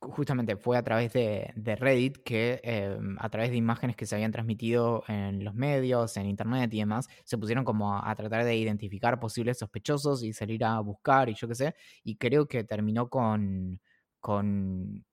justamente 0.00 0.56
fue 0.56 0.78
a 0.78 0.82
través 0.82 1.12
de, 1.12 1.52
de 1.54 1.76
Reddit 1.76 2.18
que 2.24 2.60
eh, 2.64 2.98
a 3.18 3.28
través 3.28 3.50
de 3.50 3.56
imágenes 3.56 3.96
que 3.96 4.06
se 4.06 4.14
habían 4.14 4.32
transmitido 4.32 5.04
en 5.08 5.44
los 5.44 5.54
medios, 5.54 6.16
en 6.16 6.26
internet 6.26 6.72
y 6.72 6.78
demás, 6.78 7.08
se 7.24 7.36
pusieron 7.36 7.64
como 7.64 7.98
a, 7.98 8.14
tratar 8.14 8.44
de 8.44 8.56
identificar 8.56 9.20
posibles 9.20 9.58
sospechosos 9.58 10.22
y 10.22 10.32
salir 10.32 10.64
a 10.64 10.80
buscar 10.80 11.28
y 11.28 11.34
yo 11.34 11.46
qué 11.48 11.54
sé, 11.54 11.74
y 12.02 12.16
creo 12.16 12.46
que 12.48 12.64
terminó 12.64 13.10
con, 13.10 13.80
con, 14.20 15.04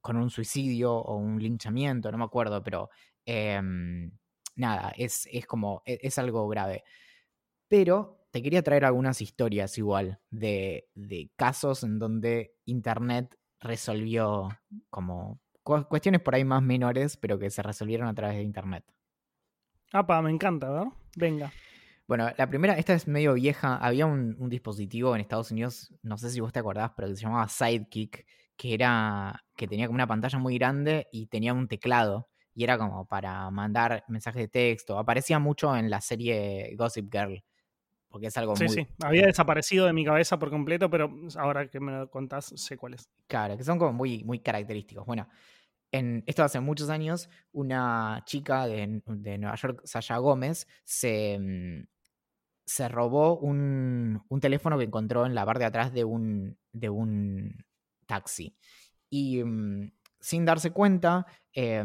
con 0.00 0.16
un 0.16 0.30
suicidio 0.30 0.94
o 0.94 1.16
un 1.16 1.38
linchamiento, 1.40 2.10
no 2.10 2.18
me 2.18 2.24
acuerdo, 2.24 2.62
pero 2.64 2.90
eh, 3.24 3.60
nada, 4.56 4.92
es, 4.96 5.28
es 5.30 5.46
como, 5.46 5.82
es, 5.84 5.98
es, 6.02 6.18
algo 6.18 6.48
grave. 6.48 6.84
Pero 7.68 8.26
te 8.32 8.42
quería 8.42 8.62
traer 8.62 8.84
algunas 8.84 9.20
historias 9.20 9.78
igual 9.78 10.20
de, 10.30 10.88
de 10.94 11.30
casos 11.36 11.84
en 11.84 11.98
donde 11.98 12.54
Internet 12.64 13.36
resolvió 13.62 14.48
como 14.90 15.40
cuestiones 15.62 16.20
por 16.20 16.34
ahí 16.34 16.44
más 16.44 16.62
menores, 16.62 17.16
pero 17.16 17.38
que 17.38 17.50
se 17.50 17.62
resolvieron 17.62 18.08
a 18.08 18.14
través 18.14 18.36
de 18.36 18.42
Internet. 18.42 18.84
Apa, 19.92 20.20
me 20.22 20.30
encanta, 20.30 20.70
¿verdad? 20.70 20.92
Venga. 21.16 21.52
Bueno, 22.08 22.30
la 22.36 22.48
primera, 22.48 22.76
esta 22.76 22.94
es 22.94 23.06
medio 23.06 23.34
vieja. 23.34 23.76
Había 23.76 24.06
un, 24.06 24.36
un, 24.38 24.48
dispositivo 24.48 25.14
en 25.14 25.20
Estados 25.20 25.50
Unidos, 25.50 25.94
no 26.02 26.18
sé 26.18 26.30
si 26.30 26.40
vos 26.40 26.52
te 26.52 26.58
acordás, 26.58 26.90
pero 26.96 27.08
que 27.08 27.16
se 27.16 27.22
llamaba 27.22 27.48
Sidekick, 27.48 28.26
que 28.56 28.74
era. 28.74 29.44
que 29.56 29.68
tenía 29.68 29.86
como 29.86 29.94
una 29.94 30.06
pantalla 30.06 30.38
muy 30.38 30.58
grande 30.58 31.08
y 31.12 31.26
tenía 31.26 31.54
un 31.54 31.68
teclado. 31.68 32.28
Y 32.54 32.64
era 32.64 32.76
como 32.76 33.06
para 33.06 33.48
mandar 33.50 34.04
mensajes 34.08 34.42
de 34.42 34.48
texto. 34.48 34.98
Aparecía 34.98 35.38
mucho 35.38 35.74
en 35.76 35.88
la 35.88 36.00
serie 36.00 36.74
Gossip 36.76 37.10
Girl 37.10 37.42
porque 38.12 38.28
es 38.28 38.36
algo 38.36 38.54
sí, 38.54 38.64
muy... 38.64 38.74
Sí, 38.74 38.86
había 39.02 39.26
desaparecido 39.26 39.86
de 39.86 39.92
mi 39.92 40.04
cabeza 40.04 40.38
por 40.38 40.50
completo, 40.50 40.88
pero 40.88 41.10
ahora 41.36 41.68
que 41.68 41.80
me 41.80 41.90
lo 41.90 42.10
contás, 42.10 42.52
sé 42.54 42.76
cuál 42.76 42.94
es. 42.94 43.08
Claro, 43.26 43.56
que 43.56 43.64
son 43.64 43.78
como 43.78 43.92
muy, 43.92 44.22
muy 44.22 44.38
característicos. 44.38 45.04
Bueno, 45.04 45.28
en, 45.90 46.22
esto 46.26 46.44
hace 46.44 46.60
muchos 46.60 46.90
años, 46.90 47.28
una 47.52 48.22
chica 48.26 48.66
de, 48.66 49.02
de 49.06 49.38
Nueva 49.38 49.56
York, 49.56 49.80
Sasha 49.84 50.18
Gómez, 50.18 50.68
se, 50.84 51.38
mm, 51.38 51.86
se 52.64 52.88
robó 52.88 53.38
un, 53.38 54.22
un, 54.28 54.40
teléfono 54.40 54.78
que 54.78 54.84
encontró 54.84 55.26
en 55.26 55.34
la 55.34 55.44
bar 55.44 55.58
de 55.58 55.64
atrás 55.64 55.92
de 55.92 56.04
un, 56.04 56.56
de 56.72 56.90
un 56.90 57.64
taxi. 58.06 58.56
Y 59.10 59.42
um, 59.42 59.90
sin 60.20 60.44
darse 60.44 60.70
cuenta, 60.70 61.26
eh, 61.54 61.82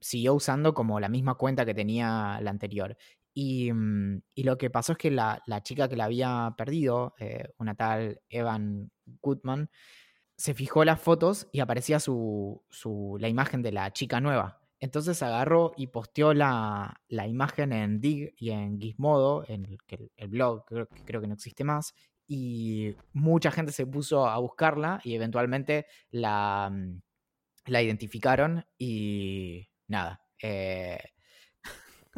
siguió 0.00 0.34
usando 0.34 0.74
como 0.74 1.00
la 1.00 1.08
misma 1.08 1.34
cuenta 1.34 1.64
que 1.64 1.74
tenía 1.74 2.38
la 2.40 2.50
anterior. 2.50 2.96
Y, 3.38 3.70
mm, 3.70 4.22
y, 4.34 4.44
lo 4.44 4.56
que 4.56 4.70
pasó 4.70 4.92
es 4.92 4.98
que 4.98 5.10
la, 5.10 5.42
chica 5.62 5.90
que 5.90 5.96
la 5.96 6.06
había 6.06 6.54
perdido, 6.56 7.14
eh, 7.18 7.50
una 7.58 7.74
tal 7.74 8.22
Evan 8.30 8.90
Goodman, 9.20 9.68
se 10.36 10.54
fijó 10.54 10.86
las 10.86 11.02
fotos 11.02 11.46
y 11.52 11.60
aparecía 11.60 12.00
su, 12.00 12.64
su, 12.70 13.18
la 13.20 13.28
imagen 13.28 13.60
de 13.60 13.72
la 13.72 13.92
chica 13.92 14.22
nueva. 14.22 14.62
Entonces 14.80 15.22
agarró 15.22 15.72
y 15.76 15.88
posteó 15.88 16.32
la, 16.32 17.02
la 17.08 17.26
imagen 17.26 17.74
en 17.74 18.00
Dig 18.00 18.34
y 18.38 18.50
en 18.52 18.80
Gizmodo, 18.80 19.44
en 19.48 19.66
el, 20.16 20.28
blog, 20.28 20.64
creo, 20.64 20.88
creo, 21.04 21.20
que 21.20 21.26
no 21.28 21.34
existe 21.34 21.62
más, 21.62 21.94
y 22.26 22.94
mucha 23.12 23.50
gente 23.50 23.72
se 23.72 23.86
puso 23.86 24.26
a 24.26 24.38
buscarla 24.38 25.00
y 25.04 25.14
eventualmente 25.14 25.86
la, 26.10 26.70
mm, 26.72 27.00
la 27.66 27.82
identificaron 27.82 28.64
y 28.78 29.68
nada. 29.88 30.22
Eh, 30.42 30.98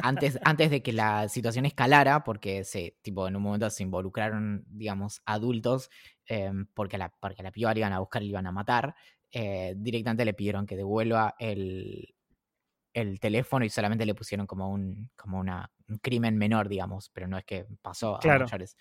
antes, 0.03 0.39
antes 0.45 0.71
de 0.71 0.83
que 0.83 0.93
la 0.93 1.29
situación 1.29 1.67
escalara, 1.67 2.25
porque 2.25 2.65
se, 2.65 2.97
tipo, 3.03 3.29
en 3.29 3.37
un 3.37 3.43
momento 3.43 3.71
se 3.71 3.83
involucraron, 3.83 4.65
digamos, 4.69 5.23
adultos, 5.25 5.91
eh, 6.27 6.53
porque, 6.75 6.99
la, 6.99 7.11
porque 7.21 7.43
la 7.43 7.53
piba 7.53 7.73
le 7.75 7.81
iban 7.81 7.93
a 7.93 8.01
buscar 8.01 8.23
y 8.23 8.27
le 8.27 8.31
iban 8.31 8.47
a 8.47 8.53
matar, 8.53 8.95
eh, 9.31 9.75
directamente 9.77 10.25
le 10.25 10.35
pidieron 10.35 10.67
que 10.67 10.77
devuelva 10.77 11.35
el, 11.39 12.15
el 12.95 13.21
teléfono 13.21 13.65
y 13.65 13.71
solamente 13.71 14.07
le 14.07 14.15
pusieron 14.15 14.47
como 14.47 14.71
un, 14.71 15.11
como 15.17 15.39
una, 15.39 15.71
un 15.89 15.99
crimen 15.99 16.37
menor, 16.37 16.69
digamos, 16.69 17.11
pero 17.11 17.29
no 17.29 17.39
es 17.39 17.45
que 17.45 17.67
pasó 17.83 18.19
claro. 18.21 18.45
a 18.45 18.47
mayores. 18.47 18.77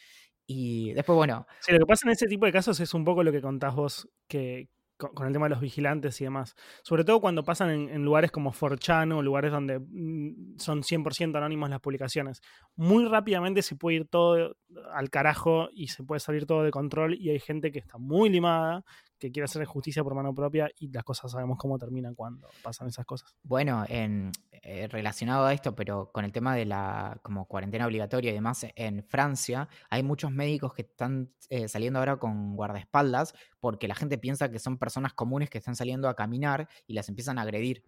Y 0.45 0.93
después, 0.93 1.15
bueno. 1.15 1.45
Sí, 1.59 1.74
lo 1.74 1.80
que 1.80 1.86
pasa 1.86 2.07
en 2.07 2.13
ese 2.13 2.28
tipo 2.28 2.45
de 2.45 2.53
casos 2.53 2.80
es 2.80 2.93
un 2.93 3.03
poco 3.03 3.22
lo 3.24 3.32
que 3.32 3.41
contás 3.41 3.76
vos, 3.76 4.09
que, 4.28 4.70
con, 4.97 5.27
el 5.27 5.33
tema 5.33 5.45
de 5.45 5.51
los 5.51 5.61
vigilantes 5.61 6.19
y 6.21 6.25
demás. 6.25 6.55
Sobre 6.83 7.03
todo 7.03 7.21
cuando 7.21 7.43
pasan 7.43 7.69
en, 7.69 7.89
en 7.89 8.03
lugares 8.03 8.31
como 8.31 8.51
Forchano, 8.51 9.21
lugares 9.21 9.51
donde 9.51 9.79
mm, 9.79 10.57
son 10.57 10.81
100% 10.81 11.37
anónimos 11.37 11.69
las 11.69 11.79
publicaciones. 11.79 12.41
Muy 12.75 13.05
rápidamente 13.05 13.61
se 13.61 13.75
puede 13.75 13.97
ir 13.97 14.07
todo 14.07 14.55
al 14.93 15.09
carajo 15.09 15.69
y 15.71 15.87
se 15.87 16.03
puede 16.03 16.19
salir 16.19 16.45
todo 16.45 16.63
de 16.63 16.71
control 16.71 17.15
y 17.15 17.29
hay 17.29 17.39
gente 17.39 17.71
que 17.71 17.79
está 17.79 17.97
muy 17.97 18.29
limada, 18.29 18.83
que 19.20 19.32
quiere 19.32 19.45
hacer 19.45 19.65
justicia 19.65 20.03
por 20.03 20.15
mano 20.15 20.34
propia 20.34 20.70
y 20.80 20.91
las 20.91 21.03
cosas 21.03 21.32
sabemos 21.32 21.57
cómo 21.57 21.78
terminan 21.78 22.15
cuando 22.15 22.47
pasan 22.63 22.88
esas 22.88 23.05
cosas. 23.05 23.36
Bueno, 23.43 23.86
en, 23.88 24.32
eh, 24.51 24.88
relacionado 24.88 25.45
a 25.45 25.53
esto, 25.53 25.76
pero 25.76 26.11
con 26.11 26.26
el 26.26 26.32
tema 26.32 26.55
de 26.55 26.65
la 26.65 27.20
como 27.24 27.45
cuarentena 27.45 27.86
obligatoria 27.86 28.32
y 28.32 28.34
demás, 28.34 28.65
en 28.76 29.03
Francia 29.03 29.68
hay 29.89 30.03
muchos 30.03 30.32
médicos 30.32 30.74
que 30.74 30.84
están 30.84 31.32
eh, 31.49 31.68
saliendo 31.68 31.99
ahora 31.99 32.18
con 32.18 32.55
guardaespaldas 32.55 33.34
porque 33.59 33.88
la 33.88 33.95
gente 33.95 34.18
piensa 34.18 34.51
que 34.51 34.59
son 34.59 34.78
personas 34.78 35.13
comunes 35.13 35.49
que 35.49 35.57
están 35.57 35.76
saliendo 35.76 36.09
a 36.09 36.15
caminar 36.15 36.68
y 36.86 36.93
las 36.93 37.09
empiezan 37.09 37.39
a 37.39 37.43
agredir. 37.43 37.84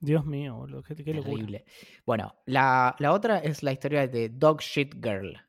Dios 0.00 0.26
mío, 0.26 0.56
boludo, 0.56 0.82
qué, 0.82 0.94
qué 0.94 1.04
Terrible. 1.04 1.64
Bueno, 2.04 2.34
la, 2.44 2.94
la 2.98 3.12
otra 3.12 3.38
es 3.38 3.62
la 3.62 3.72
historia 3.72 4.06
de 4.06 4.28
Dog 4.28 4.60
Shit 4.60 4.94
Girl 5.02 5.40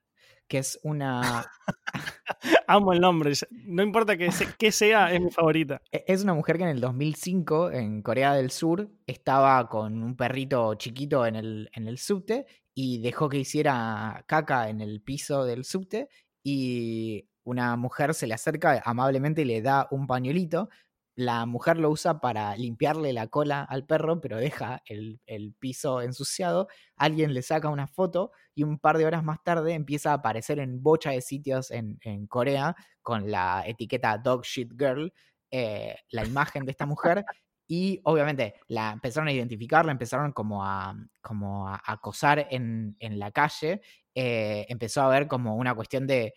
que 0.48 0.60
es 0.60 0.80
una... 0.84 1.46
Amo 2.68 2.94
el 2.94 3.02
nombre, 3.02 3.34
no 3.52 3.84
importa 3.84 4.18
que, 4.18 4.32
se, 4.32 4.48
que, 4.58 4.72
sea, 4.72 5.14
es 5.14 5.22
mi 5.22 5.32
favorita. 5.32 5.82
Es 5.92 6.24
una 6.24 6.34
mujer 6.34 6.58
que 6.58 6.64
en 6.64 6.70
el 6.70 6.82
2005 6.82 7.72
en 7.72 8.02
Corea 8.02 8.34
del 8.34 8.52
Sur 8.52 8.90
estaba 9.08 9.68
con 9.70 10.04
un 10.04 10.16
perrito 10.16 10.74
chiquito 10.76 11.26
en 11.26 11.36
el, 11.36 11.70
en 11.74 11.88
el 11.88 11.98
subte 11.98 12.46
y 12.74 13.02
dejó 13.02 13.30
que 13.30 13.38
hiciera 13.38 14.24
caca 14.28 14.70
en 14.70 14.82
el 14.82 15.02
piso 15.02 15.46
del 15.46 15.64
subte 15.64 16.10
y 16.44 17.28
una 17.44 17.76
mujer 17.78 18.14
se 18.14 18.28
le 18.28 18.34
acerca 18.34 18.82
amablemente 18.86 19.44
y 19.44 19.46
le 19.46 19.62
da 19.62 19.88
un 19.92 20.08
pañuelito 20.08 20.70
la 21.16 21.46
mujer 21.46 21.78
lo 21.78 21.90
usa 21.90 22.20
para 22.20 22.56
limpiarle 22.58 23.14
la 23.14 23.28
cola 23.28 23.64
al 23.64 23.86
perro, 23.86 24.20
pero 24.20 24.38
deja 24.38 24.84
el, 24.86 25.20
piso 25.60 26.02
ensuciado. 26.02 26.68
Alguien 26.98 27.34
le 27.34 27.42
saca 27.42 27.70
una 27.70 27.88
foto 27.88 28.32
y 28.54 28.64
un 28.64 28.80
par 28.80 28.98
de 28.98 29.06
horas 29.06 29.24
más 29.24 29.42
tarde 29.44 29.74
empieza 29.74 30.12
a 30.12 30.16
aparecer 30.16 30.60
en 30.60 30.84
bocha 30.84 31.12
de 31.12 31.22
sitios 31.22 31.72
en, 31.72 31.98
Corea 32.28 32.76
con 33.02 33.32
la 33.32 33.64
etiqueta 33.66 34.18
Dog 34.18 34.44
Shit 34.44 34.74
Girl, 34.78 35.14
eh, 35.52 35.96
la 36.10 36.26
imagen 36.26 36.66
de 36.66 36.72
esta 36.72 36.86
mujer. 36.86 37.24
Y 37.68 38.00
obviamente 38.04 38.56
la 38.68 38.92
empezaron 38.92 39.28
a 39.28 39.32
identificar, 39.32 39.86
la 39.86 39.92
empezaron 39.92 40.32
como 40.34 40.64
a, 40.64 40.96
como 41.22 41.68
acosar 41.68 42.48
en, 42.52 42.96
en 43.00 43.18
la 43.18 43.32
calle 43.32 43.82
eh, 44.18 44.66
empezó 44.70 45.02
a 45.02 45.10
ver 45.10 45.28
como 45.28 45.58
una 45.58 45.76
cuestión 45.76 46.08
de, 46.08 46.34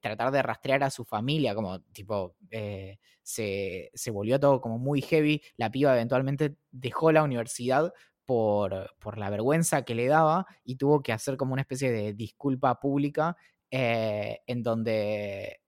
tratar 0.00 0.32
de 0.32 0.40
rastrear 0.40 0.82
a 0.82 0.90
su 0.90 1.04
familia, 1.04 1.54
como 1.54 1.80
tipo, 1.92 2.36
eh, 2.50 2.98
se, 3.22 3.90
volvió 4.10 4.40
todo 4.40 4.62
como 4.62 4.78
muy 4.78 5.02
heavy, 5.02 5.42
la 5.58 5.70
piba 5.70 5.92
eventualmente 5.92 6.56
dejó 6.70 7.12
la 7.12 7.22
universidad 7.22 7.92
por, 8.24 8.90
la 9.18 9.30
vergüenza 9.30 9.84
que 9.84 9.94
le 9.94 10.06
daba 10.06 10.46
y 10.64 10.76
tuvo 10.76 11.02
que 11.02 11.12
hacer 11.12 11.36
como 11.36 11.52
una 11.52 11.62
especie 11.62 11.92
de 11.92 12.14
disculpa 12.14 12.80
pública 12.80 13.36
eh, 13.70 14.40
en 14.46 14.62
donde 14.62 15.60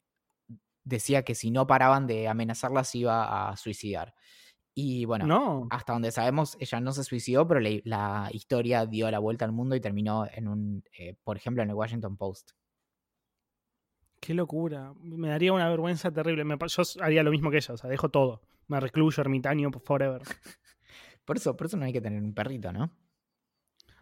decía 0.82 1.22
que 1.24 1.34
si 1.34 1.50
no 1.50 1.66
paraban 1.66 2.06
de 2.06 2.26
amenazarla 2.26 2.84
se 2.84 2.98
iba 2.98 3.50
a 3.50 3.56
suicidar. 3.58 4.14
Y 4.74 5.04
bueno, 5.04 5.66
hasta 5.70 5.92
donde 5.92 6.12
sabemos, 6.12 6.56
ella 6.60 6.80
no 6.80 6.92
se 6.92 7.04
suicidó, 7.04 7.46
pero 7.46 7.60
la, 7.60 8.28
historia 8.32 8.86
dio 8.86 9.10
la 9.10 9.18
vuelta 9.18 9.44
al 9.44 9.52
mundo 9.52 9.74
y 9.74 9.80
terminó 9.80 10.26
en 10.32 10.48
un, 10.48 10.84
eh, 10.96 11.16
por 11.24 11.36
ejemplo, 11.36 11.62
en 11.62 11.70
el 11.70 11.74
Washington 11.74 12.16
Post. 12.16 12.52
Qué 14.20 14.34
locura. 14.34 14.92
Me 15.00 15.28
daría 15.28 15.52
una 15.52 15.68
vergüenza 15.68 16.12
terrible. 16.12 16.44
yo 16.44 16.82
haría 17.00 17.22
lo 17.22 17.30
mismo 17.30 17.50
que 17.50 17.56
ella, 17.56 17.74
o 17.74 17.76
sea, 17.76 17.90
dejo 17.90 18.10
todo. 18.10 18.42
Me 18.68 18.78
recluyo 18.78 19.20
ermitaño 19.20 19.70
forever. 19.84 20.22
por 21.24 21.36
eso, 21.36 21.56
por 21.56 21.66
eso 21.66 21.76
no 21.76 21.86
hay 21.86 21.92
que 21.92 22.00
tener 22.00 22.22
un 22.22 22.34
perrito, 22.34 22.72
¿no? 22.72 22.92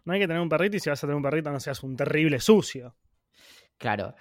No 0.05 0.13
hay 0.13 0.19
que 0.19 0.27
tener 0.27 0.41
un 0.41 0.49
perrito 0.49 0.77
y 0.77 0.79
si 0.79 0.89
vas 0.89 1.03
a 1.03 1.07
tener 1.07 1.15
un 1.15 1.23
perrito 1.23 1.51
no 1.51 1.59
seas 1.59 1.81
un 1.83 1.95
terrible 1.95 2.39
sucio. 2.39 2.95
Claro. 3.77 4.13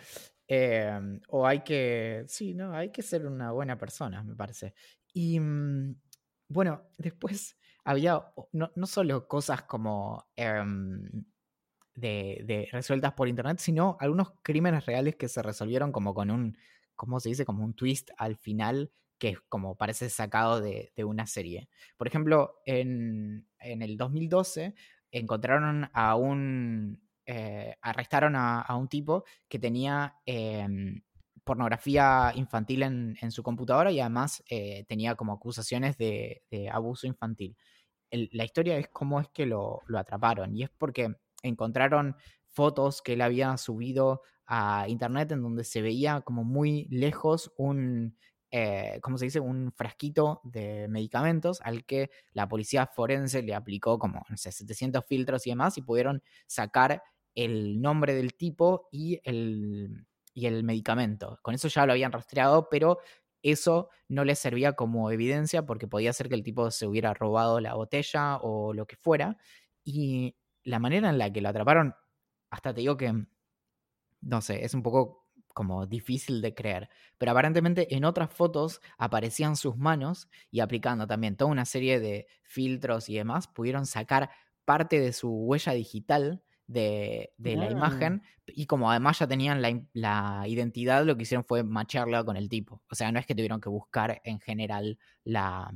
Eh, 0.47 1.21
o 1.29 1.47
hay 1.47 1.61
que. 1.61 2.25
Sí, 2.27 2.55
no, 2.55 2.73
hay 2.73 2.91
que 2.91 3.03
ser 3.03 3.27
una 3.27 3.51
buena 3.53 3.77
persona, 3.77 4.23
me 4.23 4.35
parece. 4.35 4.75
Y. 5.13 5.39
Mm, 5.39 5.97
bueno, 6.49 6.83
después 6.99 7.57
había 7.85 8.23
no, 8.53 8.87
solo 8.87 9.27
cosas 9.29 9.63
como 9.63 10.27
em, 10.37 11.25
de, 11.95 12.69
resueltas 12.73 13.13
por 13.13 13.29
internet, 13.29 13.59
sino 13.59 13.97
algunos 14.01 14.33
crímenes 14.43 14.87
reales 14.87 15.17
que 15.17 15.29
se 15.29 15.43
resolvieron 15.43 15.93
como 15.93 16.15
con 16.15 16.31
un, 16.31 16.59
¿cómo 16.97 17.21
se 17.21 17.31
dice? 17.31 17.45
Como 17.45 17.65
un 17.65 17.75
twist 17.75 18.11
al 18.19 18.37
final 18.37 18.93
que 19.19 19.37
como 19.49 19.77
parece 19.77 20.11
sacado 20.11 20.61
de, 20.61 20.93
una 21.05 21.27
serie. 21.27 21.69
Por 21.97 22.07
ejemplo, 22.07 22.61
en, 22.67 23.47
el 23.59 23.97
2012 23.97 24.75
encontraron 25.11 25.91
a 25.93 26.15
un... 26.15 27.03
Eh, 27.31 27.77
arrestaron 27.83 28.37
a, 28.37 28.65
un 28.75 28.89
tipo 28.89 29.25
que 29.49 29.59
tenía 29.59 30.17
em, 30.25 31.03
pornografía 31.49 32.31
infantil 32.35 32.83
en, 32.83 33.31
su 33.33 33.43
computadora 33.43 33.91
y 33.91 34.01
además 34.01 34.45
eh, 34.51 34.85
tenía 34.87 35.15
como 35.15 35.33
acusaciones 35.33 35.97
de, 35.97 36.43
abuso 36.71 37.07
infantil. 37.07 37.57
la 38.11 38.45
historia 38.45 38.77
es 38.77 38.89
cómo 38.89 39.19
es 39.19 39.29
que 39.29 39.47
lo, 39.47 39.81
atraparon 39.97 40.55
y 40.55 40.65
es 40.65 40.71
porque 40.77 41.15
encontraron 41.43 42.17
fotos 42.49 43.01
que 43.01 43.15
él 43.15 43.23
había 43.23 43.57
subido 43.57 44.21
a 44.45 44.85
internet 44.89 45.33
en 45.33 45.41
donde 45.41 45.65
se 45.65 45.81
veía 45.81 46.21
como 46.21 46.45
muy 46.45 46.87
lejos 46.91 47.51
un, 47.57 48.19
eh, 48.51 48.99
¿cómo 49.01 49.17
se 49.17 49.25
dice? 49.25 49.41
Un 49.41 49.73
frasquito 49.73 50.43
de 50.45 50.87
medicamentos 50.89 51.63
al 51.63 51.87
que 51.87 52.11
la 52.33 52.47
policía 52.47 52.87
forense 52.87 53.41
le 53.41 53.55
aplicó 53.55 53.99
como, 53.99 54.23
no 54.29 54.37
sé, 54.37 54.53
700 54.53 55.03
filtros 55.07 55.47
y 55.47 55.51
demás 55.51 55.79
y 55.79 55.83
pudieron 55.83 56.23
sacar 56.47 57.03
el 57.35 57.81
nombre 57.81 58.15
del 58.15 58.35
tipo 58.35 58.89
y 58.93 59.19
el, 59.25 60.07
y 60.35 60.47
el 60.47 60.65
medicamento. 60.65 61.39
Con 61.43 61.55
eso 61.55 61.69
ya 61.69 61.87
lo 61.87 61.93
habían 61.93 62.13
rastreado, 62.13 62.69
pero 62.71 62.99
eso 63.43 63.89
no 64.09 64.25
les 64.25 64.39
servía 64.39 64.73
como 64.75 65.11
evidencia 65.11 65.65
porque 65.67 65.87
podía 65.89 66.13
ser 66.13 66.29
que 66.29 66.35
el 66.35 66.43
tipo 66.43 66.71
se 66.71 66.87
hubiera 66.87 67.15
robado 67.15 67.61
la 67.61 67.75
botella 67.75 68.39
o 68.39 68.73
lo 68.75 68.87
que 68.87 68.97
fuera. 68.97 69.37
Y 69.85 70.37
la 70.65 70.79
manera 70.79 71.09
en 71.11 71.19
la 71.19 71.33
que 71.33 71.41
lo 71.41 71.49
atraparon, 71.49 71.95
hasta 72.51 72.75
te 72.75 72.81
digo 72.81 72.97
que, 72.97 73.13
no 74.21 74.41
sé, 74.41 74.65
es 74.65 74.75
un 74.75 74.83
poco 74.83 75.27
como 75.55 75.87
difícil 75.87 76.41
de 76.41 76.55
creer. 76.55 76.89
Pero 77.19 77.33
aparentemente 77.33 77.95
en 77.97 78.05
otras 78.05 78.33
fotos 78.33 78.81
aparecían 78.97 79.57
sus 79.57 79.77
manos 79.77 80.29
y 80.51 80.61
aplicando 80.61 81.07
también 81.07 81.37
toda 81.37 81.51
una 81.51 81.65
serie 81.65 82.01
de 82.01 82.29
filtros 82.43 83.09
y 83.09 83.17
demás, 83.17 83.49
pudieron 83.49 83.87
sacar 83.87 84.31
parte 84.65 85.01
de 85.01 85.13
su 85.13 85.31
huella 85.31 85.73
digital 85.73 86.43
de, 86.69 87.33
la 87.39 87.65
ah. 87.65 87.71
imagen. 87.71 88.23
Y 88.47 88.67
como 88.67 88.91
además 88.91 89.19
ya 89.19 89.27
tenían 89.27 89.61
la, 89.93 90.45
identidad, 90.47 91.05
lo 91.05 91.17
que 91.17 91.25
hicieron 91.25 91.45
fue 91.45 91.65
macharla 91.65 92.23
con 92.23 92.37
el 92.37 92.49
tipo. 92.49 92.83
O 92.89 92.95
sea, 92.95 93.11
no 93.11 93.19
es 93.19 93.27
que 93.27 93.35
tuvieron 93.35 93.61
que 93.61 93.69
buscar 93.69 94.21
en 94.25 94.39
general 94.39 94.99
la, 95.25 95.73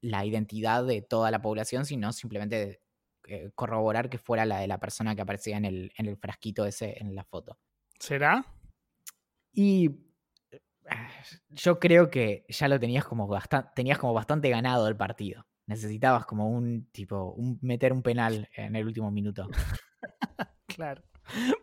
la 0.00 0.24
identidad 0.24 0.84
de 0.84 1.02
toda 1.02 1.30
la 1.30 1.40
población, 1.40 1.86
sino 1.86 2.12
simplemente 2.12 2.80
eh, 3.28 3.50
corroborar 3.54 4.10
que 4.10 4.18
fuera 4.18 4.44
la 4.44 4.58
de 4.58 4.66
la 4.66 4.80
persona 4.80 5.14
que 5.14 5.22
aparecía 5.22 5.56
en 5.56 5.64
el, 5.64 5.92
en 5.96 6.06
el 6.06 6.16
frasquito 6.16 6.66
ese 6.66 6.98
en 6.98 7.14
la 7.14 7.24
foto. 7.24 7.58
¿Será? 7.98 8.44
Y 9.52 9.90
eh, 10.50 10.60
yo 11.50 11.78
creo 11.78 12.10
que 12.10 12.44
ya 12.48 12.66
lo 12.66 12.80
tenías 12.80 13.04
como, 13.04 13.30
tenías 13.76 13.98
como 13.98 14.14
bastante 14.14 14.48
ganado 14.50 14.88
el 14.88 14.96
partido 14.96 15.46
necesitabas 15.66 16.26
como 16.26 16.48
un 16.48 16.86
tipo, 16.92 17.32
un, 17.32 17.58
meter 17.62 17.92
un 17.92 18.02
penal 18.02 18.48
en 18.56 18.76
el 18.76 18.86
último 18.86 19.10
minuto. 19.10 19.48
claro. 20.66 21.02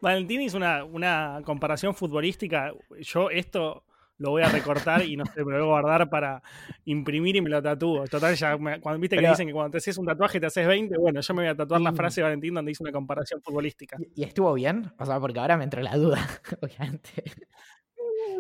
Valentín 0.02 0.42
hizo 0.42 0.58
una, 0.58 0.84
una 0.84 1.42
comparación 1.44 1.94
futbolística. 1.94 2.72
Yo 3.02 3.30
esto 3.30 3.84
lo 4.20 4.32
voy 4.32 4.44
a 4.44 4.50
recortar 4.50 5.04
y 5.06 5.16
no 5.16 5.26
sé, 5.26 5.44
me 5.44 5.54
lo 5.54 5.66
voy 5.66 5.78
a 5.78 5.82
guardar 5.82 6.10
para 6.10 6.44
imprimir 6.86 7.38
y 7.38 7.42
me 7.42 7.50
lo 7.50 7.62
tatúo. 7.62 8.06
Total, 8.06 8.36
ya 8.36 8.58
cuando 8.58 9.00
viste 9.00 9.18
que 9.18 9.28
dicen 9.28 9.48
que 9.48 9.54
cuando 9.54 9.72
te 9.72 9.78
haces 9.78 9.98
un 9.98 10.06
tatuaje 10.06 10.40
te 10.40 10.46
haces 10.46 10.68
20, 10.68 10.98
bueno, 10.98 11.22
yo 11.22 11.34
me 11.34 11.44
voy 11.44 11.50
a 11.50 11.56
tatuar 11.56 11.82
la 11.82 11.94
frase 11.94 12.22
de 12.22 12.26
Valentín 12.26 12.54
donde 12.54 12.72
hizo 12.72 12.84
una 12.84 12.92
comparación 12.92 13.42
futbolística. 13.42 13.98
¿Y, 14.16 14.24
estuvo 14.24 14.54
bien? 14.54 14.92
O 15.00 15.06
sea, 15.06 15.20
porque 15.20 15.40
ahora 15.40 15.58
me 15.58 15.64
entró 15.64 15.82
la 15.82 15.96
duda, 15.96 16.20
obviamente. 16.62 17.24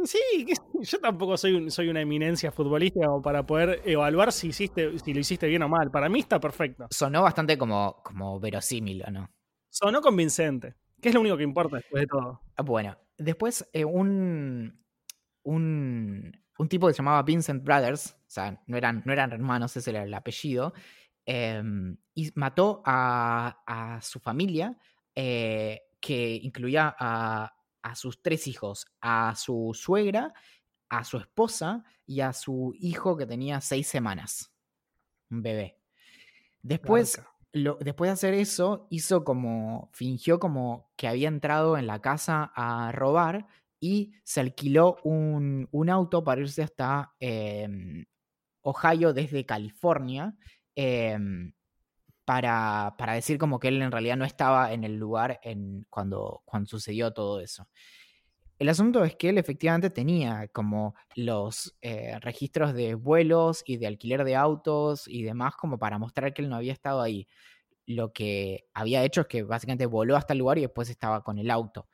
Sí, 0.05 0.45
yo 0.81 0.99
tampoco 0.99 1.37
soy, 1.37 1.69
soy 1.71 1.89
una 1.89 2.01
eminencia 2.01 2.51
futbolística 2.51 3.07
como 3.07 3.21
para 3.21 3.45
poder 3.45 3.81
evaluar 3.85 4.31
si, 4.31 4.49
hiciste, 4.49 4.97
si 4.99 5.13
lo 5.13 5.19
hiciste 5.19 5.47
bien 5.47 5.63
o 5.63 5.69
mal. 5.69 5.91
Para 5.91 6.09
mí 6.09 6.19
está 6.19 6.39
perfecto. 6.39 6.87
Sonó 6.91 7.23
bastante 7.23 7.57
como, 7.57 8.01
como 8.03 8.39
verosímil, 8.39 9.03
¿o 9.07 9.11
no? 9.11 9.29
Sonó 9.69 10.01
convincente, 10.01 10.75
que 11.01 11.09
es 11.09 11.15
lo 11.15 11.21
único 11.21 11.37
que 11.37 11.43
importa 11.43 11.77
después 11.77 12.01
de 12.01 12.07
todo. 12.07 12.41
Ah, 12.55 12.63
bueno, 12.63 12.97
después 13.17 13.69
eh, 13.73 13.85
un, 13.85 14.83
un, 15.43 16.33
tipo 16.69 16.87
que 16.87 16.93
se 16.93 16.97
llamaba 16.97 17.23
Vincent 17.23 17.63
Brothers, 17.63 18.11
o 18.11 18.29
sea, 18.29 18.61
no 18.67 18.77
eran, 18.77 19.03
no 19.05 19.13
eran 19.13 19.31
hermanos, 19.31 19.75
ese 19.77 19.91
era 19.91 20.03
el 20.03 20.13
apellido, 20.13 20.73
em, 21.25 21.97
y 22.13 22.31
mató 22.35 22.81
a, 22.85 23.99
su 24.01 24.19
familia, 24.19 24.77
eh, 25.15 25.81
que 25.99 26.35
incluía 26.35 26.95
a, 26.97 27.53
a 27.81 27.95
sus 27.95 28.21
tres 28.21 28.47
hijos, 28.47 28.87
a 29.01 29.35
su 29.35 29.71
suegra, 29.73 30.33
a 30.89 31.03
su 31.03 31.17
esposa 31.17 31.83
y 32.05 32.21
a 32.21 32.33
su 32.33 32.73
hijo 32.79 33.17
que 33.17 33.25
tenía 33.25 33.61
seis 33.61 33.87
semanas. 33.87 34.51
Un 35.29 35.43
bebé. 35.43 35.79
Después, 36.61 37.21
lo, 37.51 37.77
después 37.79 38.09
de 38.09 38.13
hacer 38.13 38.33
eso, 38.33 38.87
hizo 38.89 39.23
como, 39.23 39.89
fingió 39.93 40.39
como 40.39 40.91
que 40.95 41.07
había 41.07 41.27
entrado 41.27 41.77
en 41.77 41.87
la 41.87 42.01
casa 42.01 42.51
a 42.55 42.91
robar 42.91 43.47
y 43.79 44.13
se 44.23 44.41
alquiló 44.41 44.97
un, 45.03 45.69
auto 45.89 46.23
para 46.23 46.41
irse 46.41 46.63
hasta 46.63 47.13
em, 47.19 48.05
Ohio 48.61 49.13
desde 49.13 49.45
California. 49.45 50.35
Em, 50.75 51.53
para, 52.29 53.13
decir 53.15 53.39
como 53.39 53.59
que 53.59 53.69
él 53.69 53.81
en 53.81 53.91
realidad 53.91 54.15
no 54.15 54.23
estaba 54.23 54.71
en 54.71 54.83
el 54.83 54.97
lugar 54.97 55.39
en, 55.41 55.87
cuando, 55.89 56.43
cuando 56.45 56.69
sucedió 56.69 57.11
todo 57.11 57.39
eso. 57.39 57.67
El 58.59 58.69
asunto 58.69 59.03
es 59.03 59.15
que 59.15 59.29
él 59.29 59.39
efectivamente 59.39 59.89
tenía 59.89 60.47
como 60.49 60.93
los 61.15 61.75
eh, 61.81 62.19
registros 62.19 62.75
de 62.75 62.93
vuelos 62.93 63.63
y 63.65 63.77
de 63.77 63.87
alquiler 63.87 64.23
de 64.25 64.35
autos 64.35 65.07
y 65.07 65.23
demás 65.23 65.55
como 65.55 65.79
para 65.79 65.97
mostrar 65.97 66.31
que 66.31 66.43
él 66.43 66.49
no 66.49 66.57
había 66.57 66.71
estado 66.71 67.01
ahí. 67.01 67.27
Lo 67.87 68.13
que 68.13 68.67
había 68.75 69.03
hecho 69.03 69.21
es 69.21 69.27
que 69.27 69.41
básicamente 69.41 69.87
voló 69.87 70.15
hasta 70.15 70.33
el 70.33 70.39
lugar 70.39 70.59
y 70.59 70.61
después 70.61 70.87
estaba 70.91 71.23
con 71.23 71.39
el 71.39 71.49
auto. 71.49 71.87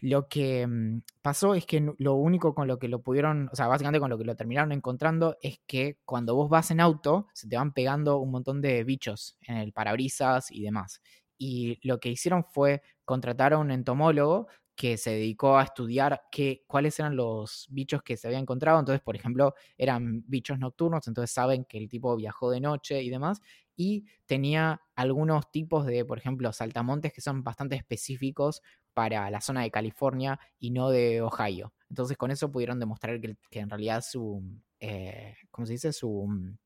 Lo 0.00 0.28
que 0.28 0.66
mm, 0.66 1.02
pasó 1.22 1.54
es 1.54 1.66
que 1.66 1.92
lo 1.98 2.14
único 2.14 2.54
con 2.54 2.68
lo 2.68 2.78
que 2.78 2.88
lo 2.88 3.02
pudieron, 3.02 3.48
o 3.52 3.56
sea, 3.56 3.66
básicamente 3.66 4.00
con 4.00 4.10
lo 4.10 4.18
que 4.18 4.24
lo 4.24 4.36
terminaron 4.36 4.72
encontrando 4.72 5.36
es 5.42 5.60
que 5.66 5.98
cuando 6.04 6.34
vos 6.34 6.48
vas 6.48 6.70
en 6.70 6.80
auto 6.80 7.26
se 7.34 7.48
te 7.48 7.56
van 7.56 7.72
pegando 7.72 8.18
un 8.18 8.30
montón 8.30 8.60
de 8.60 8.84
bichos 8.84 9.36
en 9.42 9.56
el 9.56 9.72
parabrisas 9.72 10.50
y 10.50 10.62
demás. 10.62 11.00
Y 11.36 11.78
lo 11.86 11.98
que 12.00 12.10
hicieron 12.10 12.44
fue 12.44 12.82
contratar 13.04 13.52
a 13.54 13.58
un 13.58 13.70
entomólogo 13.70 14.48
que 14.78 14.96
se 14.96 15.10
dedicó 15.10 15.58
a 15.58 15.64
estudiar 15.64 16.22
qué, 16.30 16.62
cuáles 16.68 16.98
eran 17.00 17.16
los 17.16 17.66
bichos 17.68 18.00
que 18.04 18.16
se 18.16 18.28
había 18.28 18.38
encontrado. 18.38 18.78
Entonces, 18.78 19.02
por 19.02 19.16
ejemplo, 19.16 19.54
eran 19.76 20.22
bichos 20.28 20.60
nocturnos, 20.60 21.08
entonces 21.08 21.32
saben 21.32 21.64
que 21.64 21.78
el 21.78 21.88
tipo 21.88 22.14
viajó 22.14 22.50
de 22.50 22.60
noche 22.60 23.02
y 23.02 23.10
demás. 23.10 23.40
Y 23.76 24.04
tenía 24.26 24.80
algunos 24.94 25.50
tipos 25.50 25.84
de, 25.84 26.04
por 26.04 26.18
ejemplo, 26.18 26.52
saltamontes 26.52 27.12
que 27.12 27.20
son 27.20 27.42
bastante 27.42 27.74
específicos 27.76 28.62
para 28.98 29.30
la 29.30 29.40
zona 29.40 29.62
de 29.62 29.70
California 29.70 30.40
y 30.58 30.70
no 30.70 30.90
de 30.90 31.22
Ohio. 31.22 31.72
Entonces, 31.88 32.16
con 32.16 32.32
eso 32.32 32.50
pudieron 32.50 32.80
demostrar 32.80 33.20
que, 33.20 33.36
que 33.48 33.60
en 33.60 33.70
realidad 33.70 34.02
su, 34.02 34.42
eh, 34.80 35.36
¿cómo 35.52 35.66
se 35.66 35.74
dice? 35.74 35.92
Su 35.92 36.26
mm, 36.26 36.58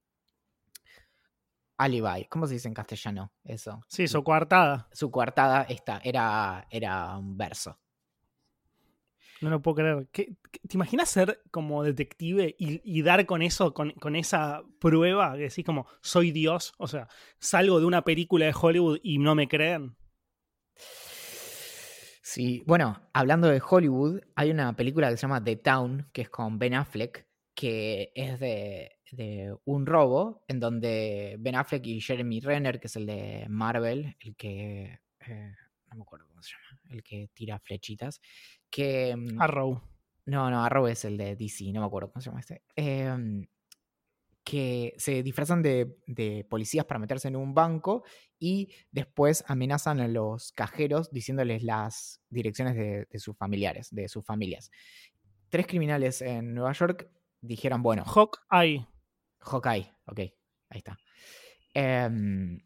alibi, 1.76 2.24
¿cómo 2.30 2.46
se 2.46 2.54
dice 2.54 2.68
en 2.68 2.72
castellano 2.74 3.34
eso? 3.44 3.82
Sí, 3.86 4.08
su 4.08 4.24
coartada. 4.24 4.88
Su 4.92 5.10
coartada 5.10 5.64
esta, 5.68 6.00
era, 6.02 6.66
era 6.70 7.18
un 7.18 7.36
verso. 7.36 7.78
No 9.42 9.50
lo 9.50 9.60
puedo 9.60 9.74
creer. 9.74 10.08
¿Qué, 10.10 10.34
te 10.66 10.76
imaginas 10.78 11.10
ser 11.10 11.42
como 11.50 11.82
detective 11.82 12.56
y, 12.58 13.02
dar 13.02 13.26
con 13.26 13.42
eso, 13.42 13.74
con, 13.74 13.90
con, 13.90 14.16
esa 14.16 14.62
prueba? 14.78 15.34
Que 15.34 15.50
decís 15.50 15.66
como, 15.66 15.86
soy 16.00 16.30
Dios. 16.30 16.72
O 16.78 16.86
sea, 16.86 17.08
salgo 17.38 17.78
de 17.78 17.84
una 17.84 18.04
película 18.04 18.46
de 18.46 18.54
Hollywood 18.58 19.00
y 19.02 19.18
no 19.18 19.34
me 19.34 19.48
creen. 19.48 19.96
Sí, 22.32 22.62
bueno, 22.66 22.98
hablando 23.12 23.48
de 23.48 23.60
Hollywood, 23.60 24.22
hay 24.36 24.50
una 24.50 24.74
película 24.74 25.10
que 25.10 25.18
se 25.18 25.20
llama 25.20 25.44
The 25.44 25.56
Town, 25.56 26.08
que 26.14 26.22
es 26.22 26.30
con 26.30 26.58
Ben 26.58 26.72
Affleck, 26.72 27.26
que 27.54 28.10
es 28.14 28.40
de, 28.40 29.54
un 29.66 29.84
robo 29.84 30.42
en 30.48 30.58
donde 30.58 31.36
Ben 31.40 31.56
Affleck 31.56 31.86
y 31.86 32.00
Jeremy 32.00 32.40
Renner, 32.40 32.80
que 32.80 32.86
es 32.86 32.96
el 32.96 33.04
de 33.04 33.44
Marvel, 33.50 34.16
el 34.18 34.34
que... 34.34 35.00
Eh, 35.28 35.54
no 35.90 35.96
me 35.96 36.02
acuerdo 36.04 36.26
cómo 36.28 36.42
se 36.42 36.52
llama, 36.52 36.80
el 36.88 37.02
que 37.02 37.28
tira 37.34 37.58
flechitas, 37.58 38.22
que... 38.70 39.14
Mm, 39.14 39.38
Arrow. 39.38 39.82
No, 40.24 40.50
no, 40.50 40.64
Arrow 40.64 40.86
es 40.86 41.04
el 41.04 41.18
de 41.18 41.36
DC, 41.36 41.70
no 41.70 41.80
me 41.80 41.86
acuerdo 41.86 42.12
cómo 42.12 42.22
se 42.22 42.30
llama 42.30 42.40
este. 42.40 42.62
Em, 42.76 43.46
que 44.44 44.94
se 44.98 45.22
disfrazan 45.22 45.62
de, 45.62 46.46
policías 46.48 46.84
para 46.84 46.98
meterse 46.98 47.28
en 47.28 47.36
un 47.36 47.54
banco 47.54 48.04
y 48.38 48.72
después 48.90 49.44
amenazan 49.46 50.00
a 50.00 50.08
los 50.08 50.52
cajeros 50.52 51.10
diciéndoles 51.10 51.62
las 51.62 52.20
direcciones 52.28 52.74
de, 52.74 53.06
de 53.10 53.18
sus 53.18 53.36
familiares, 53.36 53.88
de 53.92 54.08
sus 54.08 54.24
familias. 54.24 54.70
Tres 55.48 55.66
criminales 55.66 56.22
en 56.22 56.54
Nueva 56.54 56.72
York 56.72 57.08
dijeron, 57.40 57.82
bueno. 57.82 58.04
Hawkeye. 58.04 58.86
Hawkeye, 59.40 59.92
ok, 60.06 60.18
ahí 60.18 60.78
está. 60.78 60.98
Em, 61.74 62.60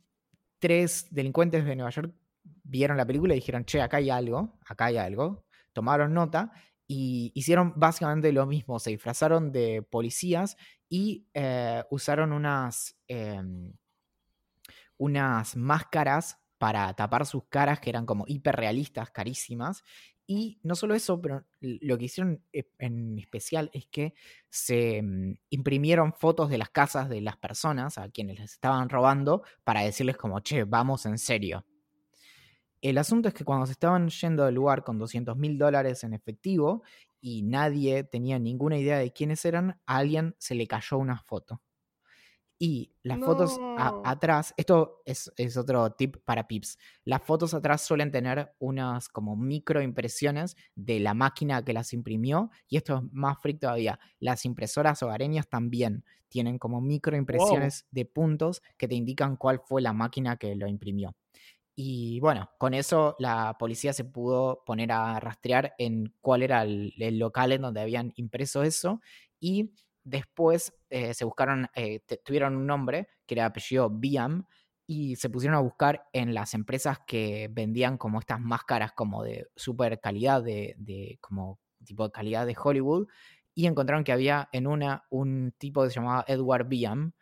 tres 0.58 1.08
delincuentes 1.10 1.64
de 1.64 1.76
Nueva 1.76 1.90
York 1.90 2.14
vieron 2.62 2.96
la 2.96 3.06
película 3.06 3.34
y 3.34 3.38
dijeron, 3.38 3.64
che, 3.64 3.80
acá 3.80 3.98
hay 3.98 4.10
algo, 4.10 4.58
acá 4.66 4.86
hay 4.86 4.96
algo. 4.98 5.46
Tomaron 5.72 6.14
nota 6.14 6.52
y 6.86 7.32
hicieron 7.34 7.72
básicamente 7.76 8.32
lo 8.32 8.46
mismo. 8.46 8.78
Se 8.78 8.90
disfrazaron 8.90 9.52
de 9.52 9.82
policías 9.82 10.56
y 10.88 11.26
eh, 11.34 11.82
usaron 11.90 12.32
unas, 12.32 12.96
em, 13.08 13.72
unas 14.98 15.56
máscaras 15.56 16.38
para 16.58 16.92
tapar 16.94 17.26
sus 17.26 17.44
caras 17.48 17.80
que 17.80 17.90
eran 17.90 18.06
como 18.06 18.24
hiperrealistas, 18.26 19.10
carísimas. 19.10 19.82
Y 20.28 20.58
no 20.62 20.74
solo 20.74 20.94
eso, 20.94 21.20
pero 21.20 21.44
lo 21.60 21.98
que 21.98 22.06
hicieron 22.06 22.42
e, 22.52 22.68
en 22.78 23.18
especial 23.18 23.70
es 23.72 23.86
que 23.86 24.14
se 24.48 25.00
mm, 25.02 25.34
imprimieron 25.50 26.12
fotos 26.12 26.50
de 26.50 26.58
las 26.58 26.70
casas 26.70 27.08
de 27.08 27.20
las 27.20 27.36
personas 27.36 27.98
a 27.98 28.08
quienes 28.08 28.40
les 28.40 28.52
estaban 28.54 28.88
robando 28.88 29.42
para 29.62 29.82
decirles 29.82 30.16
como, 30.16 30.40
che, 30.40 30.64
vamos 30.64 31.06
en 31.06 31.18
serio. 31.18 31.64
El 32.80 32.98
asunto 32.98 33.28
es 33.28 33.34
que 33.34 33.44
cuando 33.44 33.66
se 33.66 33.72
estaban 33.72 34.08
yendo 34.08 34.44
del 34.44 34.54
lugar 34.54 34.84
con 34.84 34.98
200 34.98 35.36
mil 35.36 35.58
dólares 35.58 36.04
en 36.04 36.12
efectivo 36.12 36.82
y 37.20 37.42
nadie 37.42 38.04
tenía 38.04 38.38
ninguna 38.38 38.78
idea 38.78 38.98
de 38.98 39.12
quiénes 39.12 39.44
eran, 39.44 39.80
a 39.86 39.96
alguien 39.98 40.34
se 40.38 40.54
le 40.54 40.66
cayó 40.66 40.98
una 40.98 41.18
foto. 41.18 41.62
Y 42.58 42.94
las 43.02 43.18
fotos 43.18 43.58
atrás, 43.76 44.54
esto 44.56 45.02
es, 45.04 45.30
otro 45.58 45.90
tip 45.92 46.16
para 46.24 46.48
pips, 46.48 46.78
las 47.04 47.22
fotos 47.22 47.52
atrás 47.52 47.82
suelen 47.82 48.10
tener 48.10 48.54
unas 48.58 49.10
como 49.10 49.36
microimpresiones 49.36 50.56
de 50.74 50.98
la 51.00 51.12
máquina 51.12 51.62
que 51.62 51.74
las 51.74 51.92
imprimió 51.92 52.50
y 52.66 52.78
esto 52.78 52.96
es 52.96 53.02
más 53.12 53.36
freak 53.42 53.60
todavía, 53.60 54.00
las 54.20 54.46
impresoras 54.46 55.02
hogareñas 55.02 55.48
también 55.50 56.04
tienen 56.28 56.58
como 56.58 56.80
microimpresiones 56.80 57.86
de 57.90 58.06
puntos 58.06 58.62
que 58.78 58.88
te 58.88 58.94
indican 58.94 59.36
cuál 59.36 59.60
fue 59.60 59.82
la 59.82 59.92
máquina 59.92 60.38
que 60.38 60.54
lo 60.56 60.66
imprimió. 60.66 61.14
Y 61.76 62.20
bueno, 62.20 62.50
con 62.58 62.74
eso 62.74 63.16
la 63.18 63.56
policía 63.58 63.92
se 63.92 64.04
pudo 64.04 64.64
poner 64.64 64.90
a 64.92 65.20
rastrear 65.20 65.74
en 65.78 66.14
cuál 66.20 66.42
era 66.42 66.62
el, 66.62 66.94
local 67.18 67.52
en 67.52 67.62
donde 67.62 67.82
habían 67.82 68.12
impreso 68.16 68.62
eso 68.62 69.00
y 69.38 69.70
Después 70.06 70.72
eh, 70.88 71.14
se 71.14 71.24
buscaron, 71.24 71.66
eh, 71.74 71.98
tuvieron 72.24 72.54
un 72.54 72.64
nombre 72.64 73.08
que 73.26 73.34
era 73.34 73.46
apellido 73.46 73.90
Biam 73.90 74.46
y 74.86 75.16
se 75.16 75.28
pusieron 75.28 75.56
a 75.56 75.60
buscar 75.60 76.04
en 76.12 76.32
las 76.32 76.54
empresas 76.54 77.00
que 77.08 77.48
vendían 77.50 77.98
como 77.98 78.20
estas 78.20 78.40
máscaras 78.40 78.92
como 78.92 79.24
de 79.24 79.48
super 79.56 79.98
calidad, 79.98 80.44
de, 80.44 81.18
como 81.20 81.58
tipo 81.84 82.04
de 82.04 82.12
calidad 82.12 82.46
de 82.46 82.56
Hollywood 82.56 83.08
y 83.52 83.66
encontraron 83.66 84.04
que 84.04 84.12
había 84.12 84.48
en 84.52 84.68
una 84.68 85.06
un 85.10 85.52
tipo 85.58 85.82
que 85.82 85.90
se 85.90 85.96
llamaba 85.96 86.24
Edward 86.28 86.68
Biam 86.68 87.12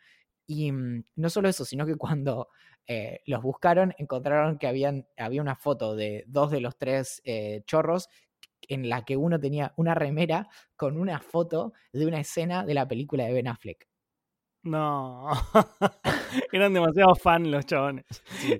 y 0.45 0.71
mm, 0.71 1.05
no 1.15 1.29
solo 1.31 1.49
eso, 1.49 1.65
sino 1.65 1.87
que 1.87 1.95
cuando 1.95 2.49
eh, 2.87 3.21
los 3.25 3.41
buscaron 3.41 3.93
encontraron 3.97 4.57
que 4.57 4.67
habían, 4.67 5.07
había 5.17 5.41
una 5.41 5.55
foto 5.55 5.95
de 5.95 6.23
dos 6.27 6.51
de 6.51 6.61
los 6.61 6.77
tres 6.77 7.21
chorros 7.65 8.09
en 8.67 8.89
la 8.89 9.03
que 9.03 9.17
uno 9.17 9.39
tenía 9.39 9.73
una 9.77 9.95
remera 9.95 10.49
con 10.75 10.97
una 10.97 11.19
foto 11.19 11.73
de 11.93 12.05
una 12.05 12.19
escena 12.19 12.65
de 12.65 12.73
la 12.73 12.87
película 12.87 13.25
de 13.25 13.33
Ben 13.33 13.47
Affleck. 13.47 13.87
No, 14.63 15.29
eran 16.51 16.73
demasiado 16.73 17.13
fan 17.15 17.51
los 17.51 17.67
chabones. 17.67 18.05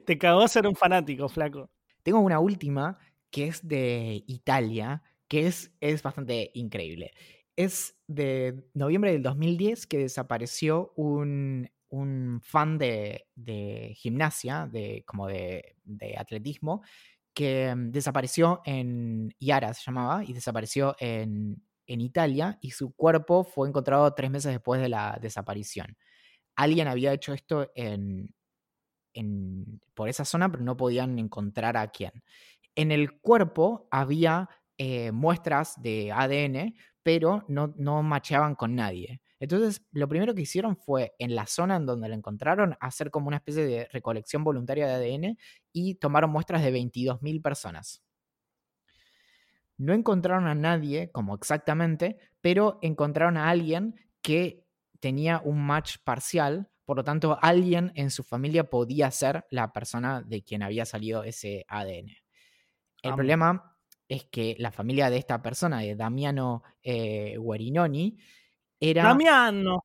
Te 0.05 0.17
cagó 0.19 0.47
ser 0.47 0.67
un 0.67 0.75
fanático, 0.75 1.27
flaco. 1.27 1.71
Tengo 2.03 2.19
una 2.19 2.39
última 2.39 2.99
que 3.31 3.47
es 3.47 3.67
de 3.67 4.23
Italia, 4.27 5.01
que 5.27 5.47
es, 5.47 5.71
es 5.81 6.03
bastante 6.03 6.51
increíble. 6.53 7.11
Es 7.55 7.97
de 8.07 8.67
noviembre 8.75 9.13
del 9.13 9.23
2010 9.23 9.87
que 9.87 9.97
desapareció 9.97 10.93
un, 10.95 11.71
fan 12.41 12.77
de, 12.77 13.25
gimnasia, 13.95 14.67
de, 14.71 15.03
como 15.05 15.27
de, 15.27 15.75
de 15.83 16.15
atletismo, 16.17 16.81
que 17.35 17.75
mm, 17.75 17.91
desapareció 17.91 18.61
en 18.65 19.35
Yara, 19.39 19.75
se 19.75 19.83
llamaba, 19.85 20.23
y 20.23 20.33
desapareció 20.33 20.95
en, 20.99 21.61
Italia, 21.87 22.57
y 22.61 22.71
su 22.71 22.95
cuerpo 22.95 23.43
fue 23.43 23.67
encontrado 23.67 24.11
tres 24.15 24.31
meses 24.31 24.51
después 24.51 24.81
de 24.81 24.89
la 24.89 25.19
desaparición. 25.21 25.95
Alguien 26.55 26.87
había 26.87 27.13
hecho 27.13 27.31
esto 27.33 27.71
en, 27.75 28.33
por 29.93 30.09
esa 30.09 30.25
zona, 30.25 30.51
pero 30.51 30.63
no 30.63 30.75
podían 30.77 31.19
encontrar 31.19 31.77
a 31.77 31.87
quién. 31.89 32.23
En 32.73 32.91
el 32.91 33.19
cuerpo 33.19 33.87
había 33.91 34.49
eh, 34.79 35.11
muestras 35.11 35.79
de 35.79 36.11
ADN, 36.11 36.75
pero 37.03 37.45
no, 37.47 37.73
no 37.77 38.01
macheaban 38.01 38.55
con 38.55 38.75
nadie. 38.75 39.21
Entonces, 39.39 39.85
lo 39.91 40.07
primero 40.07 40.33
que 40.33 40.43
hicieron 40.43 40.77
fue, 40.77 41.13
en 41.19 41.35
la 41.35 41.45
zona 41.45 41.75
en 41.75 41.85
donde 41.85 42.07
lo 42.07 42.15
encontraron, 42.15 42.77
hacer 42.79 43.11
como 43.11 43.27
una 43.27 43.37
especie 43.37 43.65
de 43.65 43.87
recolección 43.91 44.43
voluntaria 44.43 44.87
de 44.87 44.93
ADN 44.93 45.37
y 45.73 45.95
tomaron 45.95 46.31
muestras 46.31 46.63
de 46.63 46.71
22.000 46.71 47.41
personas. 47.41 48.01
No 49.77 49.93
encontraron 49.93 50.47
a 50.47 50.55
nadie, 50.55 51.11
como 51.11 51.35
exactamente, 51.35 52.17
pero 52.39 52.79
encontraron 52.81 53.35
a 53.35 53.49
alguien 53.49 53.95
que 54.21 54.65
tenía 55.01 55.41
un 55.43 55.65
match 55.65 55.97
parcial, 56.03 56.69
por 56.85 56.97
lo 56.97 57.03
tanto, 57.03 57.37
alguien 57.41 57.91
en 57.95 58.11
su 58.11 58.23
familia 58.23 58.69
podía 58.69 59.11
ser 59.11 59.45
la 59.49 59.73
persona 59.73 60.21
de 60.21 60.43
quien 60.43 60.63
había 60.63 60.85
salido 60.85 61.23
ese 61.23 61.65
ADN. 61.67 62.15
El 63.01 63.13
problema 63.15 63.77
es 64.07 64.25
que 64.25 64.55
la 64.59 64.71
familia 64.71 65.09
de 65.09 65.17
esta 65.17 65.41
persona, 65.41 65.79
de 65.79 65.95
Damiano 65.95 66.63
eh, 66.83 67.37
Guerinoni, 67.39 68.17
era... 68.89 69.03
Damiano. 69.03 69.83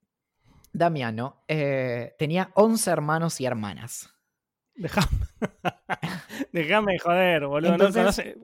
Damiano 0.73 1.45
eh, 1.49 2.15
tenía 2.19 2.51
11 2.55 2.91
hermanos 2.91 3.41
y 3.41 3.45
hermanas. 3.45 4.15
Déjame, 6.53 6.99
joder, 7.03 7.47
boludo. 7.47 7.73
Entonces, 7.73 8.37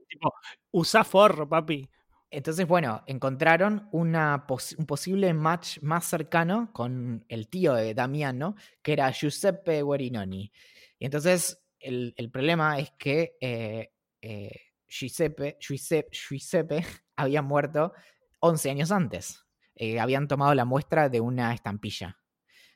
usa 0.70 1.04
forro, 1.04 1.48
papi. 1.48 1.88
Entonces, 2.30 2.66
bueno, 2.66 3.02
encontraron 3.06 3.88
una 3.92 4.44
un 4.76 4.86
posible 4.86 5.32
match 5.32 5.78
más 5.80 6.04
cercano 6.04 6.70
con 6.72 7.24
el 7.28 7.48
tío 7.48 7.74
de 7.74 7.94
Damiano, 7.94 8.56
que 8.82 8.92
era 8.92 9.10
Giuseppe 9.10 9.82
Guerinoni. 9.82 10.52
Y 10.98 11.04
entonces, 11.04 11.62
el, 11.78 12.30
problema 12.32 12.78
es 12.78 12.90
que 12.98 13.36
eh, 13.40 13.92
eh, 14.20 14.60
Giuseppe, 14.88 15.56
Giuseppe, 15.60 16.10
Giuseppe 16.10 16.84
había 17.16 17.42
muerto 17.42 17.92
11 18.40 18.70
años 18.70 18.90
antes. 18.90 19.45
Eh, 19.76 20.00
habían 20.00 20.28
tomado 20.28 20.54
la 20.54 20.64
muestra 20.64 21.08
de 21.08 21.20
una 21.20 21.54
estampilla. 21.54 22.18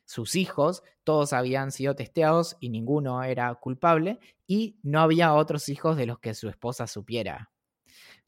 Sus 0.05 0.35
hijos, 0.35 0.83
todos 1.03 1.33
habían 1.33 1.71
sido 1.71 1.95
testeados 1.95 2.57
y 2.59 2.69
ninguno 2.69 3.23
era 3.23 3.53
culpable, 3.55 4.19
y 4.47 4.79
no 4.83 5.01
había 5.01 5.33
otros 5.33 5.69
hijos 5.69 5.97
de 5.97 6.05
los 6.05 6.19
que 6.19 6.33
su 6.33 6.49
esposa 6.49 6.87
supiera. 6.87 7.51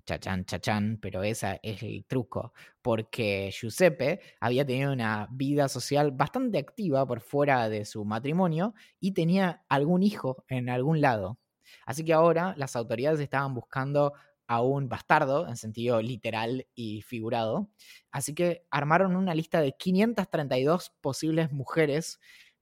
chachán, 0.05 0.45
chachán, 0.45 0.99
pero 1.01 1.23
ese 1.23 1.59
es 1.63 1.81
el 1.83 2.05
truco, 2.05 2.53
porque 2.81 3.51
Giuseppe 3.51 4.19
había 4.39 4.65
tenido 4.65 4.91
una 4.91 5.27
vida 5.31 5.69
social 5.69 6.11
bastante 6.11 6.57
activa 6.57 7.05
por 7.05 7.21
fuera 7.21 7.69
de 7.69 7.85
su 7.85 8.03
matrimonio 8.05 8.73
y 8.99 9.13
tenía 9.13 9.63
algún 9.69 10.03
hijo 10.03 10.43
en 10.49 10.69
algún 10.69 10.99
lado. 11.01 11.39
Así 11.85 12.03
que 12.03 12.13
ahora 12.13 12.53
las 12.57 12.75
autoridades 12.75 13.19
estaban 13.19 13.53
buscando 13.53 14.13
a 14.53 14.61
un 14.61 14.87
bastardo, 14.87 15.47
en 15.47 15.57
sentido 15.57 16.01
literal 16.01 16.67
y 16.75 17.01
figurado. 17.01 17.69
Así 18.11 18.35
que 18.35 18.65
armaron 18.69 19.15
una 19.15 19.33
lista 19.33 19.61
de 19.61 19.75
532 19.75 20.91
posibles 21.01 21.51
mujeres 21.51 22.19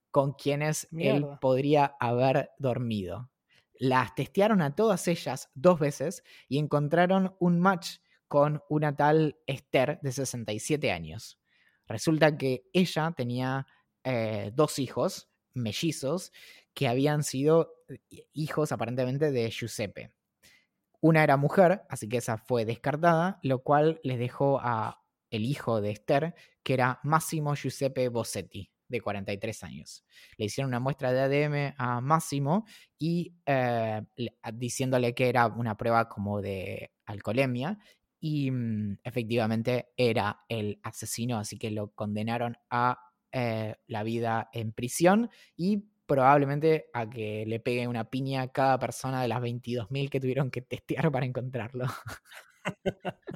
con 0.09 0.33
quienes 0.33 0.87
él 0.97 1.25
podría 1.41 1.95
haber 1.99 2.51
dormido. 2.57 3.29
Las 3.77 4.15
testearon 4.15 4.61
a 4.61 4.75
todas 4.75 5.07
ellas 5.07 5.49
dos 5.53 5.79
veces 5.79 6.23
y 6.47 6.59
encontraron 6.59 7.35
un 7.39 7.59
match 7.59 7.97
con 8.27 8.61
una 8.69 8.95
tal 8.95 9.37
Esther 9.45 9.99
de 10.01 10.11
67 10.13 10.91
años. 10.91 11.39
Resulta 11.87 12.37
que 12.37 12.63
ella 12.71 13.13
tenía 13.17 13.67
eh, 14.05 14.51
dos 14.53 14.79
hijos 14.79 15.29
mellizos 15.53 16.31
que 16.73 16.87
habían 16.87 17.23
sido 17.23 17.73
eh, 17.89 18.27
hijos 18.31 18.71
aparentemente 18.71 19.31
de 19.31 19.49
Giuseppe. 19.49 20.13
Una 21.01 21.23
era 21.23 21.37
mujer, 21.37 21.81
así 21.89 22.07
que 22.07 22.17
esa 22.17 22.37
fue 22.37 22.65
descartada, 22.65 23.39
lo 23.43 23.63
cual 23.63 23.99
les 24.03 24.19
dejó 24.19 24.59
a 24.61 25.01
el 25.31 25.45
hijo 25.45 25.81
de 25.81 25.91
Esther, 25.91 26.35
que 26.63 26.73
era 26.73 26.99
Massimo 27.03 27.55
Giuseppe 27.55 28.09
Bossetti, 28.09 28.71
de 28.87 29.01
43 29.01 29.63
años. 29.63 30.03
Le 30.37 30.45
hicieron 30.45 30.69
una 30.69 30.79
muestra 30.79 31.11
de 31.11 31.21
ADN 31.21 31.73
a 31.77 32.01
Massimo 32.01 32.65
y 32.99 33.33
eh, 33.45 34.01
le- 34.17 34.35
diciéndole 34.53 35.15
que 35.15 35.29
era 35.29 35.47
una 35.47 35.75
prueba 35.77 36.07
como 36.09 36.41
de 36.41 36.91
alcoholemia 37.05 37.79
y 38.19 38.51
mm, 38.51 38.99
efectivamente 39.03 39.89
era 39.97 40.41
el 40.49 40.79
asesino, 40.83 41.37
así 41.39 41.57
que 41.57 41.71
lo 41.71 41.91
condenaron 41.93 42.57
a 42.69 42.99
eh, 43.31 43.75
la 43.87 44.03
vida 44.03 44.49
en 44.53 44.73
prisión 44.73 45.29
y 45.55 45.85
probablemente 46.11 46.89
a 46.93 47.09
que 47.09 47.45
le 47.47 47.59
pegue 47.61 47.87
una 47.87 48.09
piña 48.09 48.41
a 48.41 48.47
cada 48.51 48.77
persona 48.79 49.21
de 49.21 49.27
las 49.29 49.39
22.000 49.41 50.09
que 50.09 50.19
tuvieron 50.19 50.51
que 50.51 50.61
testear 50.61 51.09
para 51.11 51.25
encontrarlo. 51.25 51.85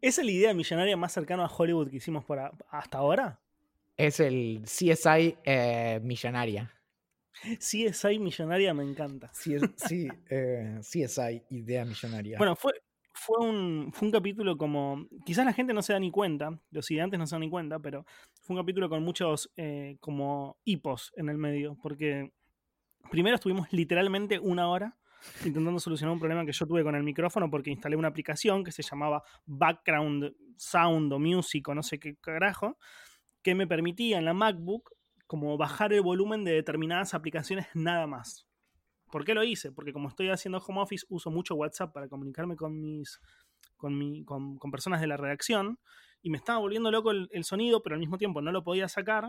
¿Esa 0.00 0.20
es 0.20 0.24
la 0.26 0.30
idea 0.30 0.54
millonaria 0.54 0.96
más 0.96 1.12
cercana 1.12 1.44
a 1.46 1.50
Hollywood 1.54 1.90
que 1.90 1.96
hicimos 1.96 2.24
por 2.24 2.38
a- 2.38 2.52
hasta 2.70 2.98
ahora? 2.98 3.40
Es 3.96 4.20
el 4.20 4.62
CSI 4.64 5.36
eh, 5.44 6.00
millonaria. 6.02 6.72
CSI 7.58 8.18
millonaria 8.18 8.74
me 8.74 8.82
encanta. 8.84 9.30
Sí, 9.32 9.56
sí 9.76 10.08
CSI 10.80 11.42
idea 11.50 11.84
millonaria. 11.84 12.38
Bueno, 12.38 12.54
fue, 12.56 12.72
fue, 13.18 13.44
un, 13.44 13.90
fue 13.92 14.06
un 14.06 14.12
capítulo 14.12 14.56
como. 14.56 15.06
Quizás 15.24 15.44
la 15.44 15.52
gente 15.52 15.74
no 15.74 15.82
se 15.82 15.92
da 15.92 15.98
ni 15.98 16.10
cuenta, 16.10 16.58
los 16.70 16.90
ideantes 16.90 17.18
no 17.18 17.26
se 17.26 17.34
dan 17.34 17.40
ni 17.40 17.50
cuenta, 17.50 17.78
pero 17.80 18.04
fue 18.40 18.54
un 18.54 18.62
capítulo 18.62 18.88
con 18.88 19.02
muchos 19.02 19.50
eh, 19.56 19.96
como 20.00 20.58
hipos 20.64 21.12
en 21.16 21.28
el 21.28 21.36
medio. 21.36 21.76
Porque 21.82 22.32
primero 23.10 23.34
estuvimos 23.34 23.72
literalmente 23.72 24.38
una 24.38 24.68
hora 24.68 24.96
intentando 25.44 25.80
solucionar 25.80 26.12
un 26.12 26.20
problema 26.20 26.46
que 26.46 26.52
yo 26.52 26.64
tuve 26.66 26.84
con 26.84 26.94
el 26.94 27.02
micrófono 27.02 27.50
porque 27.50 27.70
instalé 27.70 27.96
una 27.96 28.06
aplicación 28.06 28.62
que 28.62 28.70
se 28.70 28.84
llamaba 28.84 29.24
Background 29.46 30.32
Sound 30.56 31.12
o 31.12 31.18
Music 31.18 31.68
no 31.74 31.82
sé 31.82 31.98
qué 31.98 32.16
carajo, 32.16 32.78
que 33.42 33.56
me 33.56 33.66
permitía 33.66 34.18
en 34.18 34.24
la 34.24 34.32
MacBook 34.32 34.92
como 35.26 35.56
bajar 35.58 35.92
el 35.92 36.02
volumen 36.02 36.44
de 36.44 36.52
determinadas 36.52 37.14
aplicaciones 37.14 37.66
nada 37.74 38.06
más. 38.06 38.47
¿Por 39.10 39.24
qué 39.24 39.34
lo 39.34 39.42
hice? 39.44 39.72
Porque 39.72 39.92
como 39.92 40.08
estoy 40.08 40.30
haciendo 40.30 40.58
home 40.58 40.80
office, 40.80 41.06
uso 41.08 41.30
mucho 41.30 41.54
WhatsApp 41.54 41.92
para 41.92 42.08
comunicarme 42.08 42.56
con 42.56 42.80
mis. 42.80 43.20
con, 43.76 43.96
mi, 43.96 44.24
con, 44.24 44.56
con 44.56 44.70
personas 44.70 45.00
de 45.00 45.06
la 45.06 45.16
redacción. 45.16 45.78
Y 46.22 46.30
me 46.30 46.36
estaba 46.36 46.58
volviendo 46.58 46.90
loco 46.90 47.10
el, 47.10 47.28
el, 47.32 47.44
sonido, 47.44 47.82
pero 47.82 47.94
al 47.94 48.00
mismo 48.00 48.18
tiempo 48.18 48.42
no 48.42 48.52
lo 48.52 48.64
podía 48.64 48.88
sacar. 48.88 49.28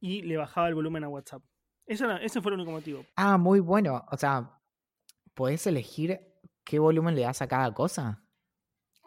Y 0.00 0.22
le 0.22 0.36
bajaba 0.36 0.68
el 0.68 0.74
volumen 0.74 1.04
a 1.04 1.08
WhatsApp. 1.08 1.42
Ese, 1.86 2.42
fue 2.42 2.50
el 2.50 2.54
único 2.54 2.72
motivo. 2.72 3.06
Ah, 3.14 3.38
muy 3.38 3.60
bueno. 3.60 4.04
O 4.10 4.16
sea, 4.16 4.60
¿podés 5.34 5.66
elegir 5.66 6.20
qué 6.64 6.78
volumen 6.80 7.14
le 7.14 7.22
das 7.22 7.42
a 7.42 7.48
cada 7.48 7.72
cosa? 7.72 8.24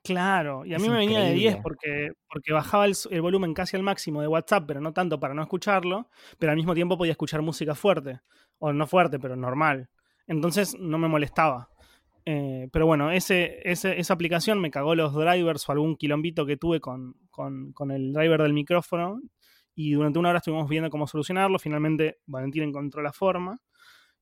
Claro, 0.03 0.65
y 0.65 0.73
a 0.73 0.77
es 0.77 0.81
mí 0.81 0.89
me 0.89 1.03
increíble. 1.03 1.15
venía 1.15 1.29
de 1.29 1.33
10 1.33 1.57
porque, 1.61 2.11
porque 2.31 2.53
bajaba 2.53 2.85
el, 2.85 2.95
el, 3.11 3.21
volumen 3.21 3.53
casi 3.53 3.75
al 3.75 3.83
máximo 3.83 4.21
de 4.21 4.27
WhatsApp, 4.27 4.63
pero 4.67 4.81
no 4.81 4.93
tanto 4.93 5.19
para 5.19 5.33
no 5.33 5.41
escucharlo, 5.41 6.09
pero 6.37 6.51
al 6.51 6.57
mismo 6.57 6.73
tiempo 6.73 6.97
podía 6.97 7.11
escuchar 7.11 7.41
música 7.41 7.75
fuerte, 7.75 8.21
o 8.57 8.71
no 8.73 8.87
fuerte, 8.87 9.19
pero 9.19 9.35
normal. 9.35 9.89
Entonces 10.27 10.77
no 10.79 10.97
me 10.97 11.07
molestaba. 11.07 11.69
Eh, 12.25 12.67
pero 12.71 12.85
bueno, 12.85 13.11
ese, 13.11 13.59
ese, 13.63 13.99
esa 13.99 14.13
aplicación 14.13 14.59
me 14.61 14.69
cagó 14.69 14.93
los 14.93 15.13
drivers 15.15 15.67
o 15.67 15.71
algún 15.71 15.95
quilombito 15.95 16.45
que 16.45 16.57
tuve 16.57 16.79
con, 16.79 17.15
con, 17.31 17.73
con, 17.73 17.89
el 17.91 18.13
driver 18.13 18.43
del 18.43 18.53
micrófono 18.53 19.19
y 19.73 19.93
durante 19.93 20.19
una 20.19 20.29
hora 20.29 20.37
estuvimos 20.37 20.69
viendo 20.69 20.89
cómo 20.91 21.07
solucionarlo. 21.07 21.57
Finalmente 21.57 22.19
Valentín 22.27 22.63
encontró 22.63 23.01
la 23.01 23.13
forma. 23.13 23.59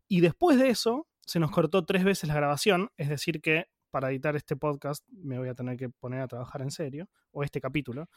Y 0.08 0.22
después 0.22 0.58
de 0.58 0.70
eso 0.70 1.08
se 1.26 1.40
nos 1.40 1.52
cortó 1.52 1.84
tres 1.84 2.06
veces 2.06 2.30
la 2.30 2.36
grabación, 2.36 2.92
es 2.96 3.10
decir 3.10 3.42
que 3.42 3.66
para 3.98 4.12
editar 4.12 4.36
este 4.36 4.56
podcast 4.56 5.04
me 5.10 5.40
voy 5.40 5.50
a 5.50 5.56
tener 5.56 5.76
que 5.76 5.90
poner 5.90 6.22
a 6.22 6.28
trabajar 6.28 6.62
en 6.62 6.70
serio, 6.70 7.10
o 7.32 7.44
este 7.44 7.60
capítulo. 7.60 8.08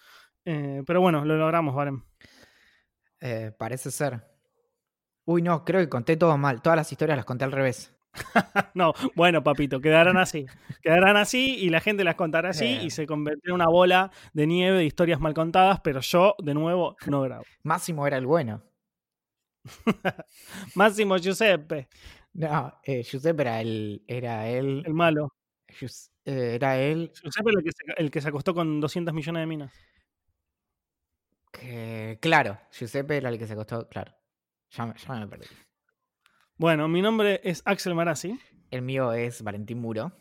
Eh, 0.45 0.83
pero 0.87 1.01
bueno, 1.01 1.25
lo 1.25 1.39
logramos, 1.39 1.75
Varen. 1.75 2.05
Eh, 3.19 3.51
parece 3.59 3.91
ser. 3.91 4.23
Uy, 5.25 5.41
no, 5.41 5.65
creo 5.65 5.81
que 5.81 5.89
conté 5.89 6.19
todo 6.19 6.37
mal. 6.37 6.61
Todas 6.61 6.77
las 6.77 6.93
historias 6.93 7.17
las 7.17 7.25
conté 7.25 7.47
al 7.47 7.53
revés. 7.53 7.97
no, 8.75 8.93
bueno, 9.15 9.43
papito, 9.43 9.81
quedarán 9.81 10.19
así. 10.19 10.45
Quedarán 10.83 11.17
así 11.17 11.57
y 11.57 11.71
la 11.71 11.81
gente 11.81 12.05
las 12.05 12.17
contará 12.17 12.51
así 12.51 12.67
Eh. 12.67 12.85
y 12.85 12.91
se 12.91 13.07
convertirá 13.07 13.53
en 13.53 13.55
una 13.55 13.69
bola 13.69 14.11
de 14.35 14.47
nieve 14.47 14.77
de 14.77 14.85
historias 14.85 15.19
mal 15.19 15.33
contadas, 15.33 15.81
pero 15.83 16.01
yo, 16.01 16.35
de 16.45 16.53
nuevo, 16.53 16.95
no 17.07 17.23
grabo. 17.23 17.45
Máximo 17.63 18.07
era 18.07 18.19
el 18.19 18.27
bueno. 18.27 18.63
Máximo 20.75 21.17
Giuseppe. 21.17 21.89
No, 22.35 22.75
eh, 22.85 23.03
Giuseppe 23.03 23.43
era 23.43 23.63
el. 23.63 24.05
Era 24.07 24.47
él. 24.47 24.83
El 24.85 24.93
malo. 24.93 25.33
Eh, 26.25 26.55
era 26.55 26.79
él. 26.79 27.13
Giuseppe 27.23 27.51
el 27.51 27.63
que, 27.65 27.71
se, 27.73 27.85
el 27.97 28.11
que 28.11 28.21
se 28.21 28.29
acostó 28.29 28.55
con 28.55 28.81
200 28.81 29.13
millones 29.15 29.43
de 29.43 29.47
minas. 29.47 29.73
Que, 31.53 32.19
claro, 32.21 32.59
Giuseppe 32.73 33.17
era 33.17 33.29
el 33.29 33.39
que 33.39 33.47
se 33.47 33.55
acostó. 33.55 33.89
Claro. 33.89 34.13
Ya, 34.71 34.87
me- 34.87 34.95
ya 34.97 35.15
me 35.15 35.27
perdí. 35.27 35.47
Bueno, 36.57 36.87
mi 36.89 37.03
nombre 37.03 37.41
es 37.43 37.63
Axel 37.65 37.95
Marazzi, 37.95 38.39
El 38.71 38.83
mío 38.83 39.13
es 39.13 39.43
Valentín 39.43 39.79
Muro. 39.81 40.13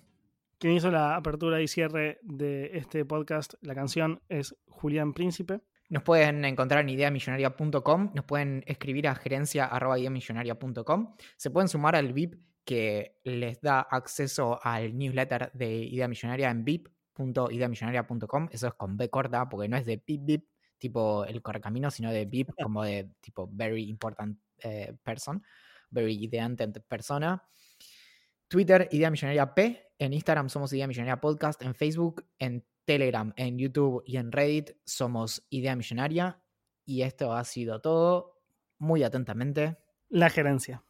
quien 0.57 0.73
hizo 0.73 0.89
la 0.91 1.15
apertura 1.15 1.61
y 1.61 1.67
cierre 1.67 2.19
de 2.23 2.71
este 2.77 3.05
podcast. 3.05 3.53
La 3.61 3.75
canción 3.75 4.21
es 4.27 4.55
Julián 4.67 5.13
Príncipe. 5.13 5.61
Nos 5.89 6.03
pueden 6.03 6.43
encontrar 6.45 6.81
en 6.81 6.89
ideamillonaria.com, 6.89 8.11
nos 8.13 8.25
pueden 8.25 8.63
escribir 8.67 9.07
a 9.07 9.15
gerencia.ideamillonaria.com, 9.15 11.15
se 11.37 11.49
pueden 11.49 11.67
sumar 11.67 11.95
al 11.95 12.13
VIP 12.13 12.35
que 12.65 13.17
les 13.23 13.61
da 13.61 13.81
acceso 13.81 14.59
al 14.63 14.97
newsletter 14.97 15.51
de 15.53 15.75
Idea 15.75 16.07
Millonaria 16.07 16.49
en 16.49 16.63
vip.ideamillonaria.com, 16.63 18.49
eso 18.51 18.67
es 18.67 18.73
con 18.73 18.97
B 18.97 19.09
corta 19.09 19.49
porque 19.49 19.67
no 19.67 19.77
es 19.77 19.85
de 19.85 20.01
VIP 20.05 20.25
VIP 20.25 20.49
tipo 20.79 21.25
el 21.25 21.41
correcamino, 21.41 21.91
sino 21.91 22.11
de 22.11 22.25
VIP 22.25 22.49
como 22.63 22.83
de 22.83 23.11
tipo 23.21 23.49
very 23.51 23.89
important 23.89 24.39
eh, 24.63 24.95
person, 25.03 25.43
very 25.91 26.23
ideante 26.23 26.67
persona. 26.81 27.43
Twitter, 28.47 28.87
Idea 28.91 29.11
Millonaria 29.11 29.53
P. 29.53 29.91
En 29.99 30.13
Instagram 30.13 30.49
somos 30.49 30.73
Idea 30.73 30.87
Millonaria 30.87 31.21
Podcast. 31.21 31.61
En 31.61 31.75
Facebook, 31.75 32.25
en 32.39 32.65
Telegram, 32.83 33.31
en 33.35 33.59
YouTube 33.59 34.01
y 34.05 34.17
en 34.17 34.31
Reddit 34.31 34.71
somos 34.85 35.45
Idea 35.49 35.75
Millonaria. 35.75 36.41
Y 36.83 37.03
esto 37.03 37.33
ha 37.33 37.43
sido 37.43 37.79
todo. 37.79 38.41
Muy 38.79 39.03
atentamente. 39.03 39.77
La 40.09 40.31
gerencia. 40.31 40.83